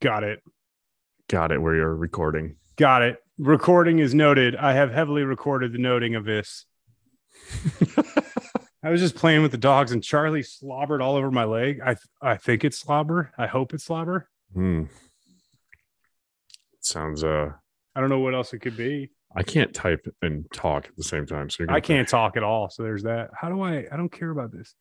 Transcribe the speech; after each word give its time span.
Got 0.00 0.24
it. 0.24 0.42
Got 1.28 1.52
it. 1.52 1.60
Where 1.60 1.74
you're 1.74 1.94
recording. 1.94 2.56
Got 2.76 3.02
it. 3.02 3.18
Recording 3.38 3.98
is 3.98 4.14
noted. 4.14 4.56
I 4.56 4.72
have 4.74 4.92
heavily 4.92 5.22
recorded 5.22 5.72
the 5.72 5.78
noting 5.78 6.14
of 6.14 6.24
this. 6.24 6.66
I 8.84 8.90
was 8.90 9.00
just 9.00 9.14
playing 9.14 9.42
with 9.42 9.50
the 9.50 9.58
dogs 9.58 9.92
and 9.92 10.02
Charlie 10.02 10.42
slobbered 10.42 11.00
all 11.00 11.16
over 11.16 11.30
my 11.30 11.44
leg. 11.44 11.80
I 11.84 11.96
I 12.20 12.36
think 12.36 12.64
it's 12.64 12.78
slobber. 12.78 13.32
I 13.38 13.46
hope 13.46 13.72
it's 13.72 13.84
slobber. 13.84 14.28
Hmm. 14.52 14.84
Sounds 16.80 17.24
uh 17.24 17.52
I 17.96 18.00
don't 18.00 18.10
know 18.10 18.18
what 18.18 18.34
else 18.34 18.52
it 18.52 18.58
could 18.58 18.76
be. 18.76 19.10
I 19.34 19.42
can't 19.42 19.74
type 19.74 20.06
and 20.22 20.44
talk 20.52 20.86
at 20.86 20.96
the 20.96 21.02
same 21.02 21.26
time. 21.26 21.48
So 21.50 21.64
you're 21.64 21.72
I 21.72 21.80
can't 21.80 22.06
talk 22.08 22.36
at 22.36 22.42
all. 22.42 22.68
So 22.68 22.82
there's 22.82 23.04
that. 23.04 23.30
How 23.34 23.48
do 23.48 23.62
I 23.62 23.86
I 23.90 23.96
don't 23.96 24.12
care 24.12 24.30
about 24.30 24.52
this. 24.52 24.74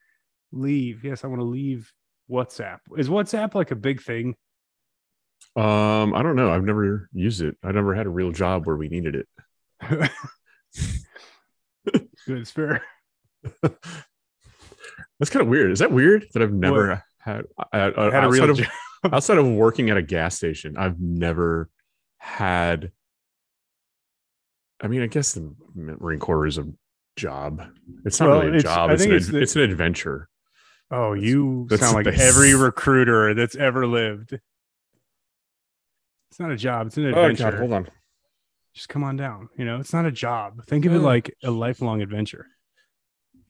Leave. 0.51 1.05
Yes, 1.05 1.23
I 1.23 1.27
want 1.27 1.39
to 1.39 1.45
leave 1.45 1.91
WhatsApp. 2.29 2.79
Is 2.97 3.09
WhatsApp 3.09 3.53
like 3.55 3.71
a 3.71 3.75
big 3.75 4.01
thing? 4.01 4.35
Um, 5.55 6.13
I 6.15 6.23
don't 6.23 6.35
know. 6.35 6.51
I've 6.51 6.63
never 6.63 7.09
used 7.13 7.41
it. 7.41 7.57
I 7.63 7.71
never 7.71 7.93
had 7.93 8.05
a 8.05 8.09
real 8.09 8.31
job 8.31 8.65
where 8.65 8.75
we 8.75 8.87
needed 8.89 9.15
it. 9.15 9.27
Good, 12.25 12.37
it's 12.37 12.51
fair. 12.51 12.81
That's 13.61 15.29
kind 15.29 15.41
of 15.41 15.47
weird. 15.47 15.71
Is 15.71 15.79
that 15.79 15.91
weird 15.91 16.25
that 16.33 16.41
I've 16.41 16.53
never 16.53 17.03
had, 17.19 17.43
I, 17.71 17.91
I, 17.95 18.11
Had 18.11 18.23
a 18.23 18.29
real 18.29 18.49
of 18.51 18.57
job. 18.57 18.67
outside 19.13 19.37
of 19.37 19.47
working 19.47 19.89
at 19.89 19.97
a 19.97 20.01
gas 20.01 20.35
station? 20.35 20.75
I've 20.77 20.99
never 20.99 21.69
had. 22.17 22.91
I 24.81 24.87
mean, 24.87 25.01
I 25.01 25.07
guess 25.07 25.33
the 25.33 25.53
Marine 25.75 26.19
Corps 26.19 26.45
is 26.47 26.57
a 26.57 26.65
job. 27.15 27.61
It's 28.05 28.19
not 28.19 28.29
Well, 28.29 28.39
really 28.41 28.53
a 28.53 28.57
it's- 28.59 28.63
job. 28.73 28.89
I 28.89 28.93
It's 28.93 29.03
think 29.03 29.11
ad- 29.13 29.17
it's 29.17 29.27
the- 29.29 29.41
it's 29.41 29.55
an 29.55 29.61
adventure. 29.63 30.29
Oh, 30.91 31.13
you 31.13 31.65
that's 31.69 31.81
sound 31.81 31.95
like 31.95 32.07
every 32.19 32.53
recruiter 32.53 33.33
that's 33.33 33.55
ever 33.55 33.87
lived. 33.87 34.33
It's 36.29 36.39
not 36.39 36.51
a 36.51 36.55
job. 36.55 36.87
It's 36.87 36.97
an 36.97 37.05
Oh 37.05 37.09
adventure. 37.09 37.51
God, 37.51 37.59
hold 37.59 37.73
on. 37.73 37.87
Just 38.73 38.89
come 38.89 39.03
on 39.03 39.15
down. 39.15 39.49
You 39.57 39.65
know, 39.65 39.79
it's 39.79 39.93
not 39.93 40.05
a 40.05 40.11
job. 40.11 40.65
Think 40.65 40.85
of 40.85 40.93
it 40.93 40.97
Oh. 40.97 41.01
like 41.01 41.35
a 41.43 41.51
lifelong 41.51 42.01
adventure. 42.01 42.47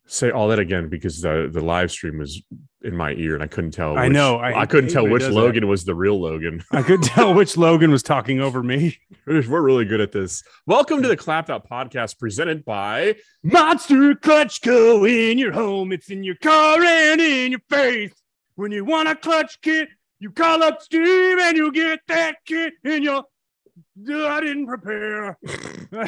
Say 0.06 0.32
all 0.32 0.50
that 0.50 0.60
again 0.60 0.90
because 0.90 1.22
the 1.22 1.50
the 1.52 1.62
live 1.62 1.90
stream 1.90 2.18
was 2.18 2.42
in 2.82 2.96
my 2.96 3.14
ear 3.14 3.36
and 3.36 3.44
I 3.44 3.48
couldn't 3.48 3.72
tell. 3.72 3.98
I 3.98 4.10
know, 4.10 4.36
I 4.36 4.62
I, 4.62 4.66
couldn't 4.66 4.90
tell 4.90 5.08
which 5.08 5.24
that. 5.24 5.32
Logan 5.32 5.68
was 5.70 5.86
the 5.86 5.96
real 5.96 6.20
Logan. 6.20 6.62
I 6.72 6.82
couldn't 6.84 7.06
tell 7.06 7.34
which 7.36 7.56
Logan 7.56 7.90
was 7.90 8.04
talking 8.04 8.42
over 8.42 8.62
me. 8.62 8.98
We're 9.26 9.62
really 9.62 9.86
good 9.86 10.02
at 10.02 10.12
this. 10.12 10.44
Welcome 10.68 11.02
to 11.04 11.08
the 11.08 11.16
Clapped 11.16 11.50
Out 11.50 11.70
Podcast 11.70 12.20
presented 12.20 12.66
by 12.66 13.16
Monster 13.44 14.14
clutch 14.16 14.62
go 14.62 15.06
in 15.06 15.38
your 15.38 15.54
home. 15.54 15.94
It's 15.94 16.10
in 16.10 16.26
your 16.26 16.36
car 16.36 16.84
and 16.84 17.22
in 17.22 17.52
your 17.52 17.62
face. 17.70 18.14
When 18.56 18.74
you 18.74 18.84
want 18.84 19.08
a 19.08 19.16
clutch 19.16 19.62
kit, 19.62 19.88
you 20.20 20.32
call 20.32 20.64
up 20.64 20.82
Steve 20.82 21.38
and 21.40 21.56
you 21.56 21.72
get 21.72 22.02
that 22.10 22.36
kit 22.46 22.74
in 22.84 23.04
your. 23.04 23.24
I 24.06 24.42
didn't 24.42 24.68
prepare. 24.68 25.38
All 25.96 26.06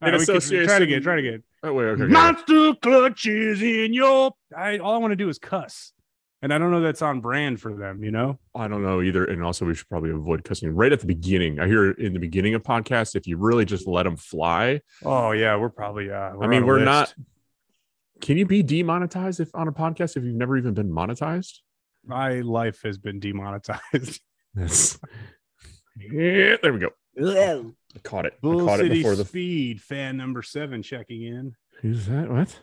right, 0.00 0.14
association- 0.14 0.66
Try 0.66 0.76
it 0.76 0.82
again. 0.82 1.02
Try 1.02 1.14
it 1.14 1.18
again. 1.26 1.42
Oh 1.62 1.72
wait, 1.72 1.86
okay. 1.86 2.04
okay. 2.04 2.12
Monster 2.12 2.74
clutches 2.80 3.62
in 3.62 3.92
your. 3.92 4.32
I 4.56 4.78
all 4.78 4.94
I 4.94 4.98
want 4.98 5.12
to 5.12 5.16
do 5.16 5.28
is 5.28 5.38
cuss, 5.38 5.92
and 6.40 6.54
I 6.54 6.58
don't 6.58 6.70
know 6.70 6.80
that's 6.80 7.02
on 7.02 7.20
brand 7.20 7.60
for 7.60 7.74
them. 7.74 8.04
You 8.04 8.10
know. 8.10 8.38
I 8.54 8.68
don't 8.68 8.82
know 8.82 9.02
either. 9.02 9.24
And 9.24 9.42
also, 9.42 9.64
we 9.64 9.74
should 9.74 9.88
probably 9.88 10.10
avoid 10.10 10.44
cussing 10.44 10.70
right 10.74 10.92
at 10.92 11.00
the 11.00 11.06
beginning. 11.06 11.58
I 11.58 11.66
hear 11.66 11.90
in 11.90 12.12
the 12.12 12.20
beginning 12.20 12.54
of 12.54 12.62
podcasts, 12.62 13.16
if 13.16 13.26
you 13.26 13.36
really 13.38 13.64
just 13.64 13.86
let 13.86 14.04
them 14.04 14.16
fly, 14.16 14.80
Oh 15.04 15.32
yeah, 15.32 15.56
we're 15.56 15.70
probably. 15.70 16.10
Uh, 16.10 16.32
I 16.40 16.46
mean, 16.46 16.64
we're 16.66 16.84
not. 16.84 17.12
Can 18.20 18.36
you 18.36 18.46
be 18.46 18.62
demonetized 18.62 19.40
if 19.40 19.54
on 19.54 19.68
a 19.68 19.72
podcast 19.72 20.16
if 20.16 20.24
you've 20.24 20.34
never 20.34 20.56
even 20.56 20.74
been 20.74 20.90
monetized? 20.90 21.58
My 22.04 22.40
life 22.40 22.80
has 22.84 22.98
been 22.98 23.20
demonetized. 23.20 24.20
Yes. 24.56 24.98
Yeah, 25.96 26.56
there 26.62 26.72
we 26.72 26.80
go. 26.80 26.90
I 27.96 27.98
caught 28.00 28.26
it. 28.26 28.34
I 28.34 28.38
Bull 28.42 28.66
caught 28.66 28.80
it 28.80 28.90
before 28.90 29.16
the. 29.16 29.24
Speed 29.24 29.80
fan 29.80 30.16
number 30.16 30.42
seven 30.42 30.82
checking 30.82 31.22
in. 31.22 31.54
Who's 31.80 32.06
that? 32.06 32.30
What? 32.30 32.58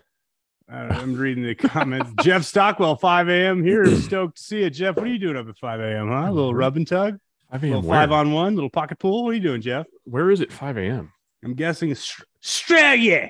Uh, 0.72 0.88
I'm 0.92 1.16
reading 1.16 1.44
the 1.44 1.54
comments. 1.56 2.12
Jeff 2.24 2.44
Stockwell, 2.44 2.96
5 2.96 3.30
a.m. 3.30 3.64
here. 3.64 3.86
Stoked 4.00 4.38
to 4.38 4.44
see 4.44 4.60
you, 4.64 4.70
Jeff. 4.70 4.96
What 4.96 5.06
are 5.06 5.10
you 5.10 5.20
doing 5.20 5.38
up 5.38 5.48
at 5.48 5.58
5 5.58 5.80
a.m. 5.80 6.08
Huh? 6.10 6.28
A 6.30 6.32
little 6.32 6.56
rub 6.56 6.76
and 6.76 6.88
tug, 6.88 7.20
Five 7.52 7.64
a 7.64 7.66
a.m. 7.68 7.76
little 7.76 7.90
five 7.92 8.12
on 8.12 8.32
one, 8.32 8.56
little 8.56 8.70
pocket 8.70 8.98
pool. 9.00 9.24
What 9.24 9.30
are 9.32 9.34
you 9.34 9.42
doing, 9.42 9.62
Jeff? 9.62 9.86
Where 10.06 10.32
is 10.32 10.42
it? 10.42 10.52
Five 10.52 10.78
a.m. 10.78 11.12
I'm 11.44 11.54
guessing 11.54 11.92
Aust- 11.92 12.24
Australia. 12.44 13.30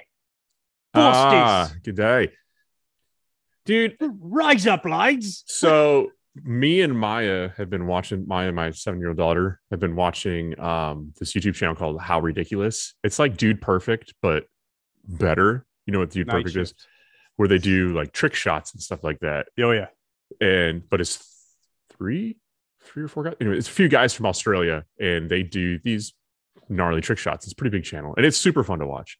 Ah, 0.94 1.72
good 1.84 1.98
day, 1.98 2.32
dude. 3.66 3.98
Rise 4.00 4.66
up, 4.66 4.86
lads. 4.86 5.44
So 5.46 6.12
me 6.44 6.82
and 6.82 6.98
Maya 6.98 7.50
have 7.58 7.70
been 7.70 7.88
watching. 7.88 8.28
Maya, 8.28 8.52
my 8.52 8.72
seven-year-old 8.72 9.18
daughter, 9.18 9.62
have 9.72 9.80
been 9.80 9.96
watching 9.96 10.60
um 10.60 11.14
this 11.20 11.34
YouTube 11.34 11.56
channel 11.56 11.76
called 11.76 12.00
How 12.02 12.20
Ridiculous. 12.20 12.94
It's 13.04 13.20
like 13.20 13.38
Dude 13.38 13.62
Perfect, 13.62 14.14
but 14.22 14.46
better. 15.08 15.66
You 15.86 15.94
know 15.94 16.00
what 16.00 16.10
Dude 16.10 16.28
Night 16.28 16.44
Perfect 16.44 16.58
is? 16.58 16.74
Where 17.36 17.48
they 17.48 17.58
do 17.58 17.94
like 17.94 18.12
trick 18.12 18.34
shots 18.34 18.74
and 18.74 18.82
stuff 18.82 19.04
like 19.04 19.20
that. 19.20 19.48
Oh, 19.60 19.72
yeah. 19.72 19.88
And 20.42 20.88
but 20.90 21.02
it's 21.02 21.24
three, 21.98 22.38
three 22.82 23.04
or 23.04 23.08
four 23.08 23.24
guys. 23.24 23.36
Anyway, 23.40 23.58
it's 23.58 23.68
a 23.68 23.72
few 23.72 23.88
guys 23.88 24.14
from 24.14 24.26
Australia, 24.26 24.86
and 25.00 25.30
they 25.30 25.44
do 25.44 25.80
these 25.80 26.14
gnarly 26.70 27.02
trick 27.02 27.18
shots. 27.18 27.46
It's 27.46 27.54
a 27.54 27.56
pretty 27.56 27.78
big 27.78 27.84
channel, 27.84 28.14
and 28.18 28.26
it's 28.26 28.38
super 28.38 28.64
fun 28.64 28.80
to 28.80 28.88
watch. 28.88 29.18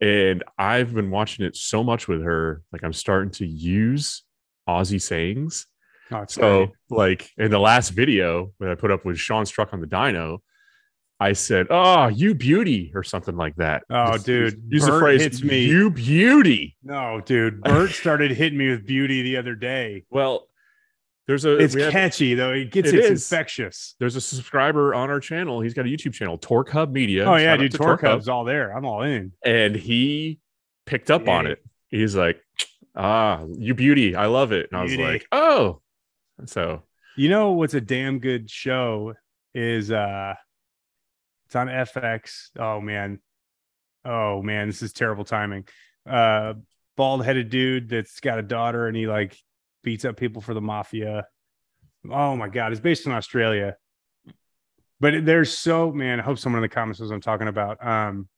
And 0.00 0.42
I've 0.58 0.92
been 0.92 1.10
watching 1.10 1.46
it 1.46 1.56
so 1.56 1.82
much 1.82 2.08
with 2.08 2.22
her, 2.22 2.62
like 2.72 2.82
I'm 2.84 2.92
starting 2.92 3.30
to 3.32 3.46
use 3.46 4.24
Aussie 4.68 5.00
sayings. 5.00 5.66
Oh, 6.12 6.24
So, 6.28 6.66
great. 6.66 6.70
like 6.90 7.30
in 7.38 7.50
the 7.50 7.58
last 7.58 7.90
video 7.90 8.52
that 8.60 8.70
I 8.70 8.74
put 8.74 8.90
up 8.90 9.04
with 9.04 9.18
Sean 9.18 9.46
Struck 9.46 9.72
on 9.72 9.80
the 9.80 9.86
dyno, 9.86 10.38
I 11.20 11.32
said, 11.32 11.68
"Oh, 11.70 12.08
you 12.08 12.34
beauty" 12.34 12.92
or 12.94 13.02
something 13.02 13.36
like 13.36 13.56
that. 13.56 13.84
Oh, 13.88 14.18
dude, 14.18 14.62
use, 14.68 14.84
the 14.84 14.98
phrase 14.98 15.22
hits 15.22 15.42
me. 15.42 15.64
"You 15.64 15.90
beauty." 15.90 16.76
No, 16.82 17.20
dude. 17.24 17.62
Bert 17.62 17.90
started 17.90 18.32
hitting 18.32 18.58
me 18.58 18.68
with 18.70 18.84
beauty 18.86 19.22
the 19.22 19.36
other 19.36 19.54
day. 19.54 20.04
Well, 20.10 20.48
there's 21.26 21.44
a 21.46 21.56
It's 21.56 21.74
have- 21.74 21.92
catchy, 21.92 22.34
though. 22.34 22.52
It 22.52 22.70
gets 22.70 22.88
It 22.90 22.96
it's 22.96 23.06
is. 23.10 23.32
infectious. 23.32 23.94
there's 23.98 24.16
a 24.16 24.20
subscriber 24.20 24.92
on 24.94 25.08
our 25.08 25.20
channel. 25.20 25.60
He's 25.60 25.72
got 25.72 25.86
a 25.86 25.88
YouTube 25.88 26.12
channel, 26.12 26.36
Torque 26.36 26.68
Hub 26.70 26.92
Media. 26.92 27.24
Oh, 27.24 27.36
yeah, 27.36 27.44
Shout 27.44 27.52
out 27.54 27.60
dude. 27.60 27.70
to 27.72 27.78
Torque 27.78 28.00
Hub. 28.02 28.10
Hub's 28.10 28.28
all 28.28 28.44
there. 28.44 28.76
I'm 28.76 28.84
all 28.84 29.02
in. 29.02 29.32
and 29.44 29.74
he 29.74 30.40
picked 30.84 31.10
up 31.10 31.28
on 31.28 31.46
it. 31.46 31.64
He's 31.88 32.14
like, 32.16 32.42
"Ah, 32.96 33.44
you 33.56 33.72
beauty, 33.74 34.14
I 34.16 34.26
love 34.26 34.52
it." 34.52 34.68
And 34.70 34.78
I 34.78 34.82
was 34.82 34.96
like, 34.96 35.26
"Oh." 35.32 35.80
So 36.46 36.82
You 37.16 37.28
know 37.28 37.52
what's 37.52 37.74
a 37.74 37.80
damn 37.80 38.18
good 38.18 38.50
show 38.50 39.14
is 39.54 39.90
uh 39.90 40.34
it's 41.46 41.56
on 41.56 41.68
FX. 41.68 42.50
Oh 42.58 42.80
man. 42.80 43.20
Oh 44.04 44.42
man, 44.42 44.66
this 44.66 44.82
is 44.82 44.92
terrible 44.92 45.24
timing. 45.24 45.66
Uh 46.08 46.54
bald 46.96 47.24
headed 47.24 47.50
dude 47.50 47.88
that's 47.88 48.20
got 48.20 48.38
a 48.38 48.42
daughter 48.42 48.86
and 48.86 48.96
he 48.96 49.06
like 49.06 49.36
beats 49.82 50.04
up 50.04 50.16
people 50.16 50.42
for 50.42 50.54
the 50.54 50.60
mafia. 50.60 51.26
Oh 52.10 52.36
my 52.36 52.48
god, 52.48 52.72
it's 52.72 52.80
based 52.80 53.06
in 53.06 53.12
Australia. 53.12 53.76
But 55.00 55.24
there's 55.24 55.56
so 55.56 55.92
man, 55.92 56.20
I 56.20 56.22
hope 56.22 56.38
someone 56.38 56.62
in 56.62 56.68
the 56.68 56.74
comments 56.74 57.00
knows 57.00 57.10
I'm 57.10 57.20
talking 57.20 57.48
about. 57.48 57.84
Um 57.84 58.28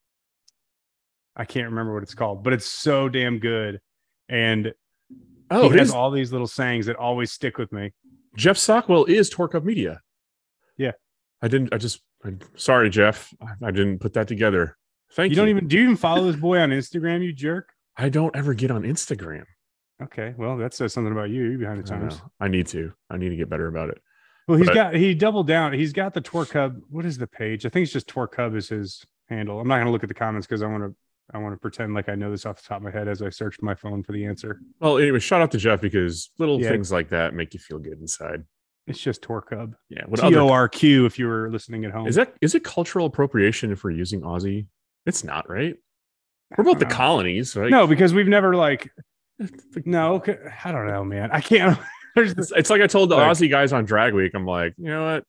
I 1.34 1.44
can't 1.44 1.68
remember 1.68 1.92
what 1.92 2.02
it's 2.02 2.14
called, 2.14 2.42
but 2.42 2.52
it's 2.54 2.66
so 2.66 3.08
damn 3.08 3.38
good. 3.38 3.80
And 4.28 4.72
oh, 5.50 5.68
he 5.68 5.74
it 5.74 5.78
has 5.78 5.88
is, 5.88 5.94
all 5.94 6.10
these 6.10 6.32
little 6.32 6.46
sayings 6.46 6.86
that 6.86 6.96
always 6.96 7.32
stick 7.32 7.58
with 7.58 7.72
me. 7.72 7.92
Jeff 8.36 8.56
Sockwell 8.56 9.08
is 9.08 9.30
Torque 9.30 9.62
Media. 9.64 10.00
Yeah. 10.76 10.92
I 11.42 11.48
didn't. 11.48 11.72
I 11.72 11.78
just. 11.78 12.00
I'm 12.24 12.40
sorry, 12.56 12.90
Jeff. 12.90 13.32
I, 13.40 13.68
I 13.68 13.70
didn't 13.70 14.00
put 14.00 14.14
that 14.14 14.26
together. 14.28 14.76
Thank 15.12 15.30
you 15.30 15.36
you. 15.36 15.42
don't 15.42 15.48
even 15.48 15.68
do 15.68 15.76
you 15.76 15.84
even 15.84 15.96
follow 15.96 16.24
this 16.30 16.40
boy 16.40 16.58
on 16.58 16.70
Instagram, 16.70 17.22
you 17.24 17.32
jerk? 17.32 17.70
I 17.96 18.08
don't 18.08 18.34
ever 18.34 18.54
get 18.54 18.70
on 18.70 18.82
Instagram. 18.82 19.44
Okay, 20.02 20.34
well 20.36 20.56
that 20.58 20.74
says 20.74 20.92
something 20.92 21.12
about 21.12 21.30
you. 21.30 21.44
You're 21.44 21.58
behind 21.58 21.82
the 21.84 21.94
I, 21.94 21.98
times. 21.98 22.18
know. 22.18 22.30
I 22.40 22.48
need 22.48 22.66
to. 22.68 22.92
I 23.08 23.16
need 23.16 23.30
to 23.30 23.36
get 23.36 23.48
better 23.48 23.68
about 23.68 23.90
it. 23.90 23.98
Well, 24.48 24.58
he's 24.58 24.66
But- 24.66 24.74
got 24.74 24.94
he 24.94 25.14
doubled 25.14 25.46
down. 25.46 25.72
He's 25.72 25.92
got 25.92 26.14
the 26.14 26.20
Torque 26.20 26.52
Hub. 26.52 26.76
What 26.90 27.04
is 27.04 27.18
the 27.18 27.26
page? 27.26 27.64
I 27.64 27.68
think 27.68 27.84
it's 27.84 27.92
just 27.92 28.08
Torque 28.08 28.36
Hub 28.36 28.54
is 28.54 28.68
his 28.68 29.04
handle. 29.28 29.60
I'm 29.60 29.68
not 29.68 29.78
gonna 29.78 29.90
look 29.90 30.02
at 30.02 30.08
the 30.08 30.14
comments 30.14 30.46
because 30.46 30.62
I 30.62 30.66
want 30.66 30.84
to 30.84 30.94
I 31.34 31.38
want 31.38 31.54
to 31.54 31.58
pretend 31.58 31.92
like 31.94 32.08
I 32.08 32.14
know 32.14 32.30
this 32.30 32.46
off 32.46 32.62
the 32.62 32.68
top 32.68 32.76
of 32.78 32.82
my 32.84 32.90
head 32.90 33.08
as 33.08 33.20
I 33.20 33.30
search 33.30 33.56
my 33.60 33.74
phone 33.74 34.02
for 34.02 34.12
the 34.12 34.24
answer. 34.24 34.60
Well, 34.80 34.98
anyway, 34.98 35.18
shout 35.18 35.42
out 35.42 35.50
to 35.52 35.58
Jeff 35.58 35.80
because 35.80 36.30
little 36.38 36.60
Yeah. 36.60 36.68
things 36.70 36.92
like 36.92 37.08
that 37.08 37.34
make 37.34 37.52
you 37.52 37.60
feel 37.60 37.78
good 37.78 37.98
inside. 38.00 38.44
It's 38.86 39.00
just 39.00 39.22
Torque 39.22 39.52
Hub. 39.52 39.74
Yeah. 39.88 40.04
What 40.06 40.20
T 40.20 40.36
O 40.36 40.48
R 40.48 40.68
Q 40.68 41.04
if 41.06 41.18
you 41.18 41.26
were 41.26 41.50
listening 41.50 41.84
at 41.84 41.90
home. 41.90 42.06
is 42.06 42.14
that? 42.14 42.34
Is 42.40 42.54
it 42.54 42.62
cultural 42.62 43.06
appropriation 43.06 43.72
if 43.72 43.82
we're 43.82 43.90
using 43.90 44.20
Aussie? 44.20 44.66
It's 45.04 45.24
not, 45.24 45.50
right? 45.50 45.74
We're 46.56 46.62
both 46.64 46.78
the 46.78 46.86
colonies, 46.86 47.56
right? 47.56 47.70
No, 47.70 47.88
because 47.88 48.14
we've 48.14 48.28
never 48.28 48.54
like 48.54 48.88
no, 49.84 50.14
okay, 50.14 50.38
I 50.64 50.70
don't 50.72 50.86
know, 50.86 51.04
man. 51.04 51.30
I 51.32 51.40
can't 51.40 51.76
there's 52.14 52.30
It's, 52.30 52.50
this 52.50 52.52
it's 52.56 52.70
like 52.70 52.80
I 52.80 52.86
told 52.86 53.10
the 53.10 53.16
Like- 53.16 53.32
Aussie 53.32 53.50
guys 53.50 53.72
on 53.72 53.84
Drag 53.84 54.14
Week. 54.14 54.32
I'm 54.34 54.46
like, 54.46 54.74
you 54.78 54.86
know 54.86 55.04
what? 55.04 55.24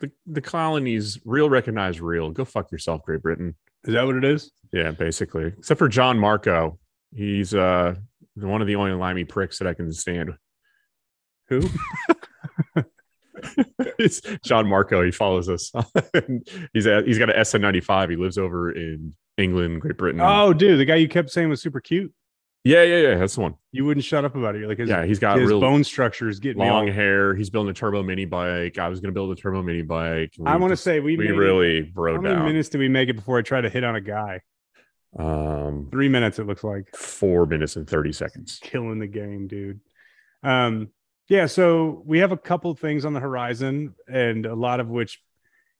The 0.00 0.10
the 0.26 0.40
colonies 0.40 1.18
real 1.26 1.50
recognize 1.50 2.00
real. 2.00 2.30
Go 2.30 2.46
fuck 2.46 2.72
yourself, 2.72 3.02
Great 3.02 3.20
Britain. 3.20 3.54
Is 3.84 3.94
that 3.94 4.06
what 4.06 4.16
it 4.16 4.24
is? 4.24 4.50
Yeah, 4.72 4.90
basically. 4.90 5.54
Except 5.58 5.78
for 5.78 5.88
John 5.88 6.18
Marco. 6.18 6.78
He's 7.14 7.54
uh 7.54 7.94
one 8.34 8.60
of 8.60 8.66
the 8.66 8.76
only 8.76 8.92
limey 8.92 9.24
pricks 9.24 9.58
that 9.58 9.66
I 9.66 9.74
can 9.74 9.92
stand. 9.92 10.34
Who? 11.48 11.62
it's 13.98 14.20
John 14.44 14.68
Marco. 14.68 15.02
He 15.02 15.10
follows 15.10 15.48
us. 15.48 15.72
he's 16.72 16.86
at, 16.86 17.06
he's 17.06 17.18
got 17.18 17.30
an 17.30 17.40
SN95. 17.40 18.10
He 18.10 18.16
lives 18.16 18.38
over 18.38 18.70
in 18.72 19.14
England, 19.36 19.80
Great 19.80 19.96
Britain. 19.96 20.20
Oh, 20.22 20.52
dude, 20.52 20.78
the 20.78 20.84
guy 20.84 20.96
you 20.96 21.08
kept 21.08 21.30
saying 21.30 21.48
was 21.48 21.62
super 21.62 21.80
cute. 21.80 22.12
Yeah, 22.68 22.82
yeah, 22.82 22.96
yeah. 23.08 23.14
That's 23.16 23.34
the 23.34 23.40
one. 23.40 23.54
You 23.72 23.84
wouldn't 23.84 24.04
shut 24.04 24.24
up 24.24 24.34
about 24.36 24.54
it. 24.54 24.58
You're 24.58 24.68
like 24.68 24.78
his, 24.78 24.88
yeah, 24.90 25.04
he's 25.04 25.18
got 25.18 25.38
his 25.38 25.48
real 25.48 25.60
bone 25.60 25.82
structure 25.84 26.28
is 26.28 26.38
getting 26.38 26.62
long 26.62 26.88
hair. 26.88 27.34
He's 27.34 27.48
building 27.50 27.70
a 27.70 27.74
turbo 27.74 28.02
mini 28.02 28.24
bike. 28.26 28.78
I 28.78 28.88
was 28.88 29.00
going 29.00 29.08
to 29.08 29.14
build 29.14 29.30
a 29.30 29.40
turbo 29.40 29.62
mini 29.62 29.82
bike. 29.82 30.34
I 30.44 30.56
want 30.56 30.72
to 30.72 30.76
say 30.76 31.00
we 31.00 31.16
we 31.16 31.28
made 31.28 31.36
really 31.36 31.84
How 31.84 31.90
broke 31.94 32.22
many 32.22 32.34
down. 32.34 32.44
minutes 32.44 32.68
did 32.68 32.78
we 32.78 32.88
make 32.88 33.08
it 33.08 33.14
before 33.14 33.38
I 33.38 33.42
tried 33.42 33.62
to 33.62 33.70
hit 33.70 33.84
on 33.84 33.96
a 33.96 34.00
guy? 34.00 34.42
Um, 35.18 35.88
Three 35.90 36.08
minutes. 36.08 36.38
It 36.38 36.46
looks 36.46 36.62
like 36.64 36.94
four 36.94 37.46
minutes 37.46 37.76
and 37.76 37.88
thirty 37.88 38.12
seconds. 38.12 38.58
killing 38.62 38.98
the 38.98 39.06
game, 39.06 39.46
dude. 39.48 39.80
Um, 40.42 40.88
yeah. 41.28 41.46
So 41.46 42.02
we 42.04 42.18
have 42.18 42.32
a 42.32 42.36
couple 42.36 42.74
things 42.74 43.04
on 43.04 43.14
the 43.14 43.20
horizon, 43.20 43.94
and 44.06 44.44
a 44.46 44.54
lot 44.54 44.80
of 44.80 44.88
which 44.88 45.20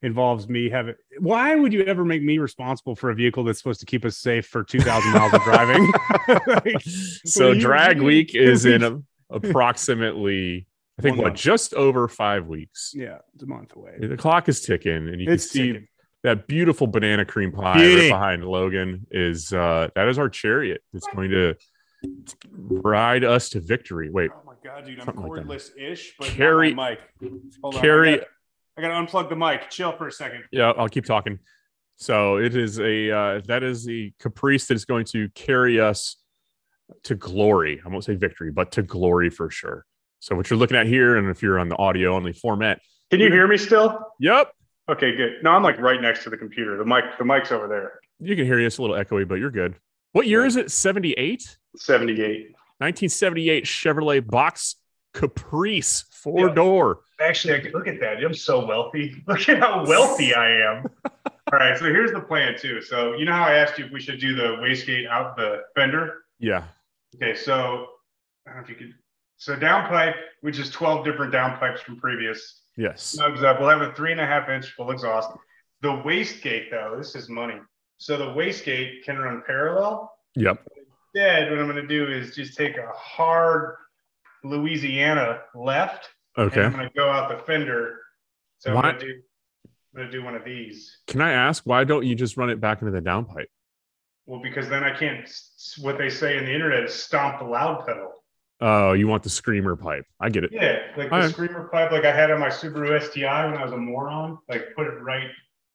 involves 0.03 0.49
me 0.49 0.69
having. 0.71 0.95
Why 1.19 1.55
would 1.57 1.73
you 1.73 1.83
ever 1.85 2.05
make 2.05 2.23
me 2.23 2.39
responsible 2.39 2.95
for 2.95 3.11
a 3.11 3.15
vehicle 3.15 3.45
that's 3.45 3.59
supposed 3.59 3.81
to 3.81 3.87
keep 3.87 4.05
us 4.05 4.17
safe 4.19 4.47
for 4.47 4.63
two 4.65 4.81
thousand 4.81 5.13
miles 5.13 5.35
of 5.35 5.43
driving? 5.43 5.91
Like, 6.47 6.81
so 6.83 7.53
you- 7.53 7.61
drag 7.61 8.01
week 8.03 8.35
is 8.35 8.65
in 8.67 8.83
a, 8.83 9.01
approximately, 9.31 10.67
I 10.99 11.03
think, 11.03 11.17
what 11.17 11.29
month. 11.29 11.37
just 11.39 11.75
over 11.75 12.07
five 12.09 12.47
weeks. 12.47 12.93
yeah, 12.95 13.19
it's 13.35 13.43
a 13.43 13.47
month 13.47 13.75
away. 13.77 13.97
The 14.01 14.17
clock 14.17 14.49
is 14.49 14.61
ticking, 14.61 15.09
and 15.09 15.21
you 15.21 15.31
It's 15.31 15.47
can 15.47 15.51
see 15.53 15.67
ticking. 15.73 15.89
that 16.23 16.47
beautiful 16.47 16.87
banana 16.87 17.25
cream 17.25 17.53
pie 17.53 17.75
right 17.77 18.09
behind 18.11 18.45
Logan 18.45 19.07
is 19.11 19.53
uh 19.53 19.89
that 19.95 20.09
is 20.09 20.19
our 20.19 20.29
chariot. 20.29 20.83
It's 20.93 21.07
going 21.15 21.31
to 21.31 21.55
ride 22.53 23.25
us 23.25 23.49
to 23.51 23.61
victory. 23.61 24.11
Wait, 24.11 24.31
Oh 24.35 24.43
my 24.47 24.55
god, 24.63 24.87
dude! 24.87 25.01
I'm 25.01 25.07
Something 25.07 25.27
like 25.27 25.43
that. 25.43 25.49
cordless-ish, 25.49 26.15
but 26.19 26.29
Carry- 26.29 26.75
not 26.75 26.77
my. 26.77 26.99
Hold 27.63 27.75
on, 27.75 27.81
carry- 27.81 28.13
I 28.15 28.17
gotta, 28.19 28.27
I 28.79 28.81
gotta 28.81 28.95
unplug 28.95 29.29
the 29.29 29.37
mic. 29.37 29.69
Chill 29.71 29.93
for 29.93 30.07
a 30.07 30.13
second. 30.13 30.45
yeah, 30.53 30.71
I'll 30.77 30.89
keep 30.89 31.05
talking. 31.05 31.41
So 31.97 32.37
it 32.37 32.55
is 32.55 32.79
a 32.79 33.11
uh, 33.11 33.41
that 33.47 33.65
is 33.65 33.85
the 33.85 34.13
caprice 34.21 34.67
that 34.69 34.75
is 34.75 34.85
going 34.85 35.05
to 35.07 35.29
carry 35.31 35.81
us 35.81 36.17
to 37.03 37.17
glory. 37.17 37.83
I 37.85 37.89
won't 37.89 38.05
say 38.05 38.15
victory, 38.15 38.53
but 38.53 38.71
to 38.73 38.83
glory 38.83 39.31
for 39.31 39.51
sure. 39.51 39.85
So 40.21 40.37
what 40.37 40.49
you're 40.49 40.59
looking 40.59 40.77
at 40.77 40.87
here, 40.87 41.17
and 41.17 41.29
if 41.29 41.43
you're 41.43 41.59
on 41.59 41.69
the 41.69 41.77
audio 41.77 42.15
only 42.15 42.33
format, 42.33 42.81
Can 43.11 43.19
you 43.21 43.31
hear 43.31 43.47
me 43.49 43.57
still? 43.57 43.99
yep, 44.21 44.53
Okay, 44.89 45.15
good. 45.17 45.43
No, 45.43 45.51
I'm 45.51 45.63
like 45.63 45.79
right 45.81 46.01
next 46.01 46.25
to 46.25 46.31
the 46.31 46.37
computer. 46.37 46.77
The 46.79 46.85
mic, 46.85 47.05
the 47.19 47.25
mic's 47.25 47.53
over 47.53 47.69
there. 47.69 48.01
you 48.21 48.35
can 48.37 48.47
hear 48.47 48.59
you. 48.59 48.67
It's 48.67 48.79
a 48.79 48.83
little 48.83 48.97
echoey, 48.97 49.27
but 49.29 49.35
you're 49.37 49.51
good. 49.51 49.75
What 50.13 50.27
year 50.27 50.47
is 50.47 50.57
it? 50.57 50.71
78? 50.71 51.59
78. 51.77 52.53
1978 52.79 53.65
Chevrolet 53.65 54.27
Box 54.27 54.77
Caprice 55.15 56.05
four 56.23 56.49
Yeah. 56.49 56.55
door. 56.55 57.01
Actually, 57.21 57.55
I 57.55 57.61
could, 57.61 57.75
look 57.75 57.87
at 57.89 58.01
that. 58.01 58.23
I'm 58.23 58.35
so 58.35 58.65
wealthy. 58.67 59.23
Look 59.27 59.49
at 59.49 59.59
how 59.59 59.85
wealthy 59.87 60.35
I 60.35 60.51
am. 60.71 60.87
All 61.53 61.59
right, 61.59 61.77
so 61.79 61.87
here's 61.87 62.13
the 62.13 62.21
plan 62.21 62.57
too. 62.59 62.81
So 62.83 63.15
you 63.15 63.25
know 63.25 63.33
how 63.33 63.45
I 63.45 63.55
asked 63.55 63.79
you 63.79 63.87
if 63.87 63.93
we 63.93 64.01
should 64.01 64.21
do 64.21 64.35
the 64.37 64.57
wastegate 64.63 65.09
out 65.09 65.37
the 65.37 65.63
fender? 65.75 66.19
Yeah. 66.39 66.65
Okay, 67.17 67.35
so 67.35 67.87
I 68.47 68.51
don't 68.51 68.57
know 68.59 68.63
if 68.63 68.69
you 68.69 68.75
could. 68.77 68.95
So 69.39 69.57
downpipe, 69.57 70.15
which 70.43 70.59
is 70.59 70.71
12 70.71 71.05
different 71.05 71.33
downpipes 71.33 71.79
from 71.81 71.97
previous. 71.97 72.63
Yes. 72.77 73.17
Snugs 73.19 73.43
up. 73.43 73.61
We'll 73.61 73.69
have 73.71 73.81
a 73.83 73.93
three 73.95 74.13
and 74.13 74.21
a 74.21 74.27
half 74.27 74.49
inch 74.49 74.67
full 74.73 74.91
exhaust. 74.91 75.31
The 75.81 75.89
wastegate, 75.89 76.71
though, 76.71 76.95
this 76.99 77.15
is 77.17 77.29
money. 77.29 77.59
So 77.99 78.17
the 78.17 78.27
wastegate 78.27 79.03
can 79.05 79.19
run 79.19 79.43
parallel. 79.47 80.13
Yep. 80.37 80.63
Instead, 81.15 81.51
what 81.51 81.59
I'm 81.59 81.67
going 81.69 81.77
to 81.83 81.87
do 81.89 82.07
is 82.13 82.35
just 82.35 82.57
take 82.57 82.77
a 82.77 82.91
hard 82.95 83.77
Louisiana 84.45 85.41
left. 85.55 86.09
And 86.37 86.53
I'm 86.53 86.73
going 86.73 86.89
to 86.89 86.95
go 86.95 87.09
out 87.11 87.29
the 87.37 87.45
fender. 87.45 87.99
So 88.59 88.75
Why- 88.75 88.83
I'm 88.83 88.85
going 88.97 88.99
to 89.01 89.07
do. 89.07 89.21
I'm 89.97 90.05
to 90.05 90.11
do 90.13 90.23
one 90.23 90.35
of 90.35 90.45
these. 90.45 90.99
Can 91.07 91.21
I 91.21 91.33
ask 91.33 91.65
why 91.65 91.83
don't 91.83 92.07
you 92.07 92.15
just 92.15 92.37
run 92.37 92.51
it 92.51 92.61
back 92.61 92.83
into 92.83 92.93
the 92.93 93.01
downpipe? 93.01 93.47
Well, 94.27 94.41
because 94.43 94.69
then 94.69 94.85
I 94.85 94.95
can't. 94.97 95.29
What 95.81 95.97
they 95.99 96.11
say 96.11 96.37
in 96.37 96.45
the 96.45 96.53
internet 96.53 96.85
is 96.85 96.95
stomp 96.95 97.39
the 97.39 97.47
loud 97.47 97.87
pedal. 97.87 98.13
Oh, 98.61 98.93
you 98.93 99.09
want 99.09 99.23
the 99.23 99.31
screamer 99.31 99.75
pipe? 99.77 100.05
I 100.21 100.29
get 100.29 100.45
it. 100.45 100.51
Yeah, 100.53 100.79
like 100.97 101.09
the 101.09 101.15
Alright. 101.15 101.31
screamer 101.31 101.69
pipe, 101.73 101.91
like 101.93 102.05
I 102.05 102.15
had 102.15 102.31
on 102.31 102.39
my 102.41 102.49
Subaru 102.49 103.01
STI 103.01 103.47
when 103.47 103.57
I 103.57 103.65
was 103.65 103.73
a 103.73 103.77
moron. 103.77 104.39
Like 104.49 104.75
put 104.77 104.87
it 104.87 105.01
right. 105.01 105.29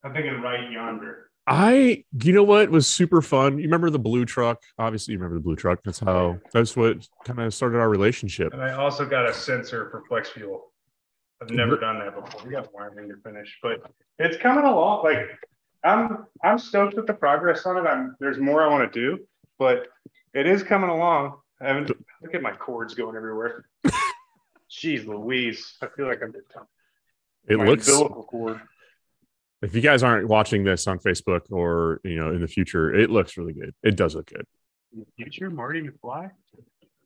I'm 0.04 0.14
thinking 0.14 0.42
right 0.42 0.70
yonder. 0.70 1.32
I, 1.46 2.06
you 2.22 2.32
know 2.32 2.44
what 2.44 2.70
was 2.70 2.88
super 2.88 3.22
fun? 3.22 3.58
You 3.58 3.66
remember 3.66 3.90
the 3.90 4.00
blue 4.00 4.24
truck? 4.26 4.62
Obviously, 4.80 5.12
you 5.14 5.18
remember 5.20 5.36
the 5.36 5.44
blue 5.44 5.56
truck. 5.58 5.80
That's 5.84 6.00
how. 6.00 6.40
That's 6.54 6.76
what 6.78 7.08
kind 7.26 7.42
of 7.42 7.54
started 7.54 7.80
our 7.80 7.90
relationship. 7.90 8.54
And 8.54 8.62
I 8.62 8.74
also 8.74 9.06
got 9.06 9.28
a 9.28 9.34
sensor 9.34 9.90
for 9.90 10.04
flex 10.08 10.30
fuel. 10.30 10.72
I've 11.42 11.50
never 11.50 11.76
done 11.78 12.00
that 12.00 12.16
before. 12.16 12.46
We 12.46 12.52
got 12.52 12.74
wiring 12.74 13.10
to 13.10 13.16
finish, 13.26 13.58
but 13.62 13.82
it's 14.20 14.38
coming 14.38 14.64
along. 14.64 15.04
Like 15.04 15.38
I'm, 15.84 16.26
I'm 16.42 16.58
stoked 16.58 16.96
with 16.96 17.08
the 17.08 17.14
progress 17.14 17.66
on 17.66 17.76
it. 17.78 17.82
I'm 17.90 18.16
there's 18.22 18.38
more 18.38 18.64
I 18.64 18.68
want 18.70 18.92
to 18.92 19.00
do, 19.00 19.24
but 19.60 19.88
it 20.34 20.48
is 20.48 20.64
coming 20.64 20.90
along. 20.90 21.34
I 21.60 21.68
haven't 21.68 21.92
look 22.22 22.34
at 22.34 22.42
my 22.42 22.54
cords 22.54 22.94
going 22.94 23.18
everywhere. 23.18 23.66
Jeez 24.72 25.06
Louise, 25.06 25.76
I 25.82 25.88
feel 25.96 26.08
like 26.08 26.22
I'm 26.24 26.34
It 27.50 27.58
my 27.58 27.66
looks. 27.66 27.90
umbilical 27.90 28.24
cord. 28.24 28.62
If 29.64 29.74
you 29.74 29.82
guys 29.82 30.04
aren't 30.04 30.28
watching 30.28 30.64
this 30.64 30.86
on 30.88 31.00
Facebook 31.00 31.42
or 31.52 32.02
you 32.04 32.16
know 32.16 32.30
in 32.32 32.42
the 32.42 32.48
future, 32.48 32.94
it 32.94 33.10
looks 33.10 33.38
really 33.38 33.54
good. 33.54 33.74
It 33.82 33.96
does 33.96 34.14
look 34.16 34.28
good. 34.28 34.46
Future 35.18 35.50
Marty 35.50 35.82
McFly. 35.82 36.30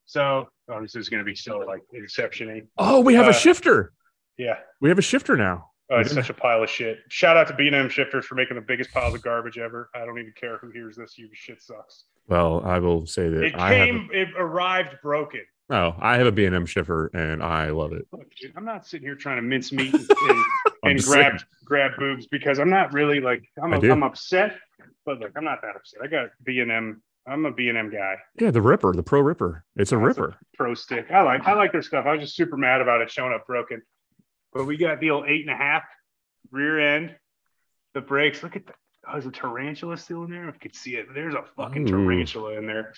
So 0.06 0.50
oh, 0.70 0.82
this 0.82 0.96
is 0.96 1.10
going 1.10 1.20
to 1.20 1.26
be 1.26 1.36
so 1.36 1.60
like 1.60 1.82
inception 1.94 2.68
Oh, 2.78 3.02
we 3.02 3.14
have 3.14 3.28
Uh, 3.28 3.30
a 3.30 3.34
shifter. 3.34 3.94
Yeah. 4.38 4.56
We 4.82 4.90
have 4.90 4.98
a 4.98 5.04
shifter 5.04 5.36
now. 5.38 5.70
Oh, 5.90 6.00
it's 6.00 6.14
such 6.14 6.30
a 6.30 6.34
pile 6.34 6.64
of 6.64 6.70
shit. 6.70 7.00
Shout 7.10 7.38
out 7.38 7.48
to 7.48 7.54
B&M 7.56 7.88
shifters 7.90 8.26
for 8.26 8.36
making 8.36 8.56
the 8.56 8.62
biggest 8.62 8.92
piles 8.92 9.14
of 9.14 9.22
garbage 9.22 9.58
ever. 9.58 9.90
I 9.96 10.00
don't 10.00 10.20
even 10.20 10.34
care 10.36 10.58
who 10.58 10.70
hears 10.70 10.98
this. 10.98 11.18
You 11.18 11.30
shit 11.34 11.62
sucks. 11.62 12.06
Well, 12.28 12.62
I 12.66 12.80
will 12.80 13.06
say 13.06 13.30
that 13.30 13.42
It 13.44 13.56
I 13.56 13.74
came, 13.86 14.10
it 14.12 14.28
arrived 14.38 14.98
broken. 15.02 15.42
Oh, 15.70 15.96
I 16.00 16.18
have 16.18 16.28
a 16.28 16.32
B&M 16.32 16.66
shifter 16.66 17.08
and 17.14 17.42
I 17.42 17.70
love 17.70 17.94
it. 17.94 18.06
Look, 18.12 18.30
dude, 18.36 18.52
I'm 18.58 18.66
not 18.66 18.86
sitting 18.86 19.08
here 19.08 19.16
trying 19.16 19.38
to 19.38 19.42
mince 19.42 19.72
meat 19.72 19.94
and, 19.94 20.46
I'm 20.88 20.96
and 20.98 21.04
grab 21.04 21.32
saying. 21.34 21.40
grab 21.66 21.92
boobs 21.98 22.28
because 22.28 22.60
I'm 22.60 22.70
not 22.70 22.94
really 22.94 23.20
like 23.20 23.44
I'm, 23.62 23.74
a. 23.74 23.92
I'm 23.92 24.04
upset, 24.04 24.56
but 25.06 25.20
like 25.20 25.32
I'm 25.36 25.44
not 25.44 25.62
that 25.62 25.76
upset. 25.76 26.02
I 26.04 26.08
got 26.08 26.30
B&M. 26.44 27.02
I'm 27.30 27.46
a 27.46 27.52
B&M 27.52 27.90
guy. 27.92 28.16
Yeah, 28.40 28.52
the 28.52 28.62
Ripper, 28.62 28.94
the 28.94 29.04
Pro 29.04 29.20
Ripper. 29.20 29.66
It's 29.76 29.92
a 29.92 29.96
That's 29.96 30.18
Ripper. 30.18 30.38
Pro 30.56 30.74
stick. 30.74 31.08
I 31.12 31.22
like 31.24 31.46
I 31.46 31.54
like 31.54 31.72
their 31.72 31.82
stuff. 31.82 32.06
I 32.06 32.14
was 32.14 32.22
just 32.22 32.36
super 32.36 32.58
mad 32.58 32.82
about 32.82 33.02
it 33.02 33.12
showing 33.12 33.34
up 33.34 33.46
broken. 33.46 33.82
But 34.54 34.66
we 34.66 34.78
got 34.78 35.00
the 35.00 35.12
old 35.12 35.26
eight 35.28 35.42
and 35.42 35.50
a 35.50 35.58
half 35.58 35.84
rear 36.52 36.80
end, 36.96 37.16
the 37.94 38.02
brakes. 38.02 38.44
Look 38.44 38.56
at 38.56 38.66
that. 38.68 38.76
Oh, 39.08 39.14
there's 39.14 39.26
a 39.26 39.32
tarantula 39.32 39.98
still 39.98 40.24
in 40.24 40.32
there. 40.32 40.50
If 40.50 40.56
you 40.56 40.60
could 40.60 40.76
see 40.76 40.96
it, 40.96 41.08
there's 41.14 41.34
a 41.34 41.44
fucking 41.56 41.88
Ooh. 41.88 41.92
tarantula 41.92 42.58
in 42.58 42.66
there. 42.66 42.94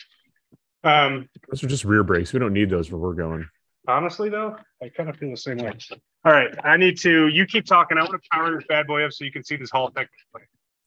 Um, 0.83 1.27
Those 1.49 1.63
are 1.63 1.67
just 1.67 1.85
rear 1.85 2.03
brakes. 2.03 2.33
We 2.33 2.39
don't 2.39 2.53
need 2.53 2.69
those 2.69 2.91
where 2.91 2.99
we're 2.99 3.13
going. 3.13 3.47
Honestly 3.87 4.29
though, 4.29 4.55
I 4.81 4.89
kind 4.89 5.09
of 5.09 5.17
feel 5.17 5.31
the 5.31 5.37
same 5.37 5.57
way. 5.57 5.73
All 6.25 6.33
right, 6.33 6.53
I 6.63 6.75
need 6.75 6.99
to. 6.99 7.27
You 7.27 7.45
keep 7.45 7.65
talking. 7.65 7.97
I 7.97 8.01
want 8.01 8.21
to 8.21 8.29
power 8.31 8.53
this 8.53 8.65
bad 8.67 8.87
boy 8.87 9.05
up 9.05 9.13
so 9.13 9.23
you 9.23 9.31
can 9.31 9.43
see 9.43 9.55
this 9.55 9.69
whole 9.71 9.89
thing. 9.89 10.05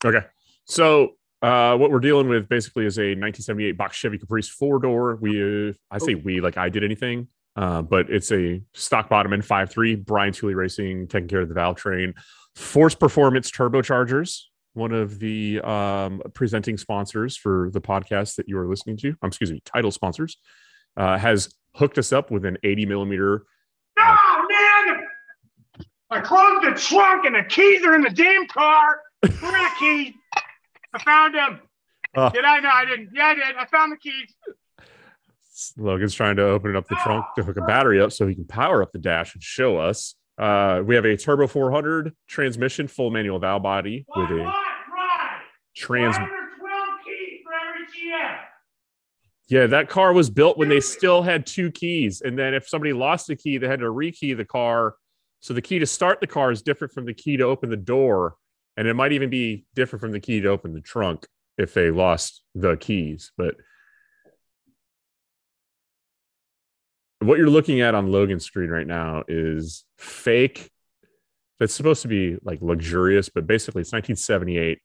Okay. 0.04 0.26
So 0.66 1.14
uh, 1.40 1.76
what 1.76 1.90
we're 1.90 2.00
dealing 2.00 2.28
with 2.28 2.48
basically 2.48 2.84
is 2.84 2.98
a 2.98 3.16
1978 3.16 3.72
box 3.72 3.96
Chevy 3.96 4.18
Caprice 4.18 4.48
four 4.48 4.78
door. 4.78 5.16
We, 5.16 5.70
uh, 5.70 5.72
I 5.90 5.98
say 5.98 6.14
we 6.14 6.40
like 6.40 6.58
I 6.58 6.68
did 6.68 6.84
anything, 6.84 7.28
uh, 7.56 7.82
but 7.82 8.10
it's 8.10 8.30
a 8.30 8.62
stock 8.74 9.08
bottom 9.08 9.32
end 9.32 9.44
five 9.44 9.70
three. 9.70 9.96
Brian 9.96 10.32
Tooley 10.32 10.54
Racing 10.54 11.08
taking 11.08 11.28
care 11.28 11.40
of 11.40 11.48
the 11.48 11.54
valve 11.54 11.76
train. 11.76 12.14
Force 12.54 12.94
Performance 12.94 13.50
turbochargers. 13.50 14.42
One 14.74 14.92
of 14.92 15.18
the 15.18 15.60
um, 15.60 16.22
presenting 16.32 16.78
sponsors 16.78 17.36
for 17.36 17.70
the 17.72 17.80
podcast 17.80 18.36
that 18.36 18.48
you 18.48 18.58
are 18.58 18.66
listening 18.66 18.96
to, 18.98 19.10
um, 19.22 19.28
excuse 19.28 19.52
me, 19.52 19.60
title 19.66 19.90
sponsors, 19.90 20.38
uh, 20.96 21.18
has 21.18 21.54
hooked 21.74 21.98
us 21.98 22.12
up 22.12 22.30
with 22.30 22.44
an 22.44 22.58
80 22.62 22.86
millimeter 22.86 23.46
Oh 23.98 24.46
man! 24.50 25.06
I 26.10 26.20
closed 26.20 26.66
the 26.66 26.78
trunk 26.78 27.24
and 27.24 27.34
the 27.34 27.44
keys 27.44 27.84
are 27.84 27.94
in 27.94 28.02
the 28.02 28.10
damn 28.10 28.46
car. 28.46 29.00
Where 29.20 29.32
are 29.32 29.70
the 29.70 29.74
keys? 29.78 30.14
I 30.92 31.02
found 31.02 31.34
them. 31.34 31.60
Oh. 32.14 32.30
Did 32.30 32.44
I? 32.44 32.60
No, 32.60 32.68
I 32.68 32.84
didn't. 32.84 33.10
Yeah, 33.14 33.26
I 33.26 33.34
did. 33.34 33.56
I 33.58 33.64
found 33.66 33.92
the 33.92 33.96
keys. 33.96 34.34
Logan's 35.78 36.14
trying 36.14 36.36
to 36.36 36.42
open 36.42 36.76
up 36.76 36.88
the 36.88 36.96
trunk 36.96 37.24
to 37.36 37.42
hook 37.42 37.56
a 37.56 37.62
battery 37.62 38.00
up 38.00 38.12
so 38.12 38.26
he 38.26 38.34
can 38.34 38.44
power 38.44 38.82
up 38.82 38.92
the 38.92 38.98
dash 38.98 39.34
and 39.34 39.42
show 39.42 39.78
us. 39.78 40.14
Uh, 40.36 40.82
we 40.84 40.94
have 40.94 41.04
a 41.04 41.16
turbo 41.16 41.46
400 41.46 42.12
transmission, 42.26 42.88
full 42.88 43.10
manual 43.10 43.38
valve 43.38 43.62
body 43.62 44.04
with 44.16 44.30
a 44.30 44.52
trans. 45.76 46.16
12 46.16 46.28
keys 47.04 47.40
for 47.44 47.52
every 47.54 47.86
GM. 47.86 48.38
Yeah, 49.52 49.66
that 49.66 49.90
car 49.90 50.14
was 50.14 50.30
built 50.30 50.56
when 50.56 50.70
they 50.70 50.80
still 50.80 51.20
had 51.20 51.44
two 51.44 51.70
keys, 51.70 52.22
and 52.22 52.38
then 52.38 52.54
if 52.54 52.66
somebody 52.66 52.94
lost 52.94 53.26
the 53.26 53.36
key, 53.36 53.58
they 53.58 53.68
had 53.68 53.80
to 53.80 53.84
rekey 53.84 54.34
the 54.34 54.46
car. 54.46 54.94
So 55.40 55.52
the 55.52 55.60
key 55.60 55.78
to 55.78 55.84
start 55.84 56.22
the 56.22 56.26
car 56.26 56.50
is 56.52 56.62
different 56.62 56.94
from 56.94 57.04
the 57.04 57.12
key 57.12 57.36
to 57.36 57.44
open 57.44 57.68
the 57.68 57.76
door, 57.76 58.36
and 58.78 58.88
it 58.88 58.94
might 58.94 59.12
even 59.12 59.28
be 59.28 59.66
different 59.74 60.00
from 60.00 60.12
the 60.12 60.20
key 60.20 60.40
to 60.40 60.48
open 60.48 60.72
the 60.72 60.80
trunk 60.80 61.26
if 61.58 61.74
they 61.74 61.90
lost 61.90 62.40
the 62.54 62.78
keys. 62.78 63.30
But 63.36 63.56
what 67.18 67.36
you're 67.36 67.50
looking 67.50 67.82
at 67.82 67.94
on 67.94 68.10
Logan's 68.10 68.46
screen 68.46 68.70
right 68.70 68.86
now 68.86 69.22
is 69.28 69.84
fake. 69.98 70.70
That's 71.60 71.74
supposed 71.74 72.00
to 72.00 72.08
be 72.08 72.38
like 72.42 72.62
luxurious, 72.62 73.28
but 73.28 73.46
basically 73.46 73.82
it's 73.82 73.92
1978 73.92 74.78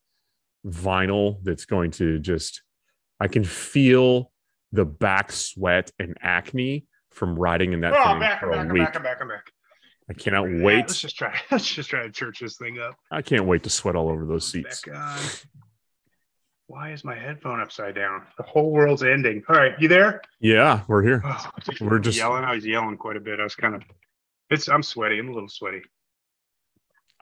vinyl 0.66 1.38
that's 1.44 1.64
going 1.64 1.92
to 1.92 2.20
just. 2.20 2.64
I 3.22 3.30
can 3.30 3.46
feel 3.46 4.30
the 4.72 4.86
back 4.86 5.32
sweat 5.32 5.92
and 6.00 6.18
acne 6.22 6.86
from 7.12 7.36
riding 7.36 7.74
in 7.74 7.82
that 7.82 7.94
Oh, 7.94 7.96
thing 7.96 8.06
I'm 8.06 8.20
back, 8.20 8.40
for 8.40 8.52
I'm 8.52 8.54
a 8.54 8.56
back, 8.64 8.68
I'm 8.68 8.74
week. 8.74 8.84
back, 8.86 8.96
I'm 8.96 9.04
back, 9.04 9.18
I'm 9.22 9.28
back. 9.30 9.52
I 10.10 10.14
cannot 10.14 10.44
Yeah, 10.50 10.64
wait. 10.64 10.76
let's 10.78 11.02
just 11.02 11.18
try. 11.18 11.38
Let's 11.52 11.70
just 11.70 11.90
try 11.90 12.04
to 12.04 12.12
church 12.12 12.40
this 12.40 12.56
thing 12.58 12.80
up. 12.80 12.96
I 13.12 13.22
can't 13.22 13.46
wait 13.46 13.64
to 13.64 13.70
sweat 13.70 13.96
all 13.96 14.10
over 14.10 14.26
those 14.26 14.50
seats. 14.50 14.84
Why 16.68 16.92
is 16.92 17.04
my 17.06 17.16
headphone 17.16 17.62
upside 17.62 17.96
down? 17.96 18.24
The 18.38 18.44
whole 18.44 18.72
world's 18.72 19.04
ending. 19.04 19.42
All 19.48 19.56
right, 19.56 19.74
you 19.80 19.88
there? 19.88 20.22
Yeah, 20.42 20.82
we're 20.88 21.02
here. 21.04 21.22
Oh, 21.26 21.50
We're 21.80 22.00
just- 22.00 22.18
yelling. 22.18 22.44
I 22.44 22.56
was 22.56 22.66
yelling 22.66 22.98
quite 22.98 23.16
a 23.16 23.22
bit. 23.22 23.40
I 23.40 23.44
was 23.44 23.56
kind 23.56 23.74
of. 23.76 23.84
It's. 24.50 24.68
I'm 24.70 24.84
sweaty. 24.84 25.18
I'm 25.20 25.30
a 25.30 25.34
little 25.34 25.50
sweaty. 25.50 25.82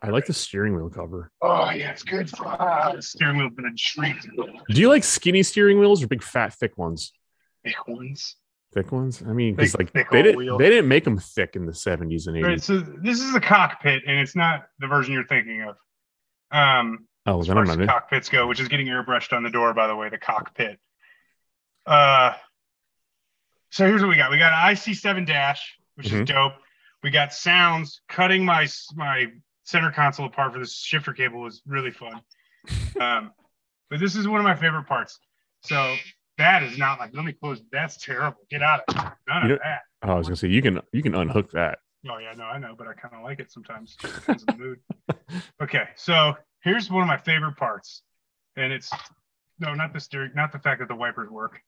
I 0.04 0.10
like 0.10 0.25
the 0.25 0.34
steering 0.34 0.75
wheel 0.75 0.90
cover. 0.90 1.32
Oh 1.42 1.70
yeah, 1.72 1.90
it's 1.92 2.04
good. 2.04 2.30
Ah, 2.40 2.92
the 2.96 3.02
steering 3.02 3.38
wheel's 3.38 3.54
been 3.54 3.66
a 3.66 3.74
treat. 3.75 4.16
Do 4.70 4.80
you 4.82 4.90
like 4.90 5.04
skinny 5.04 5.42
steering 5.42 5.80
wheels 5.80 6.04
or 6.04 6.08
big 6.08 6.22
fat 6.24 6.54
thick 6.54 6.78
ones? 6.78 7.14
Big 7.65 7.75
ones. 7.88 8.36
Thick 8.74 8.91
ones? 8.91 9.22
I 9.27 9.34
mean, 9.34 9.55
because 9.55 9.75
like 9.77 9.91
they 9.91 10.03
didn't 10.12 10.38
wheel. 10.38 10.57
they 10.57 10.69
didn't 10.69 10.88
make 10.88 11.03
them 11.03 11.17
thick 11.17 11.55
in 11.55 11.65
the 11.65 11.72
70s 11.74 12.27
and 12.27 12.36
80s. 12.38 12.43
Right, 12.43 12.62
so 12.63 12.79
this 12.79 13.19
is 13.22 13.34
the 13.34 13.39
cockpit, 13.41 14.03
and 14.07 14.17
it's 14.19 14.36
not 14.36 14.67
the 14.79 14.88
version 14.88 15.13
you're 15.13 15.25
thinking 15.27 15.62
of. 15.62 15.75
Um, 16.51 17.07
oh, 17.25 17.39
as 17.41 17.48
then 17.48 17.57
I'm 17.57 17.65
not 17.65 17.88
cockpits 17.88 18.29
go, 18.29 18.48
which 18.48 18.60
is 18.60 18.67
getting 18.67 18.88
airbrushed 18.88 19.34
on 19.36 19.43
the 19.43 19.50
door, 19.50 19.74
by 19.74 19.88
the 19.88 19.95
way, 19.95 20.10
the 20.10 20.17
cockpit. 20.17 20.79
Uh, 21.86 22.34
so 23.72 23.86
here's 23.88 24.01
what 24.01 24.10
we 24.10 24.15
got: 24.17 24.29
we 24.31 24.38
got 24.38 24.53
an 24.53 24.75
IC7 24.75 25.25
dash, 25.25 25.77
which 25.95 26.07
Mhm. 26.07 26.22
is 26.22 26.27
dope. 26.27 26.53
We 27.03 27.12
got 27.12 27.34
sounds. 27.34 28.01
Cutting 28.10 28.43
my 28.45 28.67
my 28.95 29.27
center 29.63 29.91
console 29.91 30.25
apart 30.27 30.53
for 30.53 30.60
this 30.60 30.77
shifter 30.77 31.13
cable 31.13 31.41
was 31.41 31.62
really 31.65 31.91
fun. 31.91 32.22
Um, 33.00 33.31
but 33.89 34.00
this 34.00 34.15
is 34.15 34.27
one 34.27 34.39
of 34.39 34.43
my 34.45 34.55
favorite 34.55 34.86
parts. 34.88 35.19
So 35.63 35.95
that 36.38 36.63
is 36.63 36.77
not 36.77 37.00
like. 37.00 37.12
Let 37.13 37.25
me 37.25 37.34
close. 37.34 37.62
That's 37.72 37.98
terrible. 37.98 38.39
Get 38.50 38.62
out 38.62 38.82
of 38.88 38.96
it. 38.96 39.12
None 39.27 39.48
You 39.48 39.54
of 39.56 39.60
that. 39.60 39.82
Oh, 40.04 40.12
I 40.12 40.15
was 40.15 40.27
gonna 40.27 40.36
say 40.36 40.48
you 40.50 40.62
can 40.62 40.82
you 40.92 41.01
can 41.01 41.15
unhook 41.15 41.51
that. 41.51 41.80
Oh 42.10 42.18
yeah, 42.20 42.34
no, 42.38 42.44
I 42.44 42.60
know, 42.60 42.75
but 42.77 42.88
I 42.88 42.94
kind 42.94 43.15
of 43.15 43.24
like 43.24 43.39
it 43.39 43.51
sometimes. 43.51 43.96
Depends 43.96 44.44
on 44.48 44.58
the 44.58 44.63
mood. 44.63 44.80
Okay, 45.62 45.86
so 45.96 46.34
here's 46.62 46.89
one 46.92 47.01
of 47.01 47.08
my 47.08 47.18
favorite 47.18 47.56
parts, 47.58 48.01
and 48.58 48.72
it's 48.72 48.92
no, 49.60 49.74
not 49.74 49.92
the 49.94 50.00
steering, 50.00 50.32
not 50.36 50.51
the 50.51 50.60
fact 50.60 50.80
that 50.80 50.88
the 50.88 50.96
wipers 50.96 51.30
work, 51.30 51.62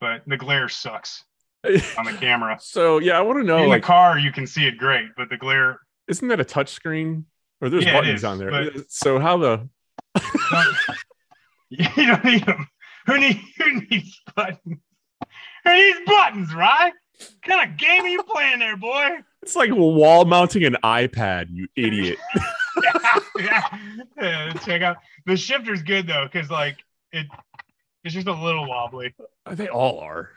but 0.00 0.22
the 0.26 0.36
glare 0.36 0.68
sucks 0.68 1.24
on 1.98 2.04
the 2.06 2.12
camera. 2.18 2.58
so 2.60 2.98
yeah, 2.98 3.16
I 3.18 3.20
want 3.22 3.38
to 3.38 3.44
know 3.44 3.58
In 3.62 3.68
like 3.68 3.82
the 3.82 3.86
car, 3.86 4.18
you 4.18 4.32
can 4.32 4.46
see 4.46 4.66
it 4.66 4.76
great, 4.78 5.06
but 5.16 5.28
the 5.28 5.36
glare. 5.36 5.78
isn't 6.08 6.26
that 6.28 6.40
a 6.40 6.44
touch 6.44 6.70
screen? 6.70 7.26
Or 7.60 7.68
there's 7.70 7.84
Yeah, 7.84 7.92
buttons 7.94 8.20
is, 8.20 8.24
on 8.24 8.38
there. 8.38 8.50
but- 8.50 8.90
So 8.90 9.18
how 9.18 9.36
the 9.38 9.68
you 11.70 12.06
don't 12.06 12.24
need 12.24 12.44
them. 12.44 12.66
Who 13.06 13.18
need 13.18 13.40
who 13.58 13.80
needs 13.90 14.20
buttons? 14.34 14.78
Who 15.64 15.72
needs 15.74 15.98
buttons, 16.06 16.54
right? 16.54 16.92
What 17.18 17.42
kind 17.42 17.70
of 17.70 17.76
game 17.78 18.02
are 18.02 18.08
you 18.08 18.22
playing 18.24 18.58
there, 18.58 18.76
boy? 18.76 19.10
it's 19.42 19.54
like 19.54 19.70
wall 19.72 20.24
mounting 20.24 20.64
an 20.64 20.76
iPad, 20.82 21.46
you 21.50 21.68
idiot. 21.76 22.18
yeah. 23.38 23.78
Yeah, 24.20 24.52
check 24.64 24.82
out 24.82 24.96
the 25.26 25.36
shifter's 25.36 25.82
good 25.82 26.06
though, 26.06 26.28
because 26.30 26.50
like 26.50 26.78
it 27.12 27.26
it's 28.04 28.14
just 28.14 28.26
a 28.26 28.32
little 28.32 28.66
wobbly. 28.68 29.14
they 29.50 29.68
all 29.68 29.98
are. 30.00 30.30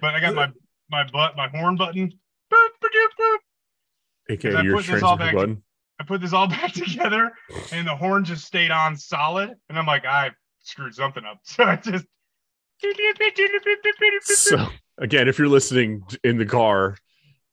But 0.00 0.14
I 0.14 0.20
got 0.20 0.34
my 0.34 0.50
my 0.90 1.04
butt 1.12 1.36
my 1.36 1.48
horn 1.48 1.76
button. 1.76 2.08
Boop, 2.52 2.68
boop, 2.82 2.88
boop, 2.88 3.08
boop. 3.20 3.36
AKA 4.30 4.54
I 4.54 4.62
your 4.62 4.76
put 4.76 4.86
this 4.86 5.02
all 5.02 5.16
transfer 5.16 5.24
back- 5.24 5.34
button. 5.34 5.62
I 6.00 6.04
put 6.04 6.20
this 6.20 6.32
all 6.32 6.46
back 6.48 6.72
together 6.72 7.32
and 7.72 7.86
the 7.86 7.94
horn 7.96 8.24
just 8.24 8.44
stayed 8.44 8.70
on 8.70 8.96
solid. 8.96 9.54
And 9.68 9.78
I'm 9.78 9.86
like, 9.86 10.04
I 10.04 10.30
screwed 10.62 10.94
something 10.94 11.24
up. 11.24 11.38
So 11.44 11.64
I 11.64 11.76
just 11.76 12.06
So 14.48 14.68
again, 14.98 15.28
if 15.28 15.38
you're 15.38 15.48
listening 15.48 16.02
in 16.24 16.38
the 16.38 16.46
car, 16.46 16.96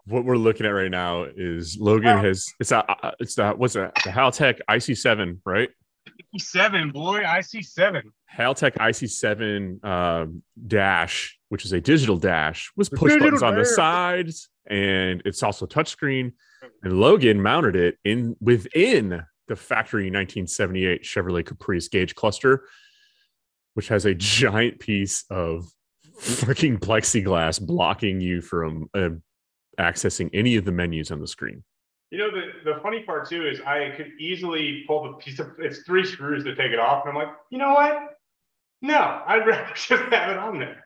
what 0.06 0.24
we're 0.24 0.38
looking 0.38 0.66
at 0.66 0.70
right 0.70 0.92
now 0.92 1.24
is 1.24 1.78
Logan 1.80 2.20
has 2.20 2.46
it's 2.60 2.72
a 2.72 2.90
uh, 2.90 3.12
it's 3.20 3.36
the 3.36 3.52
what's 3.52 3.74
that 3.74 3.96
the 4.04 4.12
Haltech 4.12 4.60
IC7 4.70 5.40
right? 5.46 5.70
seven, 6.38 6.92
boy. 6.92 7.22
IC7. 7.24 8.04
Haltech 8.36 8.74
IC7 8.74 9.84
um, 9.84 10.44
dash, 10.68 11.38
which 11.50 11.66
is 11.66 11.74
a 11.74 11.82
digital 11.82 12.18
dash, 12.18 12.72
was 12.76 12.90
push 12.90 13.18
buttons 13.18 13.44
on 13.44 13.56
the 13.56 13.66
sides, 13.66 14.50
and 14.68 15.22
it's 15.26 15.44
also 15.44 15.66
touchscreen. 15.66 16.34
And 16.84 17.00
Logan 17.00 17.42
mounted 17.42 17.76
it 17.76 17.98
in 18.04 18.36
within 18.40 19.24
the 19.48 19.56
factory 19.56 20.06
1978 20.06 21.04
Chevrolet 21.04 21.46
Caprice 21.46 21.88
gauge 21.88 22.16
cluster, 22.16 22.68
which 23.76 23.90
has 23.90 24.06
a 24.06 24.16
giant 24.16 24.80
piece 24.80 25.24
of 25.30 25.70
freaking 26.20 26.80
plexiglass 26.80 27.66
blocking 27.66 28.20
you 28.20 28.42
from 28.42 28.90
uh, 28.94 29.10
accessing 29.80 30.30
any 30.34 30.56
of 30.56 30.66
the 30.66 30.72
menus 30.72 31.12
on 31.12 31.20
the 31.20 31.28
screen. 31.28 31.64
You 32.10 32.20
know, 32.20 32.32
the, 32.32 32.74
the 32.74 32.80
funny 32.82 33.04
part 33.04 33.28
too 33.30 33.46
is 33.46 33.60
I 33.62 33.94
could 33.98 34.12
easily 34.20 34.86
pull 34.88 35.04
the 35.04 35.14
piece 35.18 35.40
of 35.40 35.52
it's 35.60 35.80
three 35.80 36.06
screws 36.06 36.44
to 36.46 36.56
take 36.56 36.72
it 36.72 36.80
off. 36.80 37.06
And 37.06 37.12
I'm 37.12 37.16
like, 37.16 37.34
you 37.50 37.58
know 37.58 37.74
what? 37.74 38.00
No, 38.82 39.22
I'd 39.26 39.38
rather 39.46 39.74
just 39.74 39.90
have 39.90 40.30
it 40.30 40.38
on 40.38 40.60
there. 40.60 40.84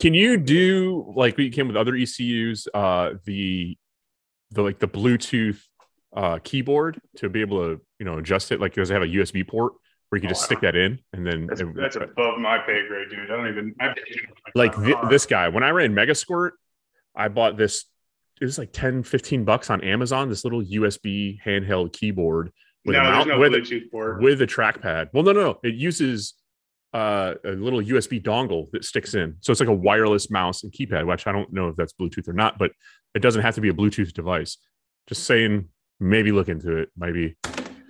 Can 0.00 0.14
you 0.14 0.36
do 0.36 1.12
like 1.16 1.36
we 1.36 1.50
came 1.50 1.66
with 1.66 1.76
other 1.76 1.94
ECUs, 1.94 2.68
uh, 2.72 3.14
the 3.24 3.76
the 4.52 4.62
like 4.62 4.78
the 4.78 4.88
Bluetooth 4.88 5.60
uh, 6.16 6.38
keyboard 6.44 7.00
to 7.16 7.28
be 7.28 7.40
able 7.40 7.58
to 7.58 7.80
you 7.98 8.06
know 8.06 8.18
adjust 8.18 8.52
it? 8.52 8.60
Like 8.60 8.74
does 8.74 8.90
it 8.90 8.94
have 8.94 9.02
a 9.02 9.06
USB 9.06 9.46
port 9.46 9.72
where 10.08 10.16
you 10.18 10.20
can 10.22 10.28
Oh, 10.28 10.32
just 10.32 10.44
stick 10.44 10.60
that 10.60 10.74
in 10.76 10.98
and 11.12 11.26
then 11.26 11.46
That's, 11.46 11.60
it- 11.60 11.74
that's 11.74 11.96
above 11.96 12.38
my 12.38 12.58
pay 12.58 12.86
grade, 12.86 13.08
dude. 13.10 13.30
I 13.30 13.36
don't 13.36 13.48
even 13.48 13.74
I, 13.80 13.94
like 14.54 14.74
thi- 14.74 14.94
this 15.10 15.26
guy 15.26 15.48
when 15.48 15.62
I 15.62 15.70
ran 15.70 15.94
Mega 15.94 16.14
Squirt, 16.14 16.54
I 17.14 17.28
bought 17.28 17.56
this. 17.56 17.84
It 18.40 18.44
was 18.44 18.58
like 18.58 18.72
10, 18.72 19.02
15 19.02 19.44
bucks 19.44 19.68
on 19.68 19.82
Amazon. 19.82 20.28
This 20.28 20.44
little 20.44 20.62
USB 20.62 21.38
handheld 21.44 21.92
keyboard 21.92 22.52
with 22.84 22.94
no, 22.94 23.00
a 23.00 23.04
mount 23.04 23.28
no 23.28 23.38
with 23.38 23.52
Bluetooth 23.52 24.22
with 24.22 24.40
a 24.42 24.46
trackpad. 24.46 25.08
Well, 25.12 25.24
no, 25.24 25.32
no, 25.32 25.40
no. 25.42 25.58
It 25.64 25.74
uses 25.74 26.34
uh, 26.94 27.34
a 27.44 27.50
little 27.50 27.80
USB 27.82 28.22
dongle 28.22 28.70
that 28.70 28.84
sticks 28.84 29.14
in. 29.14 29.36
So 29.40 29.50
it's 29.50 29.60
like 29.60 29.68
a 29.68 29.74
wireless 29.74 30.30
mouse 30.30 30.62
and 30.62 30.72
keypad, 30.72 31.06
which 31.06 31.26
I 31.26 31.32
don't 31.32 31.52
know 31.52 31.68
if 31.68 31.76
that's 31.76 31.92
Bluetooth 31.92 32.28
or 32.28 32.32
not, 32.32 32.58
but 32.58 32.70
it 33.14 33.18
doesn't 33.20 33.42
have 33.42 33.56
to 33.56 33.60
be 33.60 33.68
a 33.68 33.74
Bluetooth 33.74 34.12
device. 34.12 34.56
Just 35.08 35.24
saying, 35.24 35.68
maybe 35.98 36.30
look 36.30 36.48
into 36.48 36.76
it. 36.76 36.90
Maybe. 36.96 37.36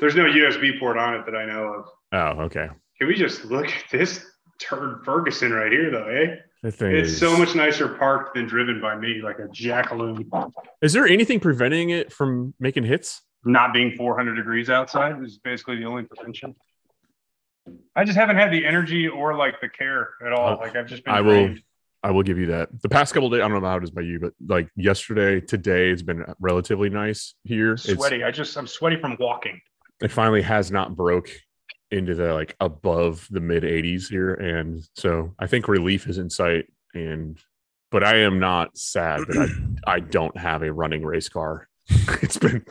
There's 0.01 0.15
no 0.17 0.25
USB 0.25 0.81
port 0.81 0.97
on 0.97 1.15
it 1.15 1.27
that 1.27 1.37
I 1.37 1.45
know 1.45 1.75
of. 1.75 1.85
Oh, 2.13 2.43
okay. 2.45 2.69
Can 2.99 3.07
we 3.09 3.15
just 3.15 3.45
look 3.45 3.67
at 3.67 3.85
this 3.91 4.25
turd 4.59 5.05
Ferguson 5.05 5.53
right 5.53 5.71
here, 5.71 5.91
though, 5.91 6.09
eh? 6.09 6.37
It's 6.65 6.81
is- 6.83 7.19
so 7.19 7.37
much 7.37 7.55
nicer 7.55 7.89
parked 7.89 8.35
than 8.35 8.47
driven 8.47 8.81
by 8.81 8.97
me, 8.97 9.21
like 9.23 9.39
a 9.39 9.49
jackaloon. 9.49 10.29
Is 10.83 10.93
there 10.93 11.07
anything 11.07 11.39
preventing 11.39 11.91
it 11.91 12.13
from 12.13 12.55
making 12.59 12.85
hits? 12.85 13.23
Not 13.45 13.73
being 13.73 13.93
400 13.97 14.35
degrees 14.35 14.69
outside 14.69 15.23
is 15.23 15.39
basically 15.39 15.77
the 15.77 15.85
only 15.85 16.03
prevention. 16.03 16.57
I 17.95 18.05
just 18.05 18.19
haven't 18.19 18.37
had 18.37 18.51
the 18.51 18.67
energy 18.67 19.07
or 19.07 19.37
like 19.37 19.61
the 19.61 19.69
care 19.69 20.11
at 20.27 20.33
all. 20.33 20.55
Uh, 20.55 20.57
Like 20.57 20.75
I've 20.75 20.87
just 20.87 21.05
been. 21.05 21.15
I 21.15 21.21
will. 21.21 21.55
I 22.03 22.13
will 22.13 22.23
give 22.23 22.39
you 22.39 22.47
that. 22.47 22.69
The 22.81 22.89
past 22.89 23.13
couple 23.13 23.29
days, 23.29 23.41
I 23.43 23.49
don't 23.49 23.61
know 23.61 23.69
how 23.69 23.77
it 23.77 23.83
is 23.83 23.91
by 23.91 24.03
you, 24.03 24.21
but 24.21 24.33
like 24.47 24.69
yesterday, 24.77 25.41
today, 25.41 25.91
it's 25.91 26.03
been 26.03 26.25
relatively 26.41 26.89
nice 26.91 27.35
here. 27.45 27.73
It's, 27.73 27.93
sweaty. 27.93 28.23
I 28.23 28.31
just 28.31 28.57
I'm 28.57 28.67
sweaty 28.69 29.01
from 29.01 29.17
walking. 29.19 29.61
it 30.01 30.11
finally 30.13 30.43
has 30.43 30.71
not 30.71 30.97
broke 30.97 31.29
into 31.91 32.15
the 32.15 32.35
like 32.35 32.55
above 32.61 33.27
the 33.31 33.41
mid 33.41 33.63
80s 33.63 34.09
here 34.09 34.35
and 34.35 34.83
so 34.95 35.35
i 35.39 35.47
think 35.47 35.69
relief 35.69 36.07
is 36.07 36.19
in 36.19 36.29
sight 36.29 36.67
and 36.95 37.39
but 37.91 38.05
i 38.05 38.17
am 38.17 38.39
not 38.39 38.77
sad 38.77 39.21
that 39.21 39.79
i 39.87 39.95
i 39.95 40.01
don't 40.01 40.37
have 40.37 40.63
a 40.63 40.73
running 40.73 41.03
race 41.05 41.29
car 41.29 41.69
it's 42.23 42.37
been 42.39 42.65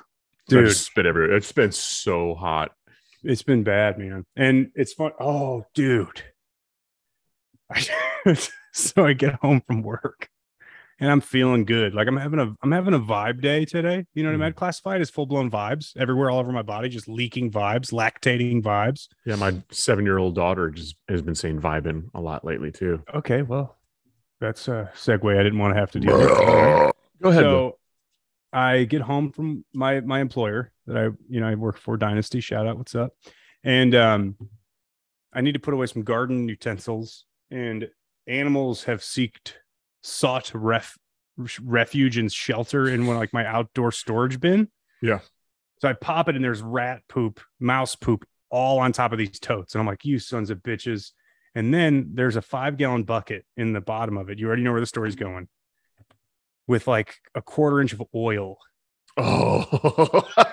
Dude. 0.48 0.74
Spit 0.76 1.06
everywhere 1.06 1.36
it's 1.36 1.52
been 1.52 1.72
so 1.72 2.36
hot 2.36 2.72
It's 3.24 3.44
been 3.44 3.64
bad, 3.64 3.98
man. 3.98 4.26
And 4.36 4.72
it's 4.76 4.94
fun. 4.94 5.12
Oh, 5.20 5.66
dude. 5.74 6.24
so 8.74 9.06
I 9.06 9.14
get 9.14 9.36
home 9.42 9.62
from 9.68 9.82
work 9.82 10.30
and 11.00 11.12
I'm 11.12 11.22
feeling 11.22 11.66
good. 11.66 11.94
Like 11.94 12.08
I'm 12.08 12.18
having 12.18 12.39
a 12.39 12.54
I'm 12.62 12.72
having 12.72 12.94
a 12.94 13.00
vibe 13.00 13.42
day 13.42 13.66
today. 13.66 14.06
You 14.13 14.24
know 14.24 14.30
what 14.30 14.36
I 14.36 14.50
mean? 14.50 14.54
I'd 14.94 15.01
as 15.01 15.10
full 15.10 15.25
blown 15.25 15.50
vibes 15.51 15.96
everywhere, 15.98 16.30
all 16.30 16.39
over 16.39 16.51
my 16.51 16.62
body, 16.62 16.89
just 16.89 17.08
leaking 17.08 17.51
vibes, 17.51 17.92
lactating 17.92 18.62
vibes. 18.62 19.08
yeah 19.25 19.36
my 19.36 19.56
seven 19.72 20.06
year 20.06 20.18
old 20.18 20.36
daughter 20.36 20.70
just 20.70 20.96
has 21.08 21.22
been 21.22 21.36
saying 21.36 21.60
vibing 21.62 22.10
a 22.13 22.22
lot 22.22 22.44
lately 22.46 22.72
too 22.72 23.04
Okay, 23.13 23.42
well, 23.42 23.77
that's 24.39 24.68
a 24.68 24.92
segue 24.96 25.39
I 25.39 25.44
didn't 25.44 25.60
want 25.60 25.74
to 25.74 25.80
have 25.80 25.92
to 25.92 26.00
deal 26.00 26.18
with. 26.18 26.27
go 26.30 27.30
ahead 27.30 27.44
So 27.44 27.50
Bill. 27.51 27.80
I 28.54 28.84
get 28.86 29.01
home 29.01 29.32
from 29.32 29.66
my 29.74 30.00
my 30.01 30.20
employer 30.20 30.72
that 30.88 30.98
I 30.98 31.04
you 31.30 31.39
know 31.39 31.48
I 31.48 31.56
work 31.56 31.77
for 31.77 31.98
Dynasty. 31.98 32.39
Shout 32.39 32.66
out, 32.68 32.77
what's 32.77 32.96
up? 32.96 33.13
And 33.63 33.94
um, 33.96 34.36
I 35.34 35.42
need 35.42 35.54
to 35.54 35.60
put 35.60 35.74
away 35.74 35.86
some 35.88 36.04
garden 36.04 36.48
utensils. 36.48 37.25
And 37.51 37.89
animals 38.27 38.84
have 38.86 39.01
seeked 39.01 39.54
sought 40.01 40.51
ref 40.54 40.98
refuge 41.62 42.18
and 42.18 42.32
shelter 42.32 42.88
in 42.89 43.06
one 43.06 43.18
like 43.18 43.34
my 43.34 43.46
outdoor 43.46 43.92
storage 43.92 44.39
bin. 44.39 44.70
Yeah. 45.01 45.20
So 45.80 45.88
I 45.88 45.94
pop 45.94 46.27
it 46.30 46.36
and 46.36 46.44
there's 46.44 46.62
rat 46.62 47.04
poop, 47.08 47.39
mouse 47.60 47.96
poop 47.96 48.25
all 48.50 48.80
on 48.80 48.92
top 48.92 49.12
of 49.12 49.18
these 49.18 49.39
totes. 49.39 49.75
And 49.75 49.80
I'm 49.80 49.86
like, 49.86 50.06
you 50.06 50.20
sons 50.20 50.50
of 50.50 50.60
bitches. 50.60 51.12
And 51.54 51.74
then 51.74 52.12
there's 52.13 52.36
a 52.36 52.42
five 52.42 52.77
gallon 52.77 53.04
bucket 53.04 53.46
in 53.56 53.74
the 53.74 53.82
bottom 53.82 54.18
of 54.18 54.30
it. 54.30 54.39
You 54.39 54.48
already 54.48 54.63
know 54.63 54.72
where 54.72 54.80
the 54.80 54.88
story's 54.88 55.16
going 55.16 55.48
with 56.68 56.88
like 56.88 57.16
a 57.36 57.42
quarter 57.42 57.82
inch 57.82 57.94
of 57.94 58.04
oil. 58.13 58.58
Oh, 59.16 60.27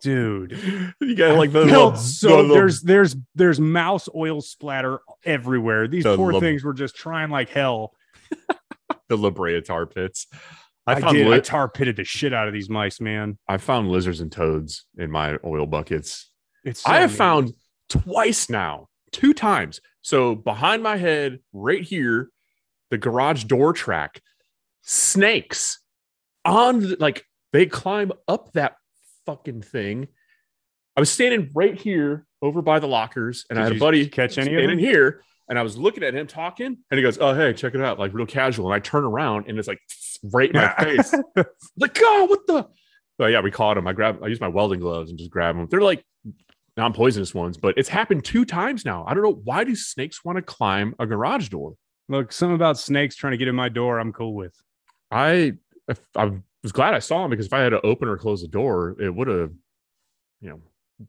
Dude. 0.00 0.94
you 1.00 1.16
got 1.16 1.36
like 1.36 1.50
the 1.50 1.64
little, 1.64 1.96
so 1.96 2.46
the 2.46 2.54
there's 2.54 2.82
there's 2.82 3.16
there's 3.34 3.58
mouse 3.58 4.08
oil 4.14 4.40
splatter 4.40 5.00
everywhere. 5.24 5.88
These 5.88 6.04
The 6.04 6.16
poor 6.16 6.38
things 6.38 6.62
were 6.62 6.72
just 6.72 6.94
trying 6.94 7.30
like 7.30 7.48
hell. 7.48 7.92
the 9.08 9.16
La 9.16 9.30
Brea 9.30 9.60
tar 9.60 9.86
pits. 9.86 10.26
I, 10.86 10.94
I, 10.94 11.00
found 11.00 11.16
did. 11.16 11.26
I 11.26 11.30
li- 11.30 11.40
tar 11.40 11.68
pitted 11.68 11.96
the 11.96 12.04
shit 12.04 12.32
out 12.32 12.48
of 12.48 12.54
these 12.54 12.70
mice, 12.70 13.00
man. 13.00 13.38
I 13.46 13.58
found 13.58 13.90
lizards 13.90 14.20
and 14.20 14.32
toads 14.32 14.86
in 14.96 15.10
my 15.10 15.36
oil 15.44 15.66
buckets. 15.66 16.30
It's 16.64 16.82
so 16.82 16.90
I 16.90 17.00
have 17.00 17.10
neat. 17.10 17.18
found 17.18 17.52
twice 17.88 18.48
now, 18.48 18.88
two 19.12 19.34
times. 19.34 19.80
So 20.02 20.34
behind 20.34 20.82
my 20.82 20.96
head, 20.96 21.40
right 21.52 21.82
here, 21.82 22.30
the 22.90 22.98
garage 22.98 23.44
door 23.44 23.72
track, 23.72 24.22
snakes 24.82 25.80
on 26.44 26.80
the, 26.80 26.96
like 26.98 27.24
they 27.52 27.66
climb 27.66 28.12
up 28.26 28.52
that 28.52 28.76
fucking 29.26 29.62
thing. 29.62 30.08
I 30.96 31.00
was 31.00 31.10
standing 31.10 31.50
right 31.54 31.78
here 31.78 32.26
over 32.42 32.62
by 32.62 32.78
the 32.78 32.88
lockers, 32.88 33.44
and 33.50 33.56
Did 33.56 33.60
I 33.60 33.64
had 33.64 33.76
a 33.76 33.78
buddy 33.78 34.08
catch 34.08 34.38
any 34.38 34.46
standing 34.46 34.70
them? 34.70 34.78
here, 34.78 35.22
and 35.48 35.58
I 35.58 35.62
was 35.62 35.76
looking 35.76 36.02
at 36.02 36.14
him 36.14 36.26
talking, 36.26 36.66
and 36.66 36.98
he 36.98 37.02
goes, 37.02 37.18
"Oh, 37.18 37.34
hey, 37.34 37.52
check 37.52 37.74
it 37.74 37.80
out!" 37.80 37.98
Like 37.98 38.12
real 38.12 38.26
casual, 38.26 38.66
and 38.66 38.74
I 38.74 38.80
turn 38.80 39.04
around, 39.04 39.46
and 39.48 39.58
it's 39.58 39.68
like 39.68 39.80
right 40.32 40.50
in 40.50 40.56
my 40.56 40.74
face. 40.74 41.14
like, 41.76 41.98
oh, 42.00 42.24
what 42.26 42.46
the? 42.46 42.68
Oh 43.20 43.26
yeah, 43.26 43.40
we 43.40 43.50
caught 43.50 43.76
him. 43.76 43.86
I 43.86 43.92
grabbed, 43.92 44.22
I 44.22 44.28
used 44.28 44.40
my 44.40 44.48
welding 44.48 44.80
gloves 44.80 45.10
and 45.10 45.18
just 45.18 45.30
grab 45.30 45.56
them. 45.56 45.66
They're 45.70 45.80
like 45.80 46.04
non-poisonous 46.76 47.34
ones, 47.34 47.56
but 47.56 47.76
it's 47.76 47.88
happened 47.88 48.24
two 48.24 48.44
times 48.44 48.84
now. 48.84 49.04
I 49.06 49.14
don't 49.14 49.24
know 49.24 49.40
why 49.44 49.64
do 49.64 49.74
snakes 49.74 50.24
want 50.24 50.36
to 50.36 50.42
climb 50.42 50.94
a 51.00 51.06
garage 51.06 51.48
door. 51.48 51.74
Look, 52.08 52.32
something 52.32 52.54
about 52.54 52.78
snakes 52.78 53.16
trying 53.16 53.32
to 53.32 53.36
get 53.36 53.48
in 53.48 53.56
my 53.56 53.68
door, 53.68 53.98
I'm 53.98 54.12
cool 54.12 54.34
with. 54.34 54.54
I 55.10 55.54
I 56.14 56.32
was 56.62 56.72
glad 56.72 56.94
I 56.94 56.98
saw 56.98 57.24
him 57.24 57.30
because 57.30 57.46
if 57.46 57.52
I 57.52 57.60
had 57.60 57.70
to 57.70 57.84
open 57.84 58.08
or 58.08 58.16
close 58.16 58.42
the 58.42 58.48
door, 58.48 58.96
it 59.00 59.12
would 59.14 59.28
have, 59.28 59.52
you 60.40 60.50
know, 60.50 60.60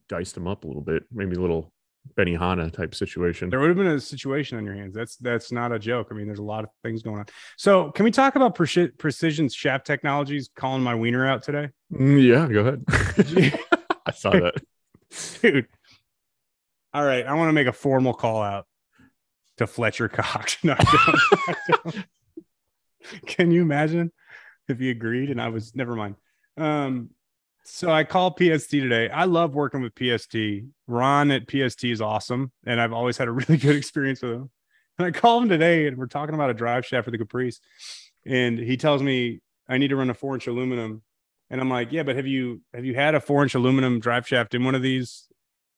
diced 0.08 0.38
him 0.38 0.48
up 0.48 0.64
a 0.64 0.68
little 0.68 0.82
bit, 0.82 1.04
maybe 1.12 1.36
a 1.36 1.42
little 1.42 1.72
Benihana 2.16 2.72
type 2.72 2.94
situation. 2.96 3.50
There 3.50 3.60
would 3.60 3.70
have 3.70 3.78
been 3.78 3.88
a 3.88 4.00
situation 4.00 4.58
on 4.58 4.66
your 4.66 4.76
hands. 4.76 4.94
That's 4.94 5.16
that's 5.18 5.52
not 5.52 5.72
a 5.72 5.80
joke. 5.80 6.08
I 6.12 6.14
mean, 6.16 6.26
there's 6.28 6.40
a 6.40 6.44
lot 6.44 6.64
of 6.64 6.70
things 6.84 7.02
going 7.04 7.20
on. 7.20 7.26
So, 7.58 7.92
can 7.92 8.06
we 8.06 8.12
talk 8.12 8.36
about 8.36 8.56
preci- 8.56 8.98
precision 8.98 9.50
shaft 9.50 9.86
technologies 9.88 10.50
calling 10.56 10.82
my 10.84 10.96
wiener 10.96 11.26
out 11.28 11.44
today, 11.44 11.70
Mm, 11.94 12.22
yeah, 12.24 12.48
go 12.48 12.60
ahead. 12.62 12.84
I 14.06 14.12
saw 14.12 14.32
that. 14.32 14.56
dude? 15.42 15.68
All 16.94 17.04
right, 17.06 17.26
I 17.26 17.34
want 17.34 17.50
to 17.50 17.54
make 17.54 17.68
a 17.68 17.72
formal 17.74 18.14
call 18.14 18.42
out 18.42 18.66
to 19.58 19.68
Fletcher 19.68 20.08
Cox. 20.10 20.58
No, 20.64 20.76
I 20.78 20.84
don't. 20.84 21.48
I 21.48 21.90
don't. 21.92 22.06
Can 23.26 23.52
you 23.52 23.62
imagine 23.62 24.12
if 24.68 24.78
he 24.80 24.90
agreed 24.90 25.30
and 25.32 25.42
I 25.42 25.50
was 25.50 25.76
never 25.76 25.96
mind. 25.96 26.16
Um, 26.58 27.10
so 27.72 27.92
I 27.92 28.04
call 28.04 28.36
PST 28.36 28.72
today. 28.72 29.10
I 29.10 29.26
love 29.26 29.54
working 29.54 29.82
with 29.82 29.94
PST. 29.96 30.36
Ron 30.88 31.32
at 31.32 31.50
PST 31.50 31.84
is 31.86 32.02
awesome, 32.02 32.52
and 32.66 32.82
I've 32.82 32.94
always 32.94 33.18
had 33.18 33.28
a 33.28 33.32
really 33.32 33.58
good 33.58 33.76
experience 33.76 34.22
with 34.22 34.34
him. 34.34 34.50
And 34.98 35.08
I 35.08 35.12
call 35.12 35.42
him 35.42 35.50
today, 35.50 35.88
and 35.88 35.98
we're 35.98 36.08
talking 36.08 36.36
about 36.36 36.50
a 36.50 36.54
drive 36.54 36.86
shaft 36.86 37.06
for 37.06 37.12
the 37.12 37.18
Caprice, 37.18 37.62
and 38.26 38.58
he 38.58 38.76
tells 38.76 39.02
me 39.02 39.40
I 39.68 39.78
need 39.78 39.90
to 39.90 39.96
run 39.96 40.10
a 40.10 40.14
four 40.14 40.34
inch 40.34 40.48
aluminum, 40.48 41.04
and 41.50 41.62
I'm 41.62 41.70
like, 41.70 41.92
yeah, 41.92 42.04
but 42.04 42.16
have 42.16 42.28
you 42.28 42.62
have 42.74 42.86
you 42.86 42.96
had 42.96 43.16
a 43.16 43.22
four 43.22 43.44
inch 43.44 43.56
aluminum 43.56 44.00
drive 44.00 44.28
shaft 44.28 44.56
in 44.56 44.64
one 44.64 44.76
of 44.76 44.82
these? 44.82 45.28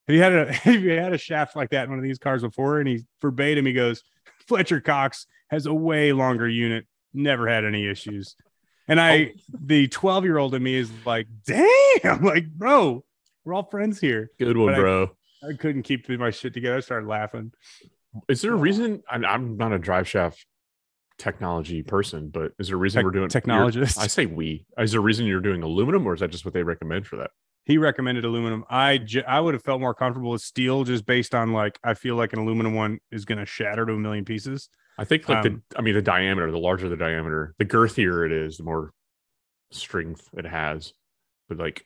Have 0.08 0.16
you 0.16 0.24
had 0.24 0.34
a 0.34 0.54
have 0.54 0.82
you 0.82 0.92
had 0.92 1.14
a 1.14 1.18
shaft 1.18 1.56
like 1.56 1.70
that 1.72 1.84
in 1.84 1.90
one 1.90 2.00
of 2.00 2.04
these 2.04 2.20
cars 2.20 2.42
before? 2.42 2.80
And 2.80 2.88
he 2.88 3.04
verbatim 3.22 3.66
he 3.66 3.74
goes, 3.74 4.02
Fletcher 4.48 4.80
Cox 4.80 5.28
has 5.50 5.66
a 5.66 5.74
way 5.74 6.14
longer 6.14 6.48
unit, 6.48 6.88
never 7.14 7.48
had 7.48 7.66
any 7.66 7.88
issues. 7.88 8.36
And 8.92 9.00
I, 9.00 9.32
oh. 9.34 9.40
the 9.54 9.88
12 9.88 10.26
year 10.26 10.38
old 10.38 10.54
in 10.54 10.62
me 10.62 10.76
is 10.76 10.92
like, 11.06 11.28
damn, 11.46 12.22
like, 12.24 12.52
bro, 12.52 13.06
we're 13.46 13.54
all 13.54 13.64
friends 13.64 14.02
here. 14.02 14.32
Good 14.38 14.58
one, 14.58 14.74
But 14.74 14.80
bro. 14.82 15.12
I 15.50 15.56
couldn't 15.58 15.84
keep 15.84 16.10
my 16.10 16.30
shit 16.30 16.54
together. 16.54 16.76
I 16.76 16.82
started 16.82 17.08
laughing. 17.08 17.54
Is 18.28 18.42
there 18.42 18.52
a 18.52 18.58
reason? 18.58 19.02
I'm, 19.10 19.24
I'm 19.24 19.56
not 19.56 19.72
a 19.72 19.80
drive 19.80 20.10
shaft 20.10 20.46
technology 21.18 21.84
person, 21.84 22.28
but 22.28 22.52
is 22.60 22.68
there 22.68 22.76
a 22.76 22.80
reason 22.80 23.00
Tech- 23.00 23.06
we're 23.06 23.12
doing 23.12 23.30
technologist. 23.30 23.98
I 23.98 24.08
say 24.08 24.26
we. 24.26 24.66
Is 24.78 24.92
there 24.92 25.00
a 25.00 25.04
reason 25.04 25.26
you're 25.26 25.40
doing 25.40 25.64
aluminum, 25.64 26.06
or 26.06 26.14
is 26.14 26.20
that 26.20 26.30
just 26.30 26.44
what 26.44 26.54
they 26.54 26.64
recommend 26.64 27.08
for 27.08 27.16
that? 27.16 27.32
He 27.64 27.78
recommended 27.78 28.26
aluminum. 28.26 28.66
I, 28.70 28.98
j- 28.98 29.24
I 29.24 29.40
would 29.40 29.54
have 29.54 29.64
felt 29.64 29.80
more 29.80 29.94
comfortable 29.94 30.32
with 30.32 30.42
steel 30.42 30.84
just 30.84 31.06
based 31.06 31.34
on 31.34 31.54
like, 31.54 31.80
I 31.82 31.94
feel 31.94 32.18
like 32.18 32.34
an 32.34 32.40
aluminum 32.40 32.74
one 32.74 33.00
is 33.10 33.24
going 33.24 33.38
to 33.38 33.46
shatter 33.46 33.86
to 33.86 33.94
a 33.94 33.98
million 33.98 34.26
pieces. 34.26 34.68
I 34.98 35.06
think 35.06 35.28
like 35.30 35.46
Um, 35.46 35.64
the, 35.70 35.78
I 35.78 35.82
mean, 35.82 35.96
the 35.96 36.02
diameter. 36.02 36.52
The 36.52 36.58
larger 36.60 36.90
the 36.90 36.98
diameter, 36.98 37.54
the 37.58 37.66
girthier 37.66 38.26
it 38.26 38.32
is, 38.32 38.58
the 38.58 38.64
more 38.64 38.92
strength 39.72 40.28
it 40.38 40.46
has. 40.46 40.94
But 41.50 41.58
like, 41.58 41.86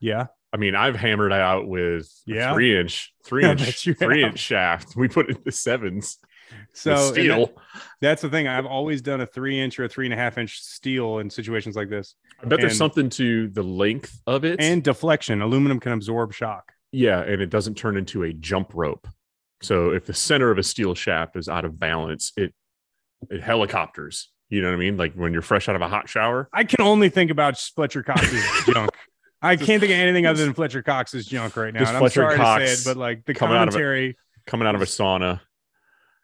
Yeah. 0.00 0.26
I 0.52 0.56
mean, 0.56 0.74
I've 0.74 0.96
hammered 0.96 1.32
out 1.32 1.68
with 1.68 2.10
Yeah. 2.26 2.52
three 2.52 2.76
inch, 2.78 3.14
three 3.24 3.44
inch, 3.48 3.84
three 3.84 4.20
have. 4.22 4.30
inch 4.32 4.38
shaft. 4.40 4.96
We 4.96 5.08
put 5.08 5.30
it 5.30 5.36
into 5.38 5.52
sevens. 5.52 6.18
So 6.72 6.96
steel. 7.12 7.46
that- 7.46 7.54
that's 8.00 8.22
the 8.22 8.28
thing. 8.28 8.48
I've 8.48 8.66
always 8.66 9.00
done 9.02 9.20
a 9.20 9.26
three 9.26 9.60
inch 9.60 9.78
or 9.78 9.84
a 9.84 9.88
three 9.88 10.06
and 10.06 10.12
a 10.12 10.16
half 10.16 10.36
inch 10.38 10.60
steel 10.60 11.18
in 11.18 11.30
situations 11.30 11.76
like 11.76 11.88
this. 11.88 12.16
I 12.42 12.46
bet 12.46 12.60
there's 12.60 12.76
something 12.76 13.08
to 13.10 13.46
the 13.48 13.62
length 13.62 14.20
of 14.26 14.44
it, 14.44 14.60
And 14.60 14.82
deflection. 14.82 15.40
Aluminum 15.42 15.78
can 15.78 15.92
absorb 15.92 16.32
shock. 16.32 16.72
yeah, 16.90 17.20
and 17.22 17.40
it 17.40 17.50
doesn't 17.50 17.76
turn 17.76 17.96
into 17.96 18.24
a 18.24 18.32
jump 18.32 18.72
rope. 18.74 19.06
So 19.62 19.90
if 19.90 20.06
the 20.06 20.14
center 20.14 20.50
of 20.50 20.58
a 20.58 20.62
steel 20.62 20.94
shaft 20.94 21.36
is 21.36 21.48
out 21.48 21.64
of 21.64 21.78
balance, 21.78 22.32
it 22.36 22.54
it 23.30 23.42
helicopters. 23.42 24.30
You 24.48 24.62
know 24.62 24.68
what 24.68 24.74
I 24.74 24.78
mean? 24.78 24.96
Like 24.96 25.14
when 25.14 25.32
you're 25.32 25.42
fresh 25.42 25.68
out 25.68 25.76
of 25.76 25.82
a 25.82 25.88
hot 25.88 26.08
shower. 26.08 26.48
I 26.52 26.64
can 26.64 26.80
only 26.84 27.08
think 27.10 27.30
about 27.30 27.58
Fletcher 27.58 28.02
Cox's 28.02 28.44
junk. 28.66 28.90
I 29.42 29.56
can't 29.56 29.80
think 29.80 29.84
of 29.92 29.98
anything 29.98 30.26
other 30.26 30.42
than 30.44 30.54
Fletcher 30.54 30.82
Cox's 30.82 31.26
junk 31.26 31.56
right 31.56 31.72
now. 31.72 31.80
And 31.80 31.88
I'm 31.88 31.98
Fletcher 31.98 32.22
sorry 32.22 32.36
to 32.36 32.42
Cox 32.42 32.64
say 32.64 32.72
it, 32.72 32.80
but 32.84 32.98
like 32.98 33.24
the 33.26 33.34
coming 33.34 33.56
out 33.56 33.68
of 33.68 33.74
a- 33.74 33.78
commentary, 33.78 34.16
coming 34.46 34.66
out 34.66 34.74
of 34.74 34.82
a 34.82 34.86
sauna. 34.86 35.40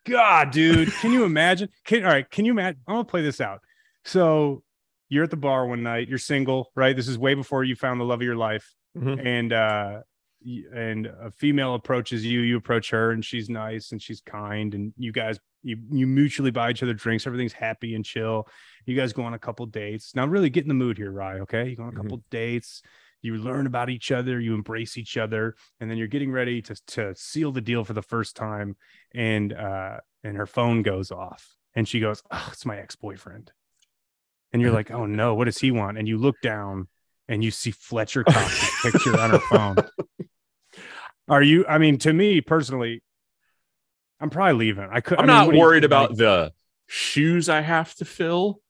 God, 0.07 0.51
dude, 0.53 0.92
can 0.94 1.12
you 1.12 1.25
imagine? 1.25 1.68
Can 1.85 2.05
all 2.05 2.11
right? 2.11 2.29
Can 2.31 2.44
you 2.44 2.53
imagine? 2.53 2.81
I'm 2.87 2.94
gonna 2.94 3.05
play 3.05 3.22
this 3.22 3.40
out. 3.40 3.61
So 4.05 4.62
you're 5.09 5.25
at 5.25 5.31
the 5.31 5.37
bar 5.37 5.66
one 5.66 5.83
night. 5.83 6.09
You're 6.09 6.18
single, 6.18 6.70
right? 6.77 6.94
This 6.96 7.09
is 7.09 7.18
way 7.18 7.35
before 7.35 7.64
you 7.64 7.75
found 7.77 8.01
the 8.01 8.05
love 8.05 8.20
of 8.20 8.25
your 8.25 8.37
life. 8.37 8.72
Mhm. 8.96 9.27
and 9.27 9.53
uh 9.53 10.01
and 10.74 11.06
a 11.06 11.30
female 11.30 11.74
approaches 11.74 12.24
you 12.24 12.40
you 12.40 12.56
approach 12.56 12.90
her 12.90 13.11
and 13.11 13.24
she's 13.24 13.48
nice 13.50 13.92
and 13.92 14.00
she's 14.00 14.20
kind 14.20 14.74
and 14.74 14.92
you 14.96 15.12
guys 15.12 15.38
you 15.62 15.76
you 15.90 16.06
mutually 16.06 16.50
buy 16.50 16.70
each 16.70 16.82
other 16.82 16.94
drinks 16.94 17.26
everything's 17.26 17.52
happy 17.52 17.94
and 17.94 18.04
chill. 18.04 18.46
You 18.85 18.94
guys 18.96 19.12
go 19.12 19.24
on 19.24 19.35
a 19.35 19.38
couple 19.38 19.66
dates. 19.66 20.14
Now 20.14 20.26
really 20.26 20.50
get 20.50 20.62
in 20.64 20.68
the 20.68 20.74
mood 20.74 20.96
here 20.98 21.11
rye 21.11 21.40
okay? 21.40 21.68
You 21.70 21.76
go 21.76 21.82
on 21.85 21.88
a 21.88 21.92
Mhm. 21.92 22.02
couple 22.02 22.22
dates 22.30 22.82
you 23.22 23.35
learn 23.37 23.66
about 23.66 23.90
each 23.90 24.12
other 24.12 24.38
you 24.38 24.54
embrace 24.54 24.96
each 24.96 25.16
other 25.16 25.56
and 25.80 25.90
then 25.90 25.96
you're 25.98 26.06
getting 26.06 26.30
ready 26.30 26.62
to 26.62 26.74
to 26.87 27.14
seal 27.16 27.50
the 27.50 27.61
deal 27.62 27.82
for 27.82 27.94
the 27.94 28.02
first 28.02 28.37
time 28.37 28.76
and 29.14 29.52
uh 29.52 29.96
and 30.22 30.37
her 30.37 30.46
phone 30.46 30.82
goes 30.82 31.11
off 31.11 31.56
and 31.74 31.88
she 31.88 31.98
goes 31.98 32.22
oh 32.30 32.48
it's 32.52 32.64
my 32.66 32.76
ex-boyfriend. 32.78 33.50
And 34.52 34.62
you're 34.62 34.70
like 34.70 34.90
oh 34.92 35.06
no 35.06 35.35
what 35.35 35.46
does 35.46 35.59
he 35.59 35.70
want? 35.72 35.98
And 35.98 36.06
you 36.06 36.18
look 36.18 36.37
down 36.40 36.87
and 37.28 37.42
you 37.42 37.50
see 37.50 37.72
Fletcher 37.72 38.22
Cox's 38.22 38.70
picture 38.92 39.18
on 39.18 39.30
her 39.30 39.40
phone. 39.40 39.76
Are 41.28 41.42
you? 41.42 41.66
I 41.66 41.78
mean, 41.78 41.98
to 41.98 42.12
me 42.12 42.40
personally, 42.40 43.02
I'm 44.20 44.30
probably 44.30 44.54
leaving. 44.54 44.88
I 44.90 45.00
could. 45.00 45.18
I'm 45.18 45.24
I 45.24 45.26
mean, 45.26 45.46
not 45.46 45.54
you 45.54 45.60
worried 45.60 45.84
about 45.84 46.16
the 46.16 46.52
shoes 46.86 47.48
I 47.48 47.60
have 47.60 47.94
to 47.96 48.04
fill. 48.04 48.60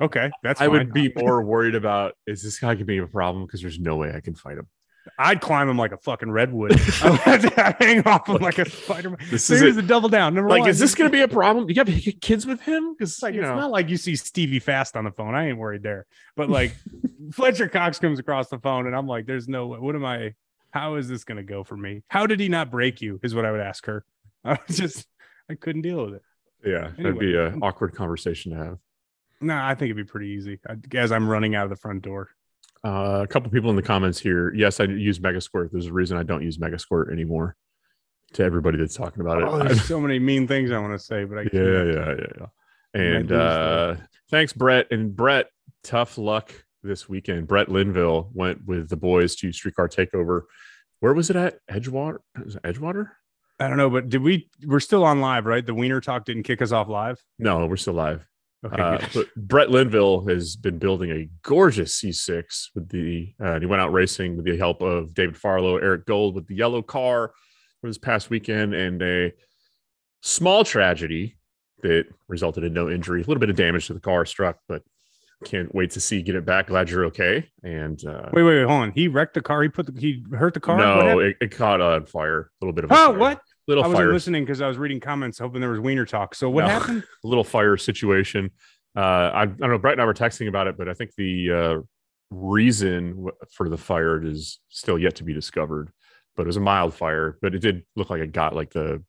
Okay, 0.00 0.30
that's. 0.42 0.60
I 0.60 0.66
fine. 0.66 0.72
would 0.72 0.92
be 0.92 1.12
more 1.16 1.42
worried 1.42 1.74
about 1.74 2.14
is 2.26 2.42
this 2.42 2.58
guy 2.58 2.74
gonna 2.74 2.84
be 2.84 2.98
a 2.98 3.06
problem 3.06 3.46
because 3.46 3.60
there's 3.60 3.78
no 3.78 3.96
way 3.96 4.12
I 4.14 4.20
can 4.20 4.34
fight 4.34 4.58
him. 4.58 4.68
I'd 5.18 5.40
climb 5.40 5.68
him 5.68 5.76
like 5.76 5.92
a 5.92 5.98
fucking 5.98 6.30
redwood. 6.30 6.72
I 7.02 7.10
would 7.10 7.20
have 7.20 7.42
to 7.42 7.76
hang 7.78 8.02
off 8.06 8.26
him 8.28 8.36
like 8.36 8.58
a 8.58 8.68
Spider-Man. 8.68 9.18
This 9.30 9.44
So 9.44 9.54
is 9.54 9.76
the 9.76 9.82
double 9.82 10.08
down. 10.08 10.34
Number 10.34 10.48
like, 10.48 10.60
one, 10.60 10.70
is 10.70 10.78
this 10.78 10.94
gonna 10.94 11.10
be 11.10 11.20
a 11.20 11.28
problem? 11.28 11.68
You 11.68 11.74
got 11.74 11.86
kids 12.20 12.46
with 12.46 12.62
him? 12.62 12.94
Because 12.94 13.12
It's 13.12 13.22
like 13.22 13.34
you 13.34 13.40
it's 13.42 13.48
know, 13.48 13.56
not 13.56 13.70
like 13.70 13.90
you 13.90 13.96
see 13.98 14.16
Stevie 14.16 14.60
Fast 14.60 14.96
on 14.96 15.04
the 15.04 15.10
phone. 15.12 15.34
I 15.34 15.48
ain't 15.48 15.58
worried 15.58 15.82
there. 15.82 16.06
But 16.36 16.48
like 16.48 16.74
Fletcher 17.32 17.68
Cox 17.68 17.98
comes 17.98 18.18
across 18.18 18.48
the 18.48 18.58
phone, 18.58 18.86
and 18.86 18.96
I'm 18.96 19.06
like, 19.06 19.26
"There's 19.26 19.46
no 19.48 19.66
way. 19.66 19.78
What 19.78 19.94
am 19.94 20.04
I? 20.04 20.34
How 20.74 20.96
is 20.96 21.06
this 21.08 21.22
going 21.22 21.36
to 21.36 21.44
go 21.44 21.62
for 21.62 21.76
me? 21.76 22.02
How 22.08 22.26
did 22.26 22.40
he 22.40 22.48
not 22.48 22.68
break 22.70 23.00
you?" 23.00 23.20
Is 23.22 23.32
what 23.34 23.44
I 23.44 23.52
would 23.52 23.60
ask 23.60 23.86
her. 23.86 24.04
I 24.44 24.58
was 24.66 24.76
just, 24.76 25.06
I 25.48 25.54
couldn't 25.54 25.82
deal 25.82 26.04
with 26.04 26.14
it. 26.14 26.22
yeah, 26.64 26.90
that'd 26.96 27.18
be 27.18 27.36
an 27.38 27.60
awkward 27.62 27.94
conversation 27.94 28.50
to 28.52 28.58
have. 28.58 28.78
No, 29.40 29.54
I 29.56 29.74
think 29.76 29.90
it'd 29.90 29.96
be 29.96 30.10
pretty 30.10 30.30
easy 30.30 30.58
as 30.94 31.12
I'm 31.12 31.28
running 31.28 31.54
out 31.54 31.64
of 31.64 31.70
the 31.70 31.76
front 31.76 32.02
door. 32.02 32.30
Uh, 32.84 33.20
a 33.22 33.26
couple 33.26 33.50
people 33.50 33.70
in 33.70 33.76
the 33.76 33.82
comments 33.82 34.18
here. 34.18 34.52
Yes, 34.52 34.80
I 34.80 34.84
use 34.84 35.18
Megasquirt. 35.20 35.70
There's 35.70 35.86
a 35.86 35.92
reason 35.92 36.16
I 36.18 36.22
don't 36.24 36.42
use 36.42 36.58
Megasquirt 36.58 37.10
anymore. 37.12 37.56
To 38.34 38.42
everybody 38.42 38.78
that's 38.78 38.96
talking 38.96 39.20
about 39.20 39.38
it, 39.42 39.44
Oh, 39.48 39.60
I- 39.60 39.66
there's 39.68 39.84
so 39.84 40.00
many 40.00 40.18
mean 40.18 40.48
things 40.48 40.72
I 40.72 40.78
want 40.80 40.92
to 40.92 40.98
say, 40.98 41.24
but 41.24 41.38
I 41.38 41.42
can't. 41.44 41.54
yeah, 41.54 41.84
yeah, 41.84 42.14
yeah, 42.18 42.26
yeah. 42.40 43.00
And 43.00 43.32
uh, 43.32 43.96
thanks, 44.28 44.52
Brett. 44.52 44.88
And 44.90 45.14
Brett, 45.14 45.50
tough 45.84 46.18
luck 46.18 46.52
this 46.84 47.08
weekend. 47.08 47.48
Brett 47.48 47.68
Linville 47.68 48.30
went 48.32 48.64
with 48.64 48.88
the 48.88 48.96
boys 48.96 49.34
to 49.36 49.52
Streetcar 49.52 49.88
Takeover. 49.88 50.42
Where 51.00 51.14
was 51.14 51.30
it 51.30 51.36
at? 51.36 51.58
Edgewater? 51.70 52.18
It 52.38 52.62
Edgewater? 52.62 53.10
I 53.60 53.68
don't 53.68 53.76
know, 53.76 53.90
but 53.90 54.08
did 54.08 54.22
we? 54.22 54.48
We're 54.66 54.80
still 54.80 55.04
on 55.04 55.20
live, 55.20 55.46
right? 55.46 55.64
The 55.64 55.74
Wiener 55.74 56.00
Talk 56.00 56.24
didn't 56.24 56.42
kick 56.42 56.60
us 56.60 56.72
off 56.72 56.88
live. 56.88 57.22
No, 57.38 57.66
we're 57.66 57.76
still 57.76 57.94
live. 57.94 58.26
Okay, 58.64 58.80
Uh, 58.82 59.06
but 59.12 59.26
Brett 59.36 59.70
Linville 59.70 60.26
has 60.26 60.56
been 60.56 60.78
building 60.78 61.10
a 61.10 61.28
gorgeous 61.42 62.00
C6 62.00 62.70
with 62.74 62.88
the, 62.88 63.34
uh, 63.40 63.52
and 63.52 63.62
he 63.62 63.66
went 63.66 63.82
out 63.82 63.92
racing 63.92 64.36
with 64.36 64.46
the 64.46 64.56
help 64.56 64.80
of 64.80 65.12
David 65.14 65.36
Farlow, 65.36 65.76
Eric 65.76 66.06
Gold 66.06 66.34
with 66.34 66.46
the 66.46 66.54
yellow 66.54 66.80
car 66.80 67.32
for 67.80 67.88
this 67.90 67.98
past 67.98 68.30
weekend, 68.30 68.72
and 68.74 69.02
a 69.02 69.32
small 70.22 70.64
tragedy 70.64 71.36
that 71.82 72.06
resulted 72.28 72.64
in 72.64 72.72
no 72.72 72.88
injury. 72.88 73.20
A 73.20 73.26
little 73.26 73.40
bit 73.40 73.50
of 73.50 73.56
damage 73.56 73.86
to 73.88 73.94
the 73.94 74.00
car 74.00 74.24
struck, 74.24 74.58
but 74.66 74.82
can't 75.44 75.74
wait 75.74 75.90
to 75.92 76.00
see 76.00 76.22
get 76.22 76.34
it 76.34 76.44
back. 76.44 76.68
Glad 76.68 76.90
you're 76.90 77.06
okay. 77.06 77.48
And 77.62 78.02
uh, 78.04 78.30
wait, 78.32 78.42
wait, 78.42 78.58
wait, 78.60 78.66
hold 78.66 78.82
on. 78.82 78.92
He 78.92 79.08
wrecked 79.08 79.34
the 79.34 79.42
car. 79.42 79.62
He 79.62 79.68
put 79.68 79.86
the, 79.86 80.00
he 80.00 80.24
hurt 80.32 80.54
the 80.54 80.60
car. 80.60 80.78
No, 80.78 81.18
it, 81.18 81.36
it 81.40 81.50
caught 81.50 81.80
on 81.80 82.06
fire. 82.06 82.50
A 82.60 82.64
little 82.64 82.72
bit 82.72 82.84
of 82.84 82.90
a 82.90 82.94
oh, 82.94 82.96
fire. 82.96 83.18
what? 83.18 83.40
little 83.66 83.84
I 83.84 83.86
wasn't 83.86 84.04
fire 84.04 84.12
listening 84.12 84.44
because 84.44 84.60
I 84.60 84.68
was 84.68 84.78
reading 84.78 85.00
comments, 85.00 85.38
hoping 85.38 85.60
there 85.60 85.70
was 85.70 85.80
Wiener 85.80 86.04
Talk. 86.04 86.34
So 86.34 86.50
what 86.50 86.62
No. 86.62 86.68
happened? 86.78 87.04
a 87.24 87.26
little 87.26 87.44
fire 87.44 87.76
situation. 87.76 88.50
Uh, 88.96 89.00
I, 89.00 89.42
I 89.42 89.46
don't 89.46 89.70
know. 89.70 89.78
Brett 89.78 89.92
and 89.94 90.02
I 90.02 90.04
were 90.04 90.14
texting 90.14 90.48
about 90.48 90.66
it, 90.66 90.76
but 90.76 90.88
I 90.88 90.94
think 90.94 91.14
the 91.16 91.52
uh, 91.52 91.80
reason 92.30 93.28
for 93.52 93.68
the 93.68 93.78
fire 93.78 94.22
is 94.22 94.60
still 94.68 94.98
yet 94.98 95.16
to 95.16 95.24
be 95.24 95.32
discovered. 95.32 95.90
But 96.36 96.42
it 96.42 96.46
was 96.46 96.56
a 96.56 96.60
mild 96.60 96.94
fire, 96.94 97.38
but 97.40 97.54
it 97.54 97.60
did 97.60 97.84
look 97.96 98.10
like 98.10 98.20
it 98.20 98.32
got 98.32 98.54
like 98.54 98.72
the 98.72 99.02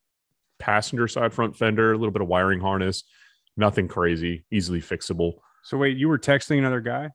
passenger 0.59 1.07
side 1.07 1.33
front 1.33 1.57
fender, 1.57 1.91
a 1.91 1.97
little 1.97 2.11
bit 2.11 2.21
of 2.21 2.27
wiring 2.27 2.59
harness, 2.59 3.03
nothing 3.57 3.87
crazy, 3.87 4.45
easily 4.51 4.79
fixable. 4.79 5.33
So 5.65 5.77
wait, 5.77 5.97
you 5.97 6.07
were 6.09 6.19
texting 6.19 6.59
another 6.59 6.79
guy. 6.79 7.09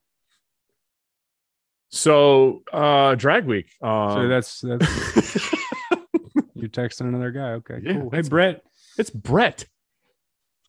So 1.91 2.63
uh, 2.73 3.15
drag 3.15 3.47
week. 3.47 3.71
So 3.81 3.87
Um, 3.89 4.29
that's 4.29 4.61
that's 4.61 4.83
you're 6.55 6.69
texting 6.69 7.03
another 7.09 7.31
guy. 7.31 7.53
Okay, 7.53 7.79
Yeah, 7.83 7.95
cool. 7.95 8.11
Hey 8.11 8.23
Brett, 8.23 8.63
it's 8.99 9.11
Brett. 9.11 9.67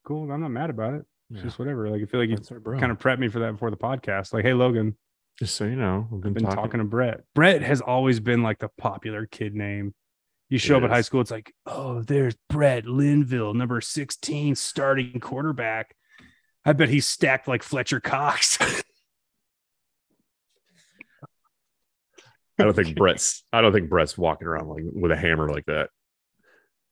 cool. 0.04 0.30
I'm 0.30 0.40
not 0.40 0.50
mad 0.50 0.70
about 0.70 0.94
it. 0.94 1.04
It's 1.30 1.38
Yeah. 1.38 1.44
just 1.44 1.58
whatever. 1.58 1.88
Like 1.90 2.02
I 2.02 2.06
feel 2.06 2.20
like 2.20 2.30
you 2.30 2.36
kind 2.38 2.90
of 2.92 2.98
prepped 2.98 3.18
me 3.18 3.28
for 3.28 3.38
that 3.40 3.52
before 3.52 3.70
the 3.70 3.76
podcast. 3.76 4.32
Like, 4.32 4.44
hey 4.44 4.52
Logan, 4.54 4.96
just 5.38 5.54
so 5.54 5.64
you 5.64 5.76
know, 5.76 6.08
we've 6.10 6.20
been, 6.22 6.34
been 6.34 6.44
talking. 6.44 6.56
talking. 6.56 6.78
to 6.78 6.84
Brett. 6.84 7.20
Brett 7.34 7.62
has 7.62 7.80
always 7.80 8.20
been 8.20 8.42
like 8.42 8.58
the 8.58 8.68
popular 8.78 9.26
kid 9.26 9.54
name. 9.54 9.94
You 10.48 10.58
show 10.58 10.76
up 10.76 10.82
at 10.82 10.90
high 10.90 11.00
school, 11.00 11.22
it's 11.22 11.30
like, 11.30 11.50
oh, 11.64 12.02
there's 12.02 12.36
Brett 12.50 12.84
Linville, 12.84 13.54
number 13.54 13.80
16, 13.80 14.54
starting 14.54 15.18
quarterback. 15.18 15.96
I 16.64 16.72
bet 16.72 16.88
he's 16.88 17.06
stacked 17.06 17.48
like 17.48 17.62
Fletcher 17.62 18.00
Cox. 18.00 18.58
I 22.58 22.64
don't 22.64 22.74
think 22.76 22.96
Brett's. 22.96 23.42
I 23.52 23.60
don't 23.60 23.72
think 23.72 23.88
Brett's 23.88 24.16
walking 24.16 24.46
around 24.46 24.68
like 24.68 24.84
with 24.84 25.10
a 25.10 25.16
hammer 25.16 25.48
like 25.48 25.66
that. 25.66 25.90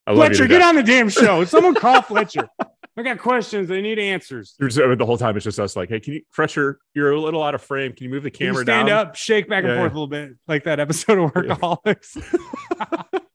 I 0.07 0.15
Fletcher, 0.15 0.49
get 0.49 0.63
on 0.63 0.75
the 0.75 0.83
damn 0.83 1.09
show. 1.09 1.45
Someone 1.47 1.75
call 1.75 2.03
Fletcher. 2.03 2.49
I 2.97 3.03
got 3.03 3.19
questions. 3.19 3.69
They 3.69 3.81
need 3.81 3.99
answers. 3.99 4.57
Uh, 4.61 4.67
the 4.97 5.07
whole 5.07 5.19
time 5.19 5.37
it's 5.37 5.45
just 5.45 5.61
us 5.61 5.77
like, 5.77 5.89
hey, 5.91 6.01
can 6.01 6.15
you 6.15 6.23
Fresher? 6.31 6.81
You're 6.95 7.13
a 7.13 7.21
little 7.21 7.43
out 7.43 7.55
of 7.55 7.63
frame. 7.63 7.93
Can 7.93 8.05
you 8.05 8.11
move 8.11 8.25
the 8.25 8.31
camera 8.31 8.63
stand 8.63 8.89
down? 8.89 9.07
up, 9.07 9.17
shake 9.17 9.49
back 9.49 9.63
and 9.65 9.73
Yeah, 9.75 9.79
forth 9.79 9.93
yeah. 9.93 9.95
a 9.95 9.99
little 10.01 10.09
bit, 10.09 10.31
like 10.49 10.65
that 10.65 10.81
episode 10.81 11.19
of 11.19 11.85
Yeah. 11.87 13.13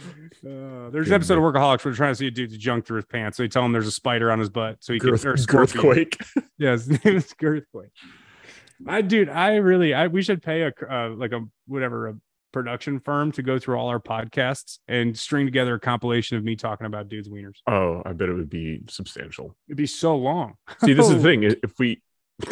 Workaholics. 0.00 0.86
Uh, 0.86 0.90
there's 0.90 1.08
an 1.08 1.14
episode 1.14 1.38
of 1.38 1.44
Workaholics 1.44 1.84
where 1.84 1.92
they're 1.92 1.94
trying 1.94 2.12
to 2.12 2.16
see 2.16 2.26
a 2.26 2.30
dude's 2.30 2.56
junk 2.56 2.86
through 2.86 2.96
his 2.96 3.06
pants. 3.06 3.36
So 3.36 3.42
they 3.42 3.48
tell 3.48 3.64
him 3.64 3.72
there's 3.72 3.86
a 3.86 3.92
spider 3.92 4.30
on 4.30 4.38
his 4.38 4.50
butt. 4.50 4.76
So 4.80 4.92
he 4.92 4.98
Girth, 4.98 5.22
can 5.22 5.30
or 5.30 5.36
scorpion. 5.36 5.84
Girthquake. 5.84 6.42
Yeah, 6.58 6.72
his 6.72 6.88
name 6.88 7.16
is 7.16 7.32
Girthquake. 7.40 7.90
I 8.86 9.00
dude, 9.02 9.28
I 9.30 9.56
really, 9.56 9.94
I 9.94 10.08
we 10.08 10.22
should 10.22 10.42
pay 10.42 10.62
a 10.62 10.72
uh, 10.90 11.10
like 11.10 11.32
a 11.32 11.44
whatever 11.66 12.08
a 12.08 12.14
production 12.52 13.00
firm 13.00 13.32
to 13.32 13.42
go 13.42 13.58
through 13.58 13.76
all 13.76 13.88
our 13.88 14.00
podcasts 14.00 14.78
and 14.88 15.18
string 15.18 15.46
together 15.46 15.74
a 15.74 15.80
compilation 15.80 16.36
of 16.36 16.44
me 16.44 16.56
talking 16.56 16.86
about 16.86 17.08
dudes' 17.08 17.28
wieners. 17.28 17.58
Oh, 17.66 18.02
I 18.04 18.12
bet 18.12 18.28
it 18.28 18.34
would 18.34 18.50
be 18.50 18.82
substantial. 18.88 19.56
It'd 19.68 19.76
be 19.76 19.86
so 19.86 20.16
long. 20.16 20.54
See, 20.84 20.92
this 20.92 21.08
is 21.08 21.16
the 21.16 21.22
thing. 21.22 21.42
If 21.62 21.78
we 21.78 22.02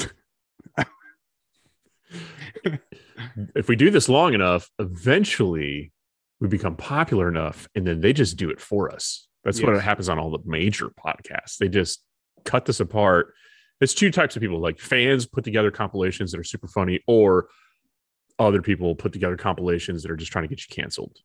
if 3.55 3.69
we 3.69 3.77
do 3.77 3.91
this 3.91 4.09
long 4.09 4.35
enough, 4.35 4.71
eventually 4.79 5.93
we 6.41 6.49
become 6.49 6.77
popular 6.77 7.29
enough, 7.29 7.69
and 7.75 7.87
then 7.87 8.01
they 8.01 8.13
just 8.13 8.37
do 8.37 8.51
it 8.51 8.61
for 8.61 8.93
us. 8.93 9.27
That's 9.45 9.63
what 9.63 9.81
happens 9.83 10.09
on 10.09 10.19
all 10.19 10.31
the 10.31 10.41
major 10.45 10.89
podcasts. 10.89 11.57
They 11.59 11.69
just 11.69 12.03
cut 12.45 12.65
this 12.67 12.81
apart. 12.81 13.33
It's 13.81 13.95
two 13.95 14.11
types 14.11 14.37
of 14.37 14.43
people: 14.43 14.61
like 14.61 14.79
fans 14.79 15.27
put 15.27 15.45
together 15.45 15.71
compilations 15.71 16.33
that 16.33 16.41
are 16.41 16.45
super 16.45 16.69
funny, 16.69 17.01
or 17.07 17.49
other 18.39 18.63
people 18.63 18.95
put 18.95 19.13
together 19.13 19.37
compilations 19.37 20.03
that 20.03 20.11
are 20.11 20.17
just 20.17 20.31
trying 20.31 20.45
to 20.45 20.49
get 20.49 20.61
you 20.69 20.75
canceled. 20.75 21.17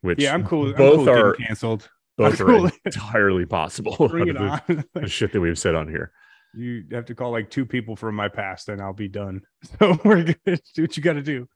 Which 0.00 0.20
Yeah, 0.20 0.34
I'm 0.34 0.44
cool. 0.44 0.68
I'm 0.70 0.76
Both 0.76 0.96
cool 1.06 1.10
are 1.10 1.34
canceled. 1.34 1.88
both 2.16 2.40
I'm 2.40 2.46
are 2.46 2.50
cool. 2.60 2.70
entirely 2.84 3.46
possible. 3.46 3.96
Bring 4.08 4.28
it 4.28 4.36
on. 4.36 4.60
the, 4.66 4.84
the 5.00 5.08
shit 5.08 5.32
that 5.32 5.40
we've 5.40 5.58
said 5.58 5.74
on 5.74 5.88
here. 5.88 6.12
you 6.54 6.84
have 6.92 7.06
to 7.06 7.14
call 7.14 7.30
like 7.30 7.50
two 7.50 7.66
people 7.66 7.94
from 7.96 8.14
my 8.14 8.28
past 8.28 8.68
and 8.68 8.80
I'll 8.80 8.92
be 8.92 9.08
done. 9.08 9.42
So 9.80 9.98
we're 10.04 10.22
gonna 10.22 10.58
do 10.74 10.82
what 10.82 10.96
you 10.96 11.02
got 11.02 11.14
to 11.14 11.22
do. 11.22 11.48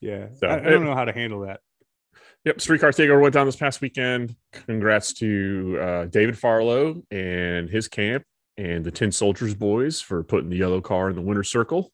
Yeah, 0.00 0.28
So, 0.34 0.46
I, 0.48 0.56
I 0.58 0.70
don't 0.70 0.84
know 0.84 0.94
how 0.94 1.04
to 1.06 1.12
handle 1.12 1.40
that. 1.42 1.60
Yep, 2.44 2.60
Streetcar 2.60 2.90
Takeover 2.92 3.22
went 3.22 3.32
down 3.32 3.46
this 3.46 3.56
past 3.56 3.80
weekend. 3.80 4.36
Congrats 4.52 5.14
to 5.14 5.78
uh, 5.80 6.04
David 6.06 6.38
Farlow 6.38 7.02
and 7.10 7.70
his 7.70 7.88
camp 7.88 8.24
and 8.58 8.84
the 8.84 8.90
Tin 8.90 9.10
Soldiers 9.12 9.54
boys 9.54 10.00
for 10.00 10.22
putting 10.22 10.50
the 10.50 10.56
yellow 10.56 10.80
car 10.82 11.08
in 11.08 11.16
the 11.16 11.22
winner's 11.22 11.50
circle. 11.50 11.90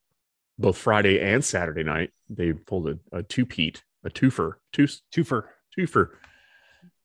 Both 0.59 0.77
Friday 0.77 1.21
and 1.21 1.45
Saturday 1.45 1.85
night, 1.85 2.11
they 2.29 2.53
pulled 2.53 2.89
a, 2.89 2.99
a 3.13 3.23
two-peat, 3.23 3.83
a 4.05 4.11
twofer, 4.11 4.55
two 4.73 4.87
Twofer, 5.15 5.45
twofer. 5.79 6.09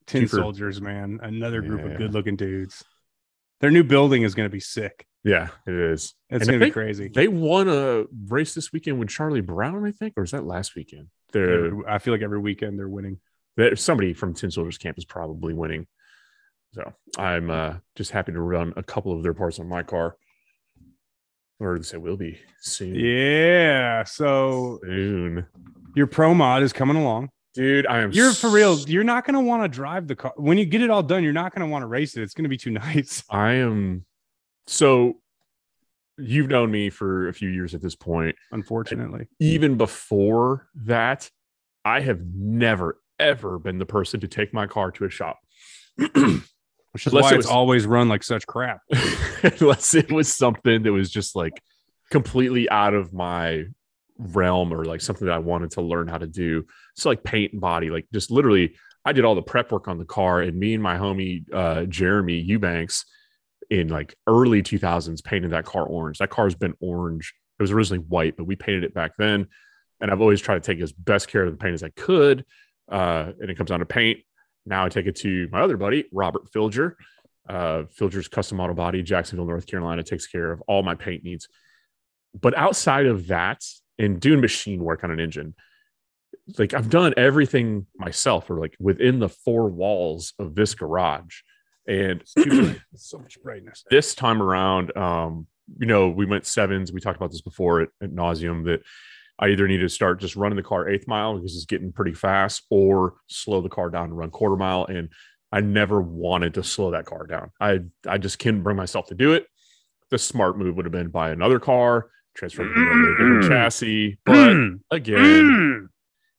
Tin 0.07 0.23
Twofer. 0.23 0.29
Soldiers, 0.29 0.81
man, 0.81 1.19
another 1.21 1.61
group 1.61 1.81
Yeah. 1.81 1.91
of 1.91 1.97
good-looking 1.97 2.35
dudes. 2.35 2.83
Their 3.61 3.71
new 3.71 3.83
building 3.83 4.23
is 4.23 4.35
going 4.35 4.49
to 4.49 4.53
be 4.53 4.59
sick. 4.59 5.05
Yeah, 5.23 5.49
it 5.65 5.73
is. 5.73 6.13
It's 6.29 6.45
going 6.47 6.59
to 6.59 6.65
be 6.65 6.71
crazy. 6.71 7.09
They 7.13 7.27
won 7.27 7.67
a 7.69 8.05
race 8.27 8.53
this 8.53 8.71
weekend 8.71 8.99
with 8.99 9.09
Charlie 9.09 9.41
Brown, 9.41 9.85
I 9.85 9.91
think, 9.91 10.13
or 10.17 10.23
is 10.23 10.31
that 10.31 10.45
last 10.45 10.75
weekend? 10.75 11.07
They're, 11.31 11.87
I 11.89 11.97
feel 11.99 12.13
like 12.13 12.21
every 12.21 12.39
weekend 12.39 12.77
they're 12.77 12.89
winning. 12.89 13.19
There 13.57 13.75
somebody 13.75 14.13
from 14.13 14.33
Tin 14.33 14.51
Soldiers 14.51 14.77
camp 14.77 14.97
is 14.97 15.05
probably 15.05 15.53
winning. 15.53 15.87
So 16.73 16.93
I'm 17.17 17.49
uh, 17.49 17.75
just 17.95 18.11
happy 18.11 18.33
to 18.33 18.41
run 18.41 18.73
a 18.75 18.83
couple 18.83 19.13
of 19.13 19.23
their 19.23 19.33
parts 19.33 19.59
on 19.59 19.67
my 19.69 19.83
car. 19.83 20.17
Or 21.59 21.77
to 21.77 21.83
say 21.83 21.95
will 21.97 22.17
be 22.17 22.37
soon. 22.59 22.95
Yeah. 22.95 24.03
So 24.03 24.79
Soon. 24.83 25.45
your 25.95 26.05
pro 26.07 26.33
mod 26.33 26.63
is 26.63 26.73
coming 26.73 26.97
along. 26.97 27.29
Dude, 27.53 27.87
I 27.87 27.99
am 28.01 28.11
You're 28.11 28.33
for 28.33 28.49
real. 28.49 28.77
You're 28.79 29.05
not 29.05 29.25
going 29.25 29.35
to 29.35 29.39
want 29.39 29.63
to 29.63 29.69
drive 29.69 30.07
the 30.07 30.15
car 30.17 30.33
when 30.35 30.57
you 30.57 30.65
get 30.65 30.81
it 30.81 30.89
all 30.89 31.01
done. 31.01 31.23
You're 31.23 31.31
not 31.31 31.55
going 31.55 31.65
to 31.65 31.71
want 31.71 31.83
to 31.83 31.87
race 31.87 32.17
it. 32.17 32.23
It's 32.23 32.33
going 32.33 32.43
to 32.43 32.49
be 32.49 32.57
too 32.57 32.71
nice. 32.71 33.23
I 33.29 33.53
am 33.53 34.05
so 34.67 35.21
you've 36.17 36.49
known 36.49 36.71
me 36.71 36.89
for 36.89 37.29
a 37.29 37.33
few 37.33 37.47
years 37.49 37.73
at 37.73 37.81
this 37.81 37.95
point. 37.95 38.35
Unfortunately, 38.51 39.27
Even 39.39 39.77
before 39.77 40.67
that, 40.83 41.29
I 41.85 42.01
have 42.01 42.19
never 42.33 42.99
ever 43.19 43.59
been 43.59 43.79
the 43.79 43.85
person 43.85 44.19
to 44.21 44.27
take 44.27 44.53
my 44.53 44.67
car 44.67 44.91
to 44.91 45.05
a 45.05 45.09
shop. 45.09 45.39
which 46.95 47.07
is 47.07 47.11
Unless 47.11 47.23
why 47.23 47.33
it 47.33 47.39
it's 47.39 47.47
always 47.47 47.85
run 47.85 48.07
like 48.07 48.23
such 48.23 48.47
crap. 48.47 48.79
unless 49.43 49.93
it 49.93 50.11
was 50.11 50.33
something 50.33 50.83
that 50.83 50.93
was 50.93 51.11
just 51.11 51.35
like 51.35 51.61
completely 52.09 52.69
out 52.69 52.93
of 52.93 53.13
my 53.13 53.65
realm 54.17 54.73
or 54.73 54.85
like 54.85 55.01
something 55.01 55.27
that 55.27 55.33
I 55.35 55.39
wanted 55.39 55.71
to 55.71 55.81
learn 55.81 56.07
how 56.07 56.17
to 56.17 56.27
do. 56.27 56.65
So 56.95 57.09
like 57.09 57.23
paint 57.23 57.51
and 57.51 57.61
body, 57.61 57.89
like 57.89 58.07
just 58.13 58.31
literally, 58.31 58.75
I 59.03 59.11
did 59.11 59.25
all 59.25 59.35
the 59.35 59.41
prep 59.41 59.71
work 59.71 59.87
on 59.87 59.97
the 59.97 60.05
car, 60.05 60.41
and 60.41 60.57
me 60.57 60.73
and 60.73 60.81
my 60.81 60.97
homie 60.97 61.43
uh, 61.53 61.83
Jeremy 61.83 62.39
Eubanks 62.39 63.05
in 63.69 63.89
like 63.89 64.15
early 64.25 64.63
2000s 64.63 65.23
painted 65.23 65.51
that 65.51 65.65
car 65.65 65.83
orange. 65.83 66.19
That 66.19 66.29
car's 66.29 66.55
been 66.55 66.75
orange. 66.79 67.33
It 67.59 67.63
was 67.63 67.71
originally 67.71 68.05
white, 68.07 68.37
but 68.37 68.45
we 68.45 68.55
painted 68.55 68.83
it 68.83 68.93
back 68.93 69.17
then. 69.17 69.47
And 70.01 70.11
I've 70.11 70.21
always 70.21 70.41
tried 70.41 70.63
to 70.63 70.73
take 70.73 70.81
as 70.81 70.91
best 70.91 71.27
care 71.27 71.43
of 71.43 71.51
the 71.51 71.57
paint 71.57 71.73
as 71.73 71.83
I 71.83 71.89
could. 71.89 72.45
Uh, 72.91 73.31
and 73.39 73.49
it 73.49 73.57
comes 73.57 73.69
down 73.69 73.79
to 73.79 73.85
paint. 73.85 74.19
Now 74.65 74.85
I 74.85 74.89
take 74.89 75.05
it 75.05 75.15
to 75.17 75.47
my 75.51 75.61
other 75.61 75.77
buddy, 75.77 76.05
Robert 76.11 76.51
Filger. 76.51 76.95
Uh, 77.47 77.83
Filger's 77.99 78.27
Custom 78.27 78.59
Auto 78.59 78.73
Body, 78.73 79.03
Jacksonville, 79.03 79.45
North 79.45 79.67
Carolina, 79.67 80.01
takes 80.03 80.25
care 80.25 80.51
of 80.51 80.61
all 80.61 80.81
my 80.81 80.95
paint 80.95 81.23
needs. 81.23 81.47
But 82.39 82.57
outside 82.57 83.05
of 83.05 83.27
that, 83.27 83.63
and 83.97 84.19
doing 84.19 84.41
machine 84.41 84.83
work 84.83 85.03
on 85.03 85.11
an 85.11 85.19
engine, 85.19 85.55
like 86.57 86.73
I've 86.73 86.89
done 86.89 87.13
everything 87.17 87.87
myself, 87.97 88.49
or 88.49 88.59
like 88.59 88.75
within 88.79 89.19
the 89.19 89.29
four 89.29 89.69
walls 89.69 90.33
of 90.37 90.55
this 90.55 90.75
garage. 90.75 91.41
And 91.87 92.21
It's 92.21 92.33
too 92.33 92.45
bright. 92.45 92.81
It's 92.93 93.09
so 93.09 93.19
much 93.19 93.41
brightness. 93.41 93.83
this 93.89 94.15
time 94.15 94.41
around, 94.41 94.95
um, 94.97 95.47
you 95.79 95.85
know, 95.85 96.09
we 96.09 96.25
went 96.25 96.45
sevens. 96.45 96.91
We 96.91 96.99
talked 96.99 97.17
about 97.17 97.31
this 97.31 97.41
before 97.41 97.81
at, 97.81 97.89
at 98.01 98.11
nauseum 98.11 98.65
that 98.65 98.81
I 99.39 99.49
either 99.49 99.67
need 99.67 99.79
to 99.79 99.89
start 99.89 100.19
just 100.21 100.35
running 100.35 100.55
the 100.55 100.63
car 100.63 100.87
eighth 100.89 101.07
mile 101.07 101.35
because 101.35 101.55
it's 101.55 101.65
getting 101.65 101.91
pretty 101.91 102.13
fast, 102.13 102.63
or 102.69 103.15
slow 103.27 103.61
the 103.61 103.69
car 103.69 103.89
down 103.89 104.05
and 104.05 104.17
run 104.17 104.29
quarter 104.31 104.55
mile. 104.55 104.85
And 104.85 105.09
I 105.51 105.61
never 105.61 106.01
wanted 106.01 106.53
to 106.55 106.63
slow 106.63 106.91
that 106.91 107.05
car 107.05 107.25
down. 107.27 107.51
I 107.59 107.79
I 108.07 108.17
just 108.17 108.39
couldn't 108.39 108.63
bring 108.63 108.77
myself 108.77 109.07
to 109.07 109.15
do 109.15 109.33
it. 109.33 109.47
the 110.11 110.17
smart 110.19 110.55
move 110.57 110.75
would 110.75 110.85
have 110.85 110.91
been 110.91 111.09
buy 111.09 111.31
another 111.31 111.59
car, 111.59 112.09
transfer 112.35 112.63
to 112.63 112.69
a 112.69 112.73
different 112.75 113.43
Mm. 113.43 113.47
chassis. 113.49 114.19
But 114.23 114.95
again, 114.95 115.17
Mm. 115.19 115.87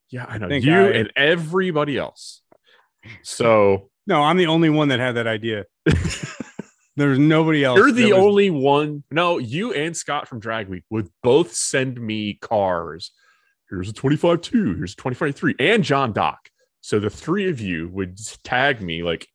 yeah, 0.09 0.25
I 0.27 0.37
know 0.37 0.47
you 0.47 0.73
I- 0.73 0.91
and 0.91 1.11
everybody 1.17 1.97
else. 1.97 2.41
So 3.23 3.89
no, 4.07 4.23
I'm 4.23 4.37
the 4.37 4.47
only 4.47 4.69
one 4.69 4.87
that 4.87 4.99
had 4.99 5.15
that 5.15 5.27
idea. 5.27 5.65
There's 6.97 7.19
nobody 7.19 7.63
else. 7.63 7.77
you're 7.77 7.91
the 7.93 8.11
was- 8.11 8.13
only 8.25 8.49
one. 8.49 9.03
No, 9.11 9.37
you 9.37 9.71
and 9.73 9.95
Scott 9.95 10.27
from 10.27 10.39
Drag 10.39 10.67
Week 10.67 10.83
would 10.89 11.07
both 11.23 11.53
send 11.53 12.01
me 12.01 12.33
cars. 12.41 13.11
Here's 13.69 13.87
a 13.89 13.93
25 13.93 14.41
2, 14.41 14.75
here's 14.75 14.93
a 14.93 14.95
25 14.97 15.35
3, 15.35 15.55
and 15.59 15.83
John 15.83 16.11
Doc. 16.11 16.49
So 16.81 16.99
the 16.99 17.09
three 17.09 17.49
of 17.49 17.61
you 17.61 17.87
would 17.89 18.17
tag 18.43 18.81
me 18.81 19.03
like 19.03 19.27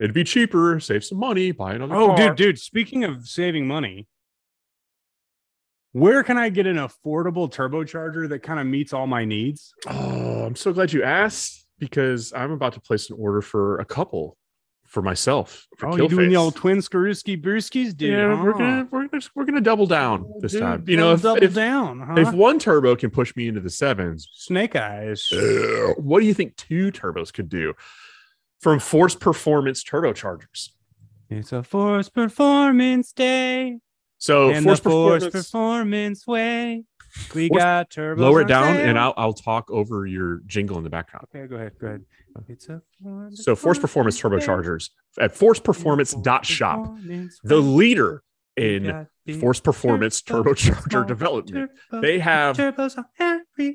it'd 0.00 0.14
be 0.14 0.24
cheaper, 0.24 0.80
save 0.80 1.04
some 1.04 1.18
money, 1.18 1.52
buy 1.52 1.74
another 1.74 1.94
Oh, 1.94 2.08
car. 2.08 2.28
dude, 2.28 2.36
dude. 2.36 2.58
Speaking 2.58 3.04
of 3.04 3.28
saving 3.28 3.66
money, 3.66 4.08
where 5.92 6.22
can 6.22 6.38
I 6.38 6.48
get 6.48 6.66
an 6.66 6.76
affordable 6.76 7.52
turbocharger 7.52 8.28
that 8.30 8.38
kind 8.42 8.58
of 8.58 8.66
meets 8.66 8.92
all 8.92 9.06
my 9.06 9.24
needs? 9.24 9.74
Oh, 9.86 10.44
I'm 10.44 10.56
so 10.56 10.72
glad 10.72 10.92
you 10.92 11.02
asked 11.02 11.66
because 11.78 12.32
I'm 12.32 12.52
about 12.52 12.72
to 12.74 12.80
place 12.80 13.10
an 13.10 13.16
order 13.18 13.42
for 13.42 13.78
a 13.80 13.84
couple 13.84 14.36
for 14.92 15.00
myself. 15.00 15.66
For 15.78 15.88
Oh, 15.88 15.96
you 15.96 16.06
doing 16.06 16.28
the 16.28 16.36
old 16.36 16.54
twin 16.54 16.78
Skaruski 16.78 17.40
Brewskis, 17.40 17.96
dude? 17.96 18.10
yeah, 18.10 18.42
we're 18.42 18.52
gonna 18.52 18.86
we're 18.90 19.08
gonna 19.08 19.22
we're 19.34 19.46
gonna 19.46 19.62
double 19.62 19.86
down 19.86 20.30
this 20.40 20.52
Dude, 20.52 20.60
time. 20.60 20.84
You 20.86 20.98
know, 20.98 21.12
if, 21.12 21.22
double 21.22 21.42
if, 21.42 21.54
down, 21.54 22.00
huh? 22.00 22.14
if 22.18 22.32
one 22.34 22.58
turbo 22.58 22.94
can 22.94 23.08
push 23.10 23.34
me 23.34 23.48
into 23.48 23.60
the 23.60 23.70
sevens, 23.70 24.28
Snake 24.34 24.76
Eyes. 24.76 25.32
Uh, 25.32 25.94
what 25.96 26.20
do 26.20 26.26
you 26.26 26.34
think 26.34 26.56
two 26.56 26.92
turbos 26.92 27.32
could 27.32 27.48
do 27.48 27.72
from 28.60 28.78
Force 28.78 29.14
Performance 29.14 29.82
turbochargers? 29.82 30.68
It's 31.30 31.52
a 31.52 31.62
Force 31.62 32.10
Performance 32.10 33.12
Day. 33.12 33.78
So 34.18 34.50
and 34.50 34.62
Force 34.62 34.80
Force 34.80 35.26
Performance 35.26 36.26
way. 36.26 36.84
We 37.34 37.48
Force- 37.48 37.60
got 37.62 37.90
turbos. 37.90 38.18
lower 38.18 38.40
it 38.42 38.48
down, 38.48 38.74
sale. 38.74 38.88
and 38.88 38.98
I'll 38.98 39.14
I'll 39.16 39.32
talk 39.34 39.70
over 39.70 40.06
your 40.06 40.40
jingle 40.46 40.78
in 40.78 40.84
the 40.84 40.90
background. 40.90 41.26
Okay, 41.34 41.46
go 41.46 41.56
ahead. 41.56 41.72
Go 41.78 41.86
ahead. 41.88 42.04
It's 42.48 42.68
a 42.68 42.80
Force 43.02 43.44
So 43.44 43.54
Force 43.54 43.78
Performance 43.78 44.20
turbochargers 44.20 44.90
at 45.20 45.34
forceperformance.shop, 45.34 46.96
the 47.44 47.56
leader 47.58 48.22
in 48.56 49.06
Force 49.40 49.60
Performance 49.60 50.22
turbocharger 50.22 51.06
development. 51.06 51.70
They 51.90 52.18
have 52.18 52.58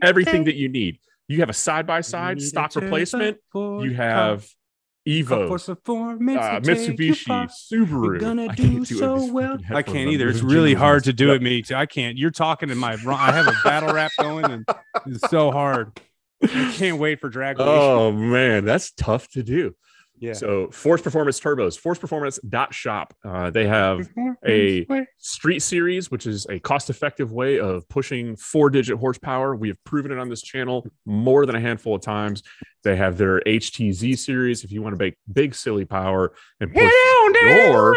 everything 0.02 0.43
that 0.45 0.56
you 0.56 0.69
need. 0.69 1.00
You 1.28 1.39
have 1.41 1.50
a 1.50 1.54
side 1.54 1.86
by 1.86 2.02
side 2.02 2.41
stock 2.41 2.76
replacement. 2.76 3.38
You 3.54 3.93
have 3.95 4.47
Evo, 5.08 5.48
Force 5.48 5.70
uh, 5.70 5.76
Performance. 5.76 6.39
will 6.39 6.76
take 6.76 7.00
you 7.00 7.13
Mitsubishi. 7.13 7.50
Subaru. 7.72 8.20
gonna 8.20 8.48
I 8.50 8.56
do 8.56 8.63
can't 8.63 8.88
so 8.88 9.15
it. 9.15 9.32
Well. 9.32 9.58
I 9.70 9.82
can't 9.82 10.10
either. 10.10 10.28
It's 10.28 10.41
really 10.41 10.74
hard 10.74 11.06
to 11.06 11.13
do 11.13 11.34
it, 11.34 11.41
me 11.41 11.62
too. 11.62 11.76
I 11.76 11.86
can't. 11.86 12.17
You're 12.17 12.32
talking 12.32 12.70
in 12.70 12.78
my. 12.78 12.98
I 13.08 13.32
have 13.32 13.48
a 13.48 13.56
battle 13.63 13.93
rap 13.93 14.12
going, 14.20 14.46
and 14.46 14.65
it's 15.06 15.30
so 15.30 15.52
hard. 15.52 16.00
I 16.43 16.74
can't 16.76 17.00
wait 17.00 17.20
for 17.20 17.30
drag. 17.30 17.58
Week. 17.58 17.67
Oh 17.67 18.12
man, 18.12 18.65
that's 18.65 18.91
tough 18.91 19.30
to 19.30 19.43
do. 19.43 19.76
Yeah. 20.19 20.34
So 20.34 20.69
Force 20.71 21.01
Performance 21.01 21.39
Turbos, 21.39 21.80
forceperformance.shop. 21.80 23.13
Uh, 23.23 23.49
they 23.49 23.67
have 23.67 24.10
a 24.45 24.86
Street 25.17 25.60
Series, 25.60 26.10
which 26.12 26.25
is 26.25 26.45
a 26.49 26.60
cost-effective 26.60 27.32
way 27.32 27.60
of 27.60 27.88
pushing 27.89 28.36
four-digit 28.36 28.97
horsepower. 28.97 29.56
We 29.56 29.67
have 29.69 29.84
proven 29.84 30.12
it 30.12 30.17
on 30.17 30.30
this 30.30 30.41
channel 30.41 30.86
more 31.06 31.45
than 31.45 31.56
a 31.56 31.60
handful 31.60 31.95
of 31.95 32.01
times. 32.01 32.43
They 32.84 32.95
have 32.95 33.17
their 33.17 33.41
HTZ 33.41 34.17
series 34.17 34.63
if 34.63 34.71
you 34.71 34.82
want 34.82 34.97
to 34.97 35.03
make 35.03 35.15
big 35.32 35.53
silly 35.56 35.86
power 35.86 36.34
and 36.60 36.73
push 36.73 36.82
down. 36.82 37.34
your 37.34 37.95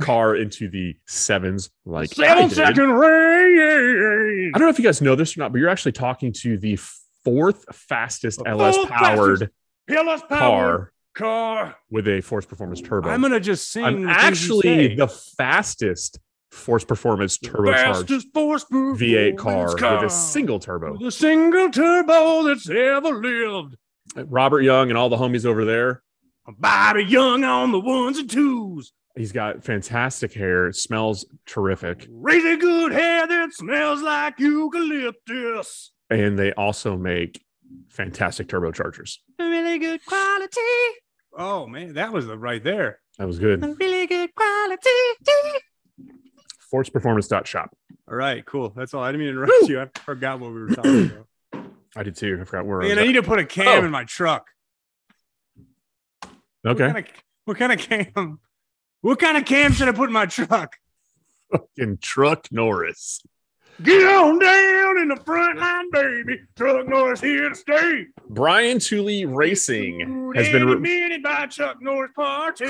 car 0.00 0.34
into 0.34 0.68
the 0.70 0.96
sevens 1.06 1.70
like 1.84 2.10
I 2.18 2.26
Seven 2.26 2.48
did. 2.48 2.54
second. 2.54 2.90
I 2.90 4.50
don't 4.52 4.62
know 4.62 4.68
if 4.68 4.78
you 4.78 4.84
guys 4.84 5.00
know 5.02 5.14
this 5.14 5.36
or 5.36 5.40
not, 5.40 5.52
but 5.52 5.58
you're 5.58 5.68
actually 5.68 5.92
talking 5.92 6.32
to 6.38 6.56
the 6.58 6.78
fourth 7.24 7.64
fastest 7.74 8.38
The 8.38 8.48
LS 8.48 8.76
fourth 8.76 8.88
powered 8.88 9.50
Pillar's 9.86 10.22
power 10.28 10.92
car 11.20 11.64
car. 11.64 11.76
with 11.90 12.08
a 12.08 12.20
Force 12.20 12.46
Performance 12.46 12.80
Turbo. 12.80 13.08
I'm 13.08 13.22
gonna 13.22 13.40
just 13.40 13.70
sing. 13.70 13.84
I'm 13.84 14.02
the 14.02 14.14
things 14.14 14.48
you 14.48 14.58
actually 14.58 14.94
the 14.96 15.08
fastest 15.08 16.18
Force 16.50 16.84
Performance 16.84 17.38
turbocharged 17.38 18.24
force 18.34 18.64
V8 18.64 19.36
performance 19.36 19.74
car, 19.74 19.96
with 19.96 20.10
a 20.10 20.10
single 20.10 20.58
turbo. 20.58 20.96
The 20.98 21.12
single 21.12 21.70
turbo 21.70 22.42
that's 22.44 22.68
ever 22.68 23.12
lived. 23.12 23.76
Uh, 24.16 24.24
Robert 24.26 24.62
Young 24.62 24.88
and 24.88 24.98
all 24.98 25.08
the 25.08 25.16
homies 25.16 25.46
over 25.46 25.64
there. 25.64 26.02
Bobby 26.58 27.04
Young 27.04 27.44
on 27.44 27.70
the 27.70 27.78
ones 27.78 28.18
and 28.18 28.28
twos. 28.28 28.92
He's 29.16 29.32
got 29.32 29.62
fantastic 29.62 30.32
hair. 30.32 30.66
It 30.66 30.76
smells 30.76 31.26
terrific. 31.46 32.06
Really 32.10 32.56
good 32.56 32.92
hair 32.92 33.26
that 33.26 33.52
smells 33.52 34.02
like 34.02 34.38
eucalyptus. 34.38 35.92
And 36.08 36.38
they 36.38 36.52
also 36.52 36.96
make 36.96 37.44
fantastic 37.88 38.48
turbochargers. 38.48 39.18
Really 39.38 39.78
good 39.78 40.04
quality. 40.04 40.60
Oh 41.36 41.66
man, 41.66 41.94
that 41.94 42.12
was 42.12 42.26
the 42.26 42.36
right 42.38 42.62
there. 42.62 43.00
That 43.18 43.26
was 43.26 43.38
good. 43.38 43.62
Really 43.78 44.06
good 44.06 44.34
quality. 44.34 44.90
Forceperformance.shop. 46.72 47.76
All 48.08 48.16
right, 48.16 48.44
cool. 48.44 48.72
That's 48.76 48.94
all. 48.94 49.02
I 49.02 49.12
didn't 49.12 49.26
mean 49.26 49.34
to 49.34 49.42
interrupt 49.42 49.68
you. 49.68 49.80
I 49.80 49.88
forgot 50.00 50.40
what 50.40 50.52
we 50.52 50.60
were 50.62 50.68
talking 50.70 51.06
about. 51.52 51.66
I 51.96 52.02
did 52.02 52.16
too. 52.16 52.38
I 52.40 52.44
forgot 52.44 52.66
where 52.66 52.82
I 52.82 52.88
Man, 52.88 52.98
I 52.98 53.02
was 53.02 53.08
need 53.08 53.14
to 53.14 53.22
put 53.22 53.38
a 53.38 53.44
cam 53.44 53.82
Oh. 53.82 53.84
in 53.84 53.90
my 53.90 54.04
truck. 54.04 54.46
Okay. 56.66 56.86
What 56.86 56.94
kind, 56.94 56.98
of, 56.98 57.04
what 57.44 57.56
kind 57.58 57.72
of 57.72 57.78
cam? 57.78 58.40
What 59.00 59.18
kind 59.18 59.36
of 59.36 59.44
cam 59.44 59.72
should 59.72 59.88
I 59.88 59.92
put 59.92 60.08
in 60.08 60.12
my 60.12 60.26
truck? 60.26 60.76
Fucking 61.50 61.98
Truck 62.00 62.46
Norris. 62.52 63.22
Get 63.82 64.02
on 64.06 64.38
down 64.38 64.98
in 64.98 65.08
the 65.08 65.16
front 65.24 65.58
line, 65.58 65.90
baby. 65.90 66.40
Truck 66.56 66.86
Norris 66.88 67.20
here 67.20 67.48
to 67.48 67.54
stay. 67.54 68.06
Brian 68.28 68.78
Tooley 68.78 69.24
Racing 69.24 70.32
has 70.34 70.48
been 70.48 70.62
Any 70.62 70.74
re- 70.74 70.78
minute 70.80 71.22
by 71.22 71.46
Chuck 71.46 71.78
Norris 71.80 72.10
party. 72.14 72.66